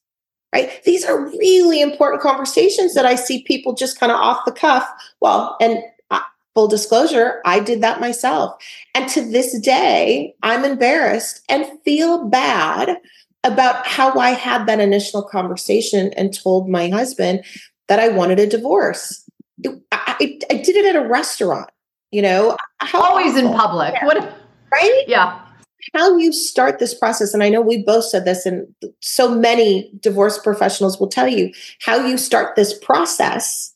Right? 0.51 0.83
These 0.85 1.05
are 1.05 1.23
really 1.23 1.81
important 1.81 2.23
conversations 2.23 2.95
that 2.95 3.05
I 3.05 3.13
see 3.13 3.43
people 3.43 3.75
just 3.75 3.99
kind 3.99 4.11
of 4.11 4.17
off 4.17 4.43
the 4.43 4.51
cuff. 4.51 4.89
Well, 5.21 5.55
and 5.61 5.77
uh, 6.09 6.21
full 6.55 6.67
disclosure, 6.67 7.41
I 7.45 7.59
did 7.59 7.81
that 7.81 8.01
myself. 8.01 8.55
And 8.95 9.07
to 9.09 9.21
this 9.21 9.55
day, 9.59 10.33
I'm 10.41 10.65
embarrassed 10.65 11.43
and 11.47 11.67
feel 11.85 12.27
bad 12.27 12.97
about 13.43 13.85
how 13.85 14.17
I 14.17 14.31
had 14.31 14.65
that 14.65 14.79
initial 14.79 15.21
conversation 15.21 16.11
and 16.13 16.33
told 16.33 16.69
my 16.69 16.89
husband 16.89 17.43
that 17.87 17.99
I 17.99 18.09
wanted 18.09 18.39
a 18.39 18.47
divorce. 18.47 19.27
I, 19.65 19.71
I, 19.91 20.39
I 20.49 20.53
did 20.55 20.75
it 20.75 20.95
at 20.95 21.03
a 21.03 21.07
restaurant, 21.07 21.69
you 22.11 22.21
know. 22.21 22.57
How 22.79 23.01
Always 23.01 23.35
awful. 23.35 23.51
in 23.51 23.57
public. 23.57 23.93
Yeah. 23.93 24.05
What? 24.05 24.37
Right? 24.71 25.03
Yeah. 25.07 25.39
how 25.93 26.17
you 26.17 26.31
start 26.33 26.79
this 26.79 26.93
process, 26.93 27.33
and 27.33 27.43
I 27.43 27.49
know 27.49 27.61
we 27.61 27.83
both 27.83 28.05
said 28.05 28.25
this, 28.25 28.45
and 28.45 28.67
so 29.01 29.33
many 29.33 29.91
divorce 29.99 30.37
professionals 30.39 30.99
will 30.99 31.09
tell 31.09 31.27
you 31.27 31.51
how 31.81 32.05
you 32.05 32.17
start 32.17 32.55
this 32.55 32.77
process 32.77 33.73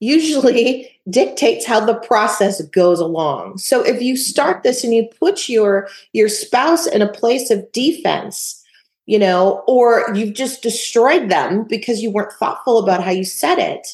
usually 0.00 0.90
dictates 1.10 1.66
how 1.66 1.84
the 1.84 1.94
process 1.94 2.62
goes 2.68 3.00
along. 3.00 3.58
So 3.58 3.82
if 3.82 4.00
you 4.02 4.16
start 4.16 4.62
this 4.62 4.84
and 4.84 4.94
you 4.94 5.08
put 5.20 5.48
your 5.48 5.88
your 6.12 6.28
spouse 6.28 6.86
in 6.86 7.02
a 7.02 7.12
place 7.12 7.50
of 7.50 7.70
defense, 7.72 8.62
you 9.06 9.18
know, 9.18 9.62
or 9.66 10.14
you've 10.14 10.34
just 10.34 10.62
destroyed 10.62 11.28
them 11.28 11.64
because 11.64 12.02
you 12.02 12.10
weren't 12.10 12.32
thoughtful 12.32 12.78
about 12.78 13.02
how 13.02 13.10
you 13.10 13.24
said 13.24 13.58
it, 13.58 13.86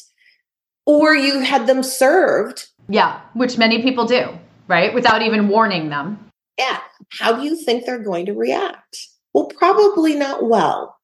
or 0.85 1.15
you 1.15 1.39
had 1.39 1.67
them 1.67 1.83
served. 1.83 2.67
Yeah, 2.89 3.21
which 3.33 3.57
many 3.57 3.81
people 3.81 4.05
do, 4.05 4.37
right? 4.67 4.93
Without 4.93 5.21
even 5.21 5.47
warning 5.47 5.89
them. 5.89 6.31
Yeah. 6.57 6.79
How 7.19 7.33
do 7.35 7.43
you 7.43 7.55
think 7.55 7.85
they're 7.85 7.99
going 7.99 8.25
to 8.27 8.33
react? 8.33 9.07
Well, 9.33 9.45
probably 9.45 10.15
not 10.15 10.45
well. 10.45 10.97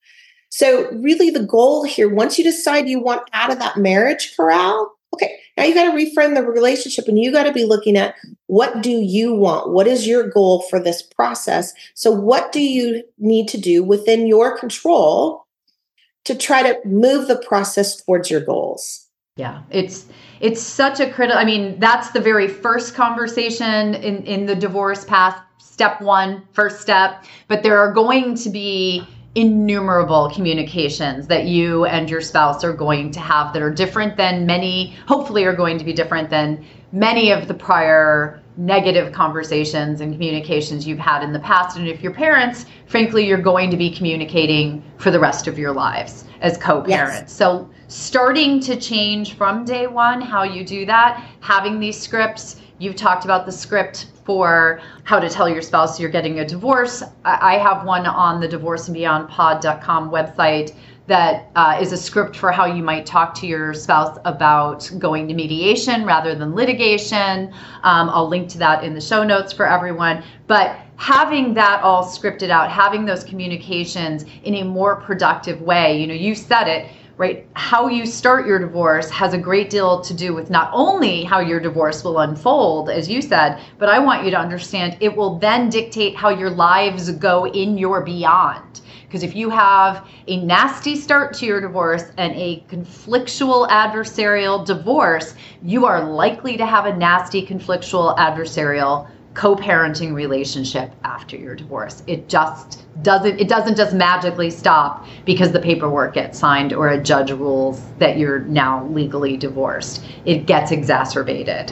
So, 0.49 0.89
really, 0.91 1.29
the 1.29 1.43
goal 1.43 1.83
here, 1.83 2.13
once 2.13 2.37
you 2.37 2.43
decide 2.43 2.87
you 2.87 2.99
want 2.99 3.29
out 3.33 3.51
of 3.51 3.59
that 3.59 3.77
marriage 3.77 4.35
corral, 4.35 4.93
okay, 5.13 5.37
now 5.57 5.63
you 5.63 5.73
got 5.73 5.85
to 5.85 5.97
reframe 5.97 6.35
the 6.35 6.43
relationship 6.43 7.07
and 7.07 7.17
you 7.17 7.31
got 7.31 7.43
to 7.43 7.51
be 7.51 7.65
looking 7.65 7.97
at 7.97 8.15
what 8.45 8.81
do 8.81 8.91
you 8.91 9.33
want? 9.33 9.71
What 9.71 9.87
is 9.87 10.07
your 10.07 10.29
goal 10.29 10.61
for 10.69 10.79
this 10.79 11.01
process? 11.01 11.73
So, 11.95 12.11
what 12.11 12.51
do 12.51 12.61
you 12.61 13.03
need 13.17 13.47
to 13.49 13.57
do 13.57 13.83
within 13.83 14.27
your 14.27 14.57
control 14.57 15.45
to 16.25 16.35
try 16.35 16.61
to 16.61 16.79
move 16.85 17.27
the 17.27 17.37
process 17.37 18.01
towards 18.03 18.29
your 18.29 18.41
goals? 18.41 19.07
Yeah, 19.35 19.63
it's 19.71 20.05
it's 20.39 20.61
such 20.61 20.99
a 20.99 21.09
critical. 21.09 21.39
I 21.39 21.45
mean, 21.45 21.79
that's 21.79 22.11
the 22.11 22.21
very 22.21 22.47
first 22.47 22.93
conversation 22.93 23.95
in 23.95 24.23
in 24.25 24.45
the 24.45 24.55
divorce 24.55 25.05
path. 25.05 25.39
Step 25.59 26.01
one, 26.01 26.47
first 26.53 26.81
step. 26.81 27.23
But 27.47 27.63
there 27.63 27.77
are 27.77 27.91
going 27.91 28.35
to 28.35 28.49
be 28.49 29.07
innumerable 29.37 30.31
communications 30.31 31.27
that 31.27 31.45
you 31.45 31.85
and 31.85 32.09
your 32.09 32.21
spouse 32.21 32.63
are 32.63 32.73
going 32.73 33.11
to 33.11 33.19
have 33.19 33.53
that 33.53 33.61
are 33.61 33.69
different 33.69 34.17
than 34.17 34.47
many, 34.47 34.95
hopefully, 35.07 35.45
are 35.45 35.55
going 35.55 35.77
to 35.77 35.85
be 35.85 35.93
different 35.93 36.27
than 36.31 36.65
many 36.91 37.29
of 37.31 37.47
the 37.47 37.53
prior 37.53 38.41
negative 38.57 39.13
conversations 39.13 40.01
and 40.01 40.11
communications 40.11 40.87
you've 40.87 40.97
had 40.97 41.21
in 41.21 41.33
the 41.33 41.39
past. 41.39 41.77
And 41.77 41.87
if 41.87 42.01
you're 42.01 42.13
parents, 42.13 42.65
frankly, 42.87 43.27
you're 43.27 43.37
going 43.37 43.69
to 43.69 43.77
be 43.77 43.91
communicating 43.91 44.81
for 44.97 45.11
the 45.11 45.19
rest 45.19 45.45
of 45.45 45.59
your 45.59 45.71
lives 45.71 46.25
as 46.41 46.57
co 46.57 46.81
parents. 46.81 47.21
Yes. 47.21 47.31
So, 47.31 47.69
starting 47.89 48.59
to 48.61 48.75
change 48.75 49.35
from 49.35 49.65
day 49.65 49.85
one 49.85 50.19
how 50.19 50.41
you 50.41 50.65
do 50.65 50.83
that, 50.87 51.23
having 51.41 51.79
these 51.79 51.99
scripts. 51.99 52.55
You've 52.79 52.95
talked 52.95 53.25
about 53.25 53.45
the 53.45 53.51
script 53.51 54.07
for 54.23 54.81
how 55.03 55.19
to 55.19 55.29
tell 55.29 55.49
your 55.49 55.61
spouse 55.61 55.99
you're 55.99 56.11
getting 56.11 56.39
a 56.39 56.45
divorce. 56.45 57.01
I 57.25 57.57
have 57.57 57.85
one 57.85 58.05
on 58.05 58.39
the 58.39 58.47
divorceandbeyondpod.com 58.47 60.11
website 60.11 60.75
that 61.07 61.49
uh, 61.55 61.79
is 61.81 61.93
a 61.93 61.97
script 61.97 62.35
for 62.35 62.51
how 62.51 62.65
you 62.65 62.83
might 62.83 63.05
talk 63.05 63.33
to 63.33 63.47
your 63.47 63.73
spouse 63.73 64.19
about 64.25 64.91
going 64.99 65.27
to 65.29 65.33
mediation 65.33 66.05
rather 66.05 66.35
than 66.35 66.53
litigation. 66.53 67.53
Um, 67.83 68.09
I'll 68.09 68.27
link 68.27 68.49
to 68.49 68.57
that 68.59 68.83
in 68.83 68.93
the 68.93 69.01
show 69.01 69.23
notes 69.23 69.53
for 69.53 69.65
everyone. 69.65 70.21
But 70.47 70.77
having 70.97 71.53
that 71.53 71.81
all 71.81 72.03
scripted 72.03 72.49
out, 72.49 72.69
having 72.69 73.05
those 73.05 73.23
communications 73.23 74.25
in 74.43 74.55
a 74.55 74.63
more 74.63 74.97
productive 74.97 75.61
way, 75.61 75.99
you 75.99 76.07
know, 76.07 76.13
you 76.13 76.35
said 76.35 76.67
it 76.67 76.91
right? 77.17 77.47
How 77.53 77.87
you 77.87 78.05
start 78.05 78.45
your 78.45 78.59
divorce 78.59 79.09
has 79.09 79.33
a 79.33 79.37
great 79.37 79.69
deal 79.69 80.01
to 80.01 80.13
do 80.13 80.33
with 80.33 80.49
not 80.49 80.69
only 80.71 81.23
how 81.23 81.39
your 81.39 81.59
divorce 81.59 82.03
will 82.03 82.19
unfold, 82.19 82.89
as 82.89 83.09
you 83.09 83.21
said, 83.21 83.59
but 83.79 83.89
I 83.89 83.99
want 83.99 84.23
you 84.23 84.31
to 84.31 84.37
understand 84.37 84.97
it 84.99 85.15
will 85.15 85.39
then 85.39 85.69
dictate 85.69 86.15
how 86.15 86.29
your 86.29 86.51
lives 86.51 87.11
go 87.11 87.47
in 87.47 87.77
your 87.77 88.01
beyond. 88.01 88.81
Because 89.07 89.23
if 89.23 89.35
you 89.35 89.49
have 89.49 90.05
a 90.27 90.37
nasty 90.43 90.95
start 90.95 91.33
to 91.35 91.45
your 91.45 91.61
divorce 91.61 92.03
and 92.17 92.33
a 92.35 92.63
conflictual 92.69 93.67
adversarial 93.69 94.65
divorce, 94.65 95.33
you 95.63 95.85
are 95.85 96.03
likely 96.03 96.57
to 96.57 96.65
have 96.65 96.85
a 96.85 96.95
nasty 96.95 97.45
conflictual 97.45 98.17
adversarial 98.17 99.09
co-parenting 99.37 100.15
relationship 100.15 100.91
after 101.03 101.37
your 101.37 101.55
divorce. 101.55 102.01
It 102.07 102.27
just 102.27 102.83
doesn't 103.03 103.39
it 103.39 103.47
doesn't 103.47 103.77
just 103.77 103.93
magically 103.93 104.49
stop 104.49 105.05
because 105.25 105.51
the 105.51 105.59
paperwork 105.59 106.15
gets 106.15 106.39
signed 106.39 106.73
or 106.73 106.89
a 106.89 107.01
judge 107.01 107.29
rules 107.29 107.79
that 107.99 108.17
you're 108.17 108.39
now 108.39 108.87
legally 108.87 109.37
divorced. 109.37 110.03
It 110.25 110.47
gets 110.47 110.71
exacerbated. 110.71 111.71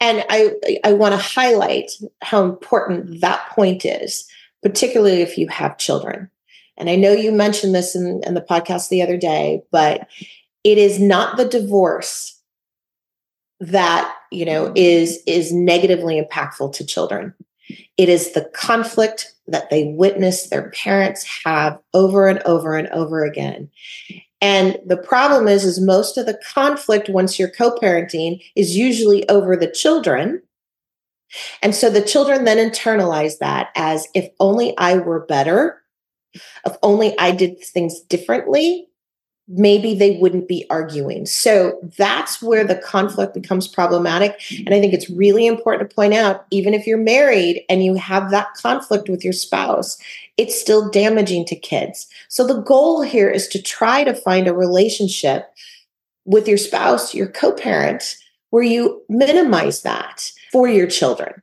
And 0.00 0.24
I 0.28 0.54
I 0.84 0.92
want 0.92 1.12
to 1.12 1.18
highlight 1.18 1.92
how 2.20 2.44
important 2.44 3.20
that 3.20 3.48
point 3.50 3.84
is, 3.84 4.26
particularly 4.60 5.22
if 5.22 5.38
you 5.38 5.46
have 5.46 5.78
children. 5.78 6.28
And 6.76 6.90
I 6.90 6.96
know 6.96 7.12
you 7.12 7.30
mentioned 7.30 7.76
this 7.76 7.94
in, 7.94 8.22
in 8.26 8.34
the 8.34 8.40
podcast 8.40 8.88
the 8.88 9.02
other 9.02 9.16
day, 9.16 9.62
but 9.70 10.08
it 10.64 10.78
is 10.78 10.98
not 10.98 11.36
the 11.36 11.48
divorce 11.48 12.42
that 13.60 14.15
you 14.30 14.44
know 14.44 14.72
is 14.74 15.20
is 15.26 15.52
negatively 15.52 16.20
impactful 16.20 16.74
to 16.74 16.86
children. 16.86 17.34
It 17.96 18.08
is 18.08 18.32
the 18.32 18.44
conflict 18.54 19.34
that 19.48 19.70
they 19.70 19.92
witness 19.96 20.48
their 20.48 20.70
parents 20.70 21.26
have 21.44 21.78
over 21.94 22.28
and 22.28 22.40
over 22.44 22.76
and 22.76 22.88
over 22.88 23.24
again. 23.24 23.70
And 24.40 24.78
the 24.84 24.96
problem 24.96 25.48
is 25.48 25.64
is 25.64 25.80
most 25.80 26.18
of 26.18 26.26
the 26.26 26.38
conflict 26.54 27.08
once 27.08 27.38
you're 27.38 27.50
co-parenting 27.50 28.42
is 28.54 28.76
usually 28.76 29.28
over 29.28 29.56
the 29.56 29.70
children. 29.70 30.42
And 31.62 31.74
so 31.74 31.90
the 31.90 32.02
children 32.02 32.44
then 32.44 32.58
internalize 32.58 33.38
that 33.38 33.70
as 33.74 34.06
if 34.14 34.28
only 34.38 34.76
i 34.78 34.96
were 34.96 35.26
better 35.26 35.82
if 36.64 36.76
only 36.82 37.18
i 37.18 37.30
did 37.30 37.58
things 37.60 38.00
differently 38.00 38.85
maybe 39.48 39.94
they 39.94 40.16
wouldn't 40.16 40.48
be 40.48 40.66
arguing. 40.70 41.24
So 41.24 41.78
that's 41.96 42.42
where 42.42 42.64
the 42.64 42.76
conflict 42.76 43.32
becomes 43.32 43.68
problematic. 43.68 44.40
And 44.64 44.74
I 44.74 44.80
think 44.80 44.92
it's 44.92 45.08
really 45.08 45.46
important 45.46 45.88
to 45.88 45.94
point 45.94 46.14
out 46.14 46.46
even 46.50 46.74
if 46.74 46.86
you're 46.86 46.98
married 46.98 47.64
and 47.68 47.84
you 47.84 47.94
have 47.94 48.30
that 48.30 48.54
conflict 48.54 49.08
with 49.08 49.22
your 49.22 49.32
spouse, 49.32 49.98
it's 50.36 50.60
still 50.60 50.90
damaging 50.90 51.44
to 51.46 51.56
kids. 51.56 52.08
So 52.28 52.46
the 52.46 52.60
goal 52.60 53.02
here 53.02 53.30
is 53.30 53.46
to 53.48 53.62
try 53.62 54.02
to 54.04 54.14
find 54.14 54.48
a 54.48 54.54
relationship 54.54 55.52
with 56.24 56.48
your 56.48 56.58
spouse, 56.58 57.14
your 57.14 57.28
co 57.28 57.52
parent, 57.52 58.16
where 58.50 58.64
you 58.64 59.02
minimize 59.08 59.82
that 59.82 60.30
for 60.50 60.66
your 60.68 60.88
children. 60.88 61.40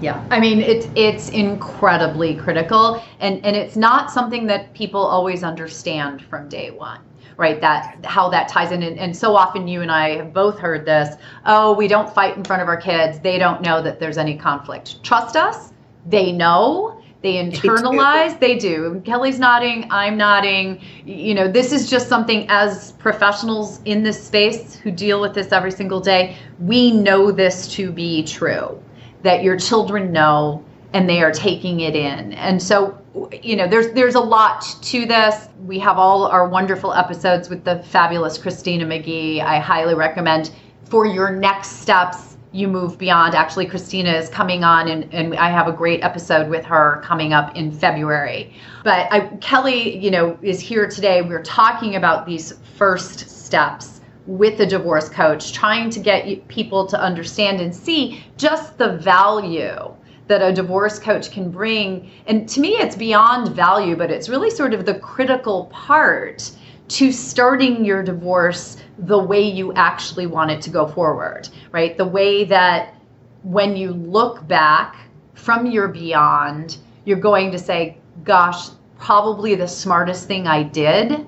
Yeah, 0.00 0.26
I 0.30 0.40
mean 0.40 0.60
it's 0.60 0.88
it's 0.96 1.28
incredibly 1.28 2.34
critical, 2.34 3.00
and 3.20 3.44
and 3.46 3.54
it's 3.54 3.76
not 3.76 4.10
something 4.10 4.46
that 4.48 4.74
people 4.74 5.00
always 5.00 5.44
understand 5.44 6.24
from 6.24 6.48
day 6.48 6.72
one 6.72 7.00
right 7.36 7.60
that 7.60 8.04
how 8.04 8.28
that 8.28 8.48
ties 8.48 8.72
in. 8.72 8.82
And, 8.82 8.98
and, 8.98 9.16
so 9.16 9.36
often 9.36 9.68
you 9.68 9.80
and 9.82 9.90
i 9.90 10.16
have 10.16 10.32
both 10.32 10.58
heard 10.58 10.84
this 10.84 11.16
oh 11.46 11.72
we 11.72 11.88
don't 11.88 12.12
fight 12.12 12.36
in 12.36 12.44
front 12.44 12.62
of 12.62 12.68
our 12.68 12.76
kids. 12.76 13.20
They 13.20 13.38
don't 13.38 13.62
know 13.62 13.82
that 13.82 14.00
there's 14.00 14.18
any 14.18 14.36
conflict. 14.36 15.02
Trust 15.02 15.36
us. 15.36 15.72
They 16.06 16.32
know. 16.32 17.00
They 17.22 17.36
internalize. 17.36 18.38
They 18.38 18.58
do. 18.58 19.00
Kelly's 19.06 19.38
nodding. 19.38 19.86
I'm 19.90 20.18
nodding. 20.18 20.82
You 21.06 21.34
know 21.34 21.50
this 21.50 21.72
is 21.72 21.88
just 21.88 22.08
something 22.08 22.46
as 22.50 22.92
professionals 22.92 23.80
in 23.84 24.02
this 24.02 24.22
space 24.22 24.74
who 24.74 24.90
deal 24.90 25.20
with 25.20 25.34
this 25.34 25.50
every 25.50 25.70
single 25.70 26.00
day 26.00 26.36
we 26.60 26.90
know 26.92 27.32
this 27.32 27.66
to 27.74 27.90
be 27.90 28.24
true 28.24 28.80
that 29.22 29.42
your 29.42 29.56
children 29.56 30.12
know 30.12 30.62
and 30.92 31.08
they 31.08 31.22
are 31.22 31.32
taking 31.32 31.80
it 31.80 31.96
in. 31.96 32.32
And 32.34 32.62
so 32.62 32.96
you 33.42 33.56
know 33.56 33.68
there's 33.68 33.92
there's 33.92 34.14
a 34.14 34.20
lot 34.20 34.64
to 34.82 35.06
this. 35.06 35.48
We 35.64 35.78
have 35.78 35.98
all 35.98 36.26
our 36.26 36.48
wonderful 36.48 36.92
episodes 36.92 37.48
with 37.48 37.64
the 37.64 37.82
fabulous 37.84 38.38
Christina 38.38 38.84
McGhee. 38.84 39.40
I 39.40 39.58
highly 39.58 39.94
recommend 39.94 40.50
for 40.84 41.06
your 41.06 41.30
next 41.30 41.80
steps 41.80 42.36
you 42.52 42.68
move 42.68 42.98
beyond. 42.98 43.34
Actually 43.34 43.66
christina 43.66 44.12
is 44.12 44.28
coming 44.28 44.62
on 44.62 44.88
and, 44.88 45.12
and 45.12 45.34
i 45.34 45.50
have 45.50 45.66
a 45.66 45.72
great 45.72 46.02
episode 46.04 46.48
with 46.48 46.64
her 46.64 47.00
coming 47.04 47.32
up 47.32 47.54
in 47.56 47.70
february. 47.70 48.54
But 48.82 49.12
I, 49.12 49.26
kelly 49.40 49.96
you 49.98 50.10
know 50.10 50.38
is 50.42 50.60
here 50.60 50.88
today. 50.88 51.22
We're 51.22 51.42
talking 51.42 51.96
about 51.96 52.26
these 52.26 52.52
first 52.76 53.28
steps 53.28 54.00
with 54.26 54.56
the 54.56 54.66
divorce 54.66 55.08
coach 55.08 55.52
trying 55.52 55.90
to 55.90 56.00
get 56.00 56.48
people 56.48 56.86
to 56.86 56.98
understand 56.98 57.60
and 57.60 57.74
see 57.74 58.24
just 58.38 58.78
the 58.78 58.96
value 58.96 59.94
that 60.26 60.42
a 60.42 60.52
divorce 60.52 60.98
coach 60.98 61.30
can 61.30 61.50
bring. 61.50 62.10
And 62.26 62.48
to 62.48 62.60
me, 62.60 62.70
it's 62.70 62.96
beyond 62.96 63.54
value, 63.54 63.96
but 63.96 64.10
it's 64.10 64.28
really 64.28 64.50
sort 64.50 64.72
of 64.74 64.86
the 64.86 64.94
critical 64.94 65.66
part 65.66 66.50
to 66.88 67.12
starting 67.12 67.84
your 67.84 68.02
divorce 68.02 68.76
the 68.98 69.18
way 69.18 69.42
you 69.42 69.72
actually 69.74 70.26
want 70.26 70.50
it 70.50 70.60
to 70.62 70.70
go 70.70 70.86
forward, 70.86 71.48
right? 71.72 71.96
The 71.96 72.06
way 72.06 72.44
that 72.44 72.94
when 73.42 73.76
you 73.76 73.90
look 73.92 74.46
back 74.46 74.96
from 75.34 75.66
your 75.66 75.88
beyond, 75.88 76.78
you're 77.04 77.18
going 77.18 77.50
to 77.52 77.58
say, 77.58 77.98
gosh, 78.22 78.68
probably 78.98 79.54
the 79.54 79.68
smartest 79.68 80.26
thing 80.26 80.46
I 80.46 80.62
did 80.62 81.26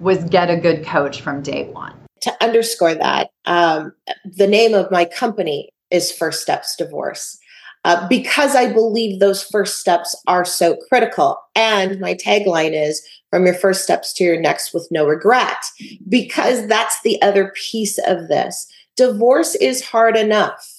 was 0.00 0.24
get 0.24 0.50
a 0.50 0.56
good 0.56 0.84
coach 0.84 1.20
from 1.20 1.42
day 1.42 1.68
one. 1.70 1.94
To 2.22 2.42
underscore 2.42 2.94
that, 2.94 3.30
um, 3.44 3.92
the 4.24 4.46
name 4.46 4.74
of 4.74 4.90
my 4.90 5.04
company 5.04 5.70
is 5.90 6.10
First 6.10 6.42
Steps 6.42 6.74
Divorce. 6.76 7.38
Uh, 7.84 8.08
because 8.08 8.56
I 8.56 8.72
believe 8.72 9.20
those 9.20 9.42
first 9.42 9.78
steps 9.78 10.16
are 10.26 10.44
so 10.44 10.76
critical. 10.88 11.38
And 11.54 12.00
my 12.00 12.14
tagline 12.14 12.72
is 12.72 13.06
from 13.30 13.44
your 13.44 13.54
first 13.54 13.82
steps 13.82 14.12
to 14.14 14.24
your 14.24 14.40
next 14.40 14.72
with 14.72 14.88
no 14.90 15.06
regret, 15.06 15.64
because 16.08 16.66
that's 16.66 17.00
the 17.02 17.20
other 17.22 17.52
piece 17.54 17.98
of 18.06 18.28
this. 18.28 18.66
Divorce 18.96 19.54
is 19.56 19.84
hard 19.84 20.16
enough. 20.16 20.70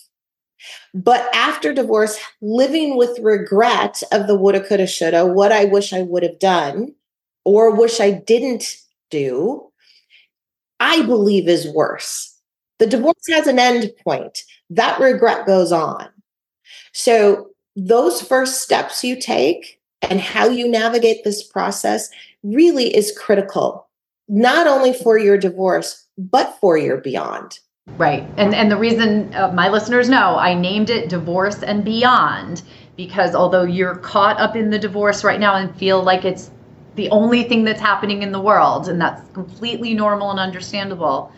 But 0.94 1.30
after 1.36 1.74
divorce, 1.74 2.18
living 2.42 2.98
with 2.98 3.20
regret 3.20 4.02
of 4.12 4.28
the 4.28 4.36
woulda, 4.36 4.62
coulda, 4.66 4.88
shoulda, 4.88 5.26
what 5.26 5.52
I 5.52 5.66
wish 5.66 5.94
I 5.94 6.02
would 6.02 6.24
have 6.24 6.40
done 6.40 6.96
or 7.44 7.76
wish 7.76 8.00
I 8.00 8.12
didn't 8.12 8.78
do, 9.12 9.70
I 10.80 11.04
believe 11.04 11.48
is 11.48 11.68
worse. 11.68 12.32
The 12.80 12.88
divorce 12.88 13.16
has 13.30 13.48
an 13.48 13.60
end 13.60 13.92
point. 14.04 14.40
That 14.70 15.00
regret 15.00 15.46
goes 15.46 15.72
on. 15.72 16.10
So, 16.98 17.50
those 17.76 18.22
first 18.22 18.62
steps 18.62 19.04
you 19.04 19.20
take 19.20 19.82
and 20.02 20.22
how 20.22 20.48
you 20.48 20.66
navigate 20.66 21.26
this 21.26 21.44
process 21.44 22.10
really 22.42 22.96
is 22.96 23.12
critical, 23.18 23.90
not 24.30 24.66
only 24.66 24.94
for 24.94 25.18
your 25.18 25.38
divorce, 25.38 26.08
but 26.18 26.58
for 26.62 26.78
your 26.78 27.02
beyond. 27.02 27.60
Right. 27.98 28.26
And 28.38 28.56
and 28.56 28.72
the 28.72 28.78
reason 28.78 29.36
uh, 29.36 29.52
my 29.52 29.68
listeners 29.68 30.08
know 30.08 30.38
I 30.38 30.54
named 30.54 30.90
it 30.90 31.10
divorce 31.10 31.64
and 31.64 31.84
beyond 31.84 32.64
because 32.96 33.36
although 33.36 33.64
you're 33.64 33.98
caught 33.98 34.40
up 34.40 34.56
in 34.56 34.70
the 34.70 34.80
divorce 34.80 35.26
right 35.26 35.40
now 35.40 35.56
and 35.56 35.76
feel 35.76 36.02
like 36.02 36.24
it's 36.24 36.50
the 36.96 37.10
only 37.10 37.44
thing 37.44 37.66
that's 37.66 37.82
happening 37.82 38.24
in 38.24 38.32
the 38.32 38.40
world 38.40 38.88
and 38.88 39.02
that's 39.02 39.30
completely 39.34 39.94
normal 39.94 40.32
and 40.32 40.40
understandable, 40.40 41.30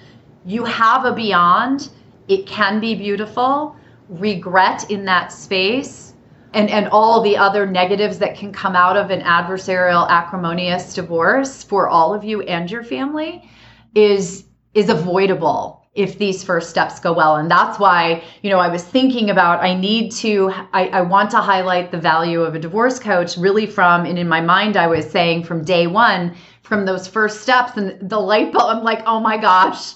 you 0.46 0.64
have 0.66 1.04
a 1.04 1.16
beyond. 1.16 1.90
It 2.28 2.46
can 2.46 2.80
be 2.80 2.94
beautiful 2.94 3.76
regret 4.10 4.90
in 4.90 5.06
that 5.06 5.32
space 5.32 6.14
and 6.54 6.70
and 6.70 6.88
all 6.90 7.22
the 7.22 7.36
other 7.36 7.66
negatives 7.66 8.20
that 8.20 8.36
can 8.36 8.52
come 8.52 8.76
out 8.76 8.96
of 8.96 9.10
an 9.10 9.22
adversarial 9.22 10.08
acrimonious 10.10 10.94
divorce 10.94 11.64
for 11.64 11.90
all 11.90 12.14
of 12.14 12.24
you 12.24 12.42
and 12.44 12.72
your 12.72 12.84
family 12.84 13.50
is 13.96 14.46
is 14.74 14.90
avoidable 14.90 15.84
if 15.94 16.20
these 16.20 16.44
first 16.44 16.70
steps 16.70 17.00
go 17.00 17.12
well. 17.12 17.38
And 17.38 17.50
that's 17.50 17.80
why 17.80 18.24
you 18.44 18.50
know 18.50 18.60
i 18.60 18.68
was 18.70 18.84
thinking 18.84 19.30
about 19.30 19.64
i 19.64 19.74
need 19.74 20.12
to 20.14 20.52
I, 20.72 20.88
I 20.88 21.02
want 21.02 21.32
to 21.32 21.38
highlight 21.38 21.92
the 21.92 21.98
value 21.98 22.42
of 22.42 22.56
a 22.56 22.60
divorce 22.60 23.00
coach 23.00 23.36
really 23.36 23.66
from 23.66 24.06
and 24.06 24.18
in 24.18 24.30
my 24.30 24.40
mind 24.40 24.78
i 24.78 24.88
was 24.88 25.10
saying 25.10 25.44
from 25.44 25.66
day 25.66 25.88
one 25.88 26.36
from 26.62 26.86
those 26.86 27.08
first 27.08 27.42
steps 27.42 27.76
and 27.76 28.10
the 28.10 28.20
light 28.20 28.54
bulb 28.54 28.78
i'm 28.78 28.84
like 28.84 29.02
oh 29.06 29.20
my 29.20 29.38
gosh 29.38 29.94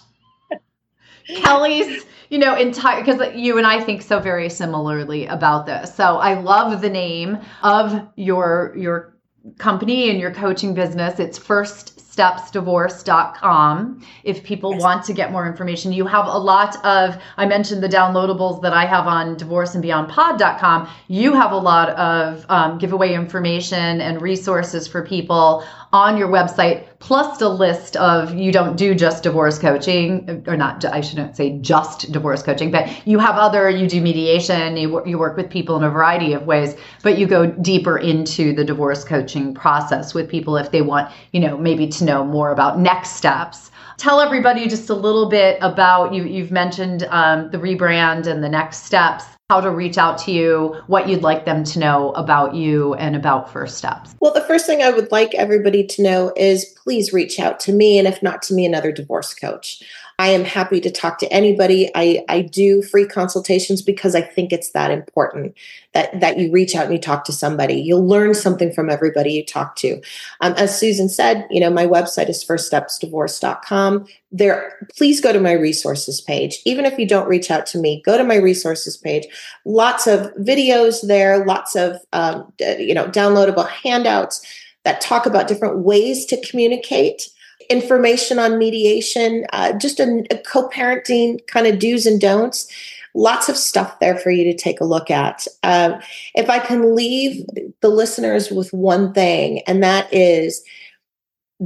kelly's 1.28 2.06
you 2.32 2.40
know, 2.40 2.56
entire 2.56 3.04
because 3.04 3.36
you 3.36 3.58
and 3.58 3.68
I 3.68 3.82
think 3.82 4.02
so 4.02 4.20
very 4.20 4.50
similarly 4.50 5.26
about 5.28 5.66
this. 5.66 5.94
So 5.94 6.16
I 6.16 6.40
love 6.40 6.82
the 6.82 6.90
name 6.90 7.38
of 7.62 8.08
your 8.16 8.74
your 8.78 9.18
company 9.58 10.10
and 10.10 10.18
your 10.18 10.34
coaching 10.34 10.74
business. 10.74 11.20
It's 11.20 11.38
First 11.38 12.00
stepsdivorce.com 12.12 14.06
if 14.24 14.44
people 14.44 14.74
yes. 14.74 14.82
want 14.82 15.06
to 15.06 15.14
get 15.14 15.32
more 15.32 15.48
information. 15.48 15.94
You 15.94 16.06
have 16.08 16.28
a 16.28 16.38
lot 16.38 16.76
of, 16.86 17.18
I 17.38 17.46
mentioned 17.46 17.82
the 17.82 17.88
downloadables 17.88 18.62
that 18.64 18.74
I 18.74 18.86
have 18.86 19.08
on 19.08 19.38
divorceandbeyondpod.com. 19.38 20.90
You 21.08 21.34
have 21.34 21.54
a 21.54 21.58
lot 21.58 21.90
of 21.92 22.46
um, 22.50 22.78
giveaway 22.78 23.14
information 23.14 24.02
and 24.02 24.22
resources 24.22 24.90
for 24.90 25.06
people 25.06 25.64
on 25.94 26.18
your 26.18 26.30
website, 26.30 26.86
plus 27.00 27.42
a 27.42 27.50
list 27.50 27.98
of 27.98 28.34
you 28.34 28.52
don't 28.52 28.78
do 28.78 28.96
just 28.96 29.24
divorce 29.24 29.60
coaching, 29.60 30.44
or 30.48 30.56
not, 30.56 30.84
I 30.86 31.02
shouldn't 31.02 31.36
say 31.36 31.58
just 31.60 32.12
divorce 32.12 32.42
coaching, 32.42 32.72
but 32.72 33.06
you 33.06 33.20
have 33.20 33.36
other, 33.36 33.70
you 33.70 33.88
do 33.88 34.00
mediation, 34.02 34.78
you, 34.78 35.06
you 35.06 35.18
work 35.18 35.36
with 35.36 35.50
people 35.50 35.76
in 35.78 35.84
a 35.84 35.90
variety 35.90 36.34
of 36.34 36.46
ways, 36.46 36.76
but 37.04 37.18
you 37.18 37.28
go 37.28 37.46
deeper 37.46 37.98
into 37.98 38.54
the 38.54 38.64
divorce 38.64 39.04
coaching 39.04 39.54
process 39.54 40.14
with 40.14 40.30
people 40.30 40.56
if 40.56 40.72
they 40.72 40.82
want, 40.82 41.12
you 41.34 41.40
know, 41.40 41.58
maybe 41.58 41.88
to 41.88 42.06
know 42.06 42.24
more 42.24 42.52
about 42.52 42.80
next 42.80 43.12
steps. 43.12 43.70
Tell 43.98 44.20
everybody 44.20 44.68
just 44.68 44.90
a 44.90 44.96
little 44.96 45.30
bit 45.30 45.58
about 45.62 46.14
you. 46.14 46.24
You've 46.24 46.52
mentioned 46.52 47.04
um, 47.10 47.52
the 47.52 47.58
rebrand 47.58 48.28
and 48.28 48.44
the 48.44 48.50
next 48.50 48.86
steps 48.86 49.26
how 49.52 49.60
to 49.60 49.70
reach 49.70 49.98
out 49.98 50.18
to 50.18 50.32
you, 50.32 50.74
what 50.88 51.10
you'd 51.10 51.24
like 51.24 51.44
them 51.44 51.62
to 51.62 51.78
know 51.78 52.12
about 52.14 52.56
you 52.56 52.94
and 52.94 53.18
about 53.18 53.52
First 53.52 53.78
Steps. 53.78 54.16
Well, 54.22 54.34
the 54.34 54.40
first 54.40 54.66
thing 54.66 54.82
I 54.82 54.92
would 54.92 55.12
like 55.12 55.36
everybody 55.36 55.86
to 55.88 56.02
know 56.02 56.32
is 56.38 56.64
please 56.82 57.12
reach 57.12 57.38
out 57.38 57.60
to 57.62 57.74
me, 57.74 58.00
and 58.00 58.08
if 58.08 58.24
not 58.24 58.42
to 58.44 58.54
me, 58.54 58.66
another 58.66 58.94
divorce 58.94 59.34
coach. 59.34 59.84
I 60.22 60.28
am 60.28 60.44
happy 60.44 60.80
to 60.82 60.92
talk 60.92 61.18
to 61.18 61.34
anybody. 61.34 61.90
I, 61.96 62.24
I 62.30 62.42
do 62.42 62.84
free 62.84 63.08
consultations 63.08 63.82
because 63.82 64.14
I 64.14 64.22
think 64.22 64.54
it's 64.54 64.70
that 64.70 64.92
important 64.92 65.56
that, 65.94 66.20
that 66.20 66.38
you 66.38 66.52
reach 66.52 66.76
out 66.76 66.86
and 66.86 66.94
you 66.94 67.00
talk 67.00 67.26
to 67.26 67.32
somebody. 67.32 67.74
You'll 67.74 68.06
learn 68.06 68.36
something 68.36 68.72
from 68.72 68.92
everybody 68.92 69.34
you 69.34 69.44
talk 69.44 69.76
to. 69.78 70.00
Um, 70.42 70.54
as 70.58 70.80
Susan 70.80 71.10
said, 71.10 71.48
you 71.50 71.60
know, 71.60 71.72
my 71.72 71.88
website 71.88 72.30
is 72.30 72.46
firststepsdivorce.com. 72.46 74.06
There, 74.32 74.88
please 74.96 75.22
go 75.22 75.34
to 75.34 75.40
my 75.40 75.54
resources 75.54 76.22
page. 76.22 76.62
Even 76.66 76.86
if 76.86 77.00
you 77.00 77.08
don't 77.08 77.28
reach 77.28 77.50
out 77.50 77.66
to 77.68 77.80
me, 77.80 78.04
go 78.06 78.16
to 78.16 78.24
my 78.24 78.36
resources 78.36 78.96
page. 78.96 79.26
Lots 79.66 80.06
of 80.06 80.32
videos 80.36 81.08
there, 81.08 81.44
lots 81.48 81.76
of, 81.76 81.96
um, 82.14 82.54
you 82.60 82.94
know, 82.94 83.08
downloadable 83.08 83.68
handouts 83.68 84.46
that 84.84 85.02
talk 85.02 85.26
about 85.26 85.48
different 85.48 85.80
ways 85.80 86.28
to 86.28 86.40
communicate 86.48 87.32
information 87.72 88.38
on 88.38 88.58
mediation, 88.58 89.46
uh, 89.54 89.74
just 89.74 90.00
a, 90.00 90.26
a 90.30 90.38
co 90.38 90.70
parenting 90.70 91.46
kind 91.48 91.66
of 91.66 91.80
do's 91.80 92.06
and 92.06 92.20
don'ts. 92.20 92.68
Lots 93.14 93.50
of 93.50 93.58
stuff 93.58 94.00
there 94.00 94.18
for 94.18 94.32
you 94.32 94.46
to 94.46 94.56
take 94.56 94.80
a 94.80 94.86
look 94.86 95.12
at. 95.12 95.46
Um, 95.64 96.00
if 96.34 96.50
I 96.50 96.60
can 96.60 96.96
leave 96.96 97.46
the 97.82 97.90
listeners 97.90 98.52
with 98.52 98.72
one 98.72 99.14
thing, 99.14 99.62
and 99.68 99.84
that 99.84 100.14
is 100.14 100.64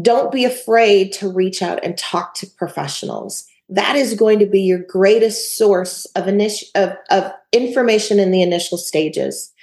don't 0.02 0.32
be 0.32 0.44
afraid 0.44 1.14
to 1.14 1.32
reach 1.32 1.62
out 1.62 1.80
and 1.84 1.98
talk 1.98 2.34
to 2.36 2.48
professionals. 2.48 3.46
That 3.70 3.96
is 3.96 4.14
going 4.14 4.40
to 4.40 4.46
be 4.46 4.62
your 4.62 4.80
greatest 4.80 5.58
source 5.58 6.06
of, 6.16 6.26
init- 6.26 6.70
of, 6.76 6.98
of 7.10 7.32
information 7.52 8.20
in 8.20 8.32
the 8.32 8.42
initial 8.42 8.78
stages 8.78 9.54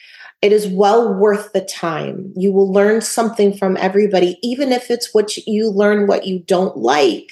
it 0.42 0.52
is 0.52 0.66
well 0.66 1.14
worth 1.14 1.52
the 1.52 1.60
time. 1.60 2.32
You 2.36 2.52
will 2.52 2.70
learn 2.70 3.00
something 3.00 3.56
from 3.56 3.76
everybody, 3.76 4.38
even 4.42 4.72
if 4.72 4.90
it's 4.90 5.14
what 5.14 5.36
you 5.36 5.70
learn 5.70 6.08
what 6.08 6.26
you 6.26 6.40
don't 6.40 6.76
like 6.76 7.30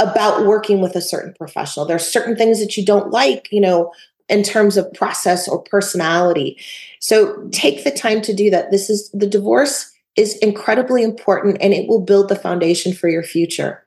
about 0.00 0.44
working 0.44 0.80
with 0.80 0.96
a 0.96 1.00
certain 1.00 1.32
professional. 1.34 1.86
There 1.86 1.96
are 1.96 2.00
certain 2.00 2.34
things 2.36 2.58
that 2.58 2.76
you 2.76 2.84
don't 2.84 3.12
like, 3.12 3.48
you 3.52 3.60
know, 3.60 3.92
in 4.28 4.42
terms 4.42 4.76
of 4.76 4.92
process 4.92 5.46
or 5.46 5.62
personality. 5.62 6.58
So 7.00 7.48
take 7.52 7.84
the 7.84 7.92
time 7.92 8.20
to 8.22 8.34
do 8.34 8.50
that. 8.50 8.72
This 8.72 8.90
is 8.90 9.08
the 9.12 9.26
divorce 9.26 9.92
is 10.16 10.36
incredibly 10.38 11.02
important 11.02 11.58
and 11.60 11.72
it 11.72 11.88
will 11.88 12.00
build 12.00 12.28
the 12.28 12.36
foundation 12.36 12.92
for 12.92 13.08
your 13.08 13.22
future. 13.22 13.84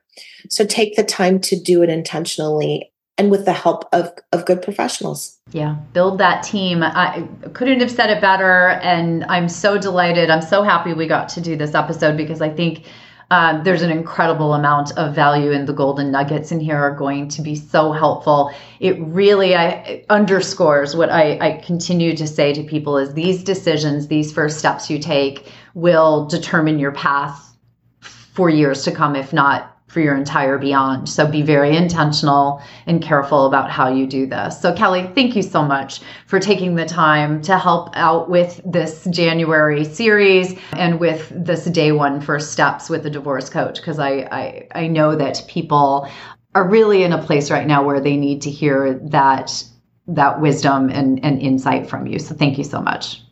So 0.48 0.64
take 0.64 0.96
the 0.96 1.04
time 1.04 1.40
to 1.40 1.60
do 1.60 1.82
it 1.82 1.90
intentionally 1.90 2.90
and 3.18 3.30
with 3.30 3.44
the 3.44 3.52
help 3.52 3.88
of, 3.92 4.12
of 4.32 4.44
good 4.44 4.62
professionals. 4.62 5.38
Yeah, 5.52 5.76
build 5.92 6.18
that 6.18 6.42
team. 6.42 6.82
I 6.82 7.26
couldn't 7.54 7.80
have 7.80 7.90
said 7.90 8.10
it 8.10 8.20
better. 8.20 8.70
And 8.82 9.24
I'm 9.24 9.48
so 9.48 9.78
delighted. 9.78 10.30
I'm 10.30 10.42
so 10.42 10.62
happy 10.62 10.92
we 10.92 11.06
got 11.06 11.28
to 11.30 11.40
do 11.40 11.56
this 11.56 11.74
episode 11.74 12.16
because 12.16 12.42
I 12.42 12.50
think 12.50 12.84
um, 13.30 13.64
there's 13.64 13.82
an 13.82 13.90
incredible 13.90 14.54
amount 14.54 14.96
of 14.96 15.14
value 15.14 15.50
in 15.50 15.64
the 15.64 15.72
golden 15.72 16.12
nuggets 16.12 16.52
in 16.52 16.60
here 16.60 16.76
are 16.76 16.94
going 16.94 17.28
to 17.28 17.42
be 17.42 17.56
so 17.56 17.90
helpful. 17.90 18.52
It 18.78 19.00
really 19.00 19.56
I, 19.56 20.04
underscores 20.10 20.94
what 20.94 21.10
I, 21.10 21.38
I 21.40 21.52
continue 21.64 22.14
to 22.16 22.26
say 22.26 22.52
to 22.52 22.62
people 22.62 22.98
is 22.98 23.14
these 23.14 23.42
decisions, 23.42 24.06
these 24.06 24.32
first 24.32 24.58
steps 24.58 24.88
you 24.88 25.00
take 25.00 25.50
will 25.74 26.26
determine 26.26 26.78
your 26.78 26.92
path 26.92 27.56
for 28.00 28.48
years 28.48 28.84
to 28.84 28.92
come, 28.92 29.16
if 29.16 29.32
not 29.32 29.75
for 29.96 30.02
your 30.02 30.14
entire 30.14 30.58
beyond. 30.58 31.08
So 31.08 31.26
be 31.26 31.40
very 31.40 31.74
intentional 31.74 32.60
and 32.84 33.02
careful 33.02 33.46
about 33.46 33.70
how 33.70 33.88
you 33.90 34.06
do 34.06 34.26
this. 34.26 34.60
So, 34.60 34.74
Kelly, 34.74 35.10
thank 35.14 35.34
you 35.34 35.40
so 35.40 35.62
much 35.62 36.02
for 36.26 36.38
taking 36.38 36.74
the 36.74 36.84
time 36.84 37.40
to 37.40 37.56
help 37.58 37.96
out 37.96 38.28
with 38.28 38.60
this 38.62 39.08
January 39.10 39.86
series 39.86 40.54
and 40.74 41.00
with 41.00 41.32
this 41.34 41.64
day 41.64 41.92
one 41.92 42.20
first 42.20 42.52
steps 42.52 42.90
with 42.90 43.04
the 43.04 43.08
divorce 43.08 43.48
coach, 43.48 43.76
because 43.76 43.98
I, 43.98 44.10
I, 44.30 44.68
I 44.82 44.86
know 44.86 45.16
that 45.16 45.42
people 45.48 46.06
are 46.54 46.68
really 46.68 47.02
in 47.02 47.14
a 47.14 47.22
place 47.22 47.50
right 47.50 47.66
now 47.66 47.82
where 47.82 47.98
they 47.98 48.18
need 48.18 48.42
to 48.42 48.50
hear 48.50 49.00
that 49.04 49.64
that 50.08 50.42
wisdom 50.42 50.90
and, 50.90 51.24
and 51.24 51.40
insight 51.40 51.88
from 51.88 52.06
you. 52.06 52.18
So 52.18 52.34
thank 52.34 52.58
you 52.58 52.64
so 52.64 52.82
much. 52.82 53.22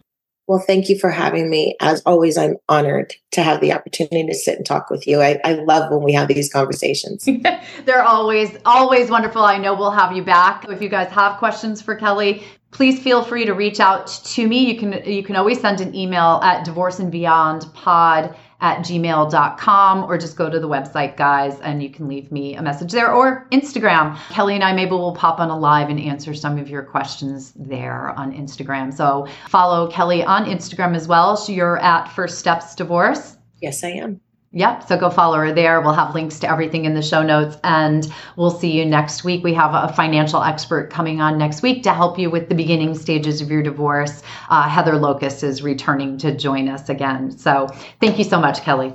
Well, 0.46 0.58
thank 0.58 0.88
you 0.88 0.98
for 0.98 1.10
having 1.10 1.48
me. 1.48 1.74
As 1.80 2.02
always, 2.04 2.36
I'm 2.36 2.56
honored 2.68 3.14
to 3.32 3.42
have 3.42 3.60
the 3.60 3.72
opportunity 3.72 4.26
to 4.26 4.34
sit 4.34 4.56
and 4.56 4.66
talk 4.66 4.90
with 4.90 5.06
you. 5.06 5.22
I, 5.22 5.40
I 5.42 5.54
love 5.54 5.90
when 5.90 6.02
we 6.02 6.12
have 6.12 6.28
these 6.28 6.52
conversations. 6.52 7.26
They're 7.84 8.02
always, 8.02 8.56
always 8.66 9.10
wonderful. 9.10 9.42
I 9.42 9.56
know 9.56 9.74
we'll 9.74 9.90
have 9.90 10.14
you 10.14 10.22
back. 10.22 10.66
If 10.68 10.82
you 10.82 10.90
guys 10.90 11.10
have 11.12 11.38
questions 11.38 11.80
for 11.80 11.94
Kelly, 11.94 12.44
please 12.74 13.00
feel 13.00 13.22
free 13.22 13.46
to 13.46 13.54
reach 13.54 13.80
out 13.80 14.08
to 14.24 14.46
me. 14.46 14.70
You 14.70 14.78
can 14.78 14.92
you 15.10 15.22
can 15.22 15.36
always 15.36 15.60
send 15.60 15.80
an 15.80 15.94
email 15.94 16.40
at 16.42 16.66
divorceandbeyondpod 16.66 18.36
at 18.60 18.78
gmail.com 18.78 20.04
or 20.04 20.18
just 20.18 20.36
go 20.36 20.48
to 20.48 20.58
the 20.58 20.68
website, 20.68 21.16
guys, 21.16 21.60
and 21.60 21.82
you 21.82 21.90
can 21.90 22.08
leave 22.08 22.32
me 22.32 22.56
a 22.56 22.62
message 22.62 22.92
there 22.92 23.12
or 23.12 23.46
Instagram. 23.52 24.16
Kelly 24.30 24.54
and 24.54 24.64
I 24.64 24.72
maybe 24.72 24.92
will 24.92 25.14
pop 25.14 25.38
on 25.38 25.50
a 25.50 25.58
live 25.58 25.88
and 25.88 26.00
answer 26.00 26.34
some 26.34 26.58
of 26.58 26.68
your 26.68 26.82
questions 26.82 27.52
there 27.56 28.08
on 28.18 28.32
Instagram. 28.32 28.92
So 28.92 29.26
follow 29.48 29.90
Kelly 29.90 30.24
on 30.24 30.46
Instagram 30.46 30.96
as 30.96 31.06
well. 31.06 31.36
So 31.36 31.52
you're 31.52 31.78
at 31.78 32.08
First 32.08 32.38
Steps 32.38 32.74
Divorce. 32.74 33.36
Yes, 33.60 33.84
I 33.84 33.90
am. 33.90 34.20
Yep. 34.54 34.86
So 34.86 34.96
go 34.96 35.10
follow 35.10 35.36
her 35.38 35.52
there. 35.52 35.80
We'll 35.80 35.94
have 35.94 36.14
links 36.14 36.38
to 36.38 36.50
everything 36.50 36.84
in 36.84 36.94
the 36.94 37.02
show 37.02 37.24
notes 37.24 37.56
and 37.64 38.06
we'll 38.36 38.52
see 38.52 38.70
you 38.70 38.86
next 38.86 39.24
week. 39.24 39.42
We 39.42 39.52
have 39.54 39.74
a 39.74 39.92
financial 39.92 40.40
expert 40.42 40.90
coming 40.90 41.20
on 41.20 41.36
next 41.36 41.60
week 41.60 41.82
to 41.82 41.92
help 41.92 42.20
you 42.20 42.30
with 42.30 42.48
the 42.48 42.54
beginning 42.54 42.94
stages 42.94 43.40
of 43.40 43.50
your 43.50 43.64
divorce. 43.64 44.22
Uh, 44.48 44.68
Heather 44.68 44.96
Locust 44.96 45.42
is 45.42 45.62
returning 45.62 46.18
to 46.18 46.36
join 46.36 46.68
us 46.68 46.88
again. 46.88 47.36
So 47.36 47.66
thank 48.00 48.16
you 48.16 48.24
so 48.24 48.38
much, 48.38 48.62
Kelly. 48.62 48.94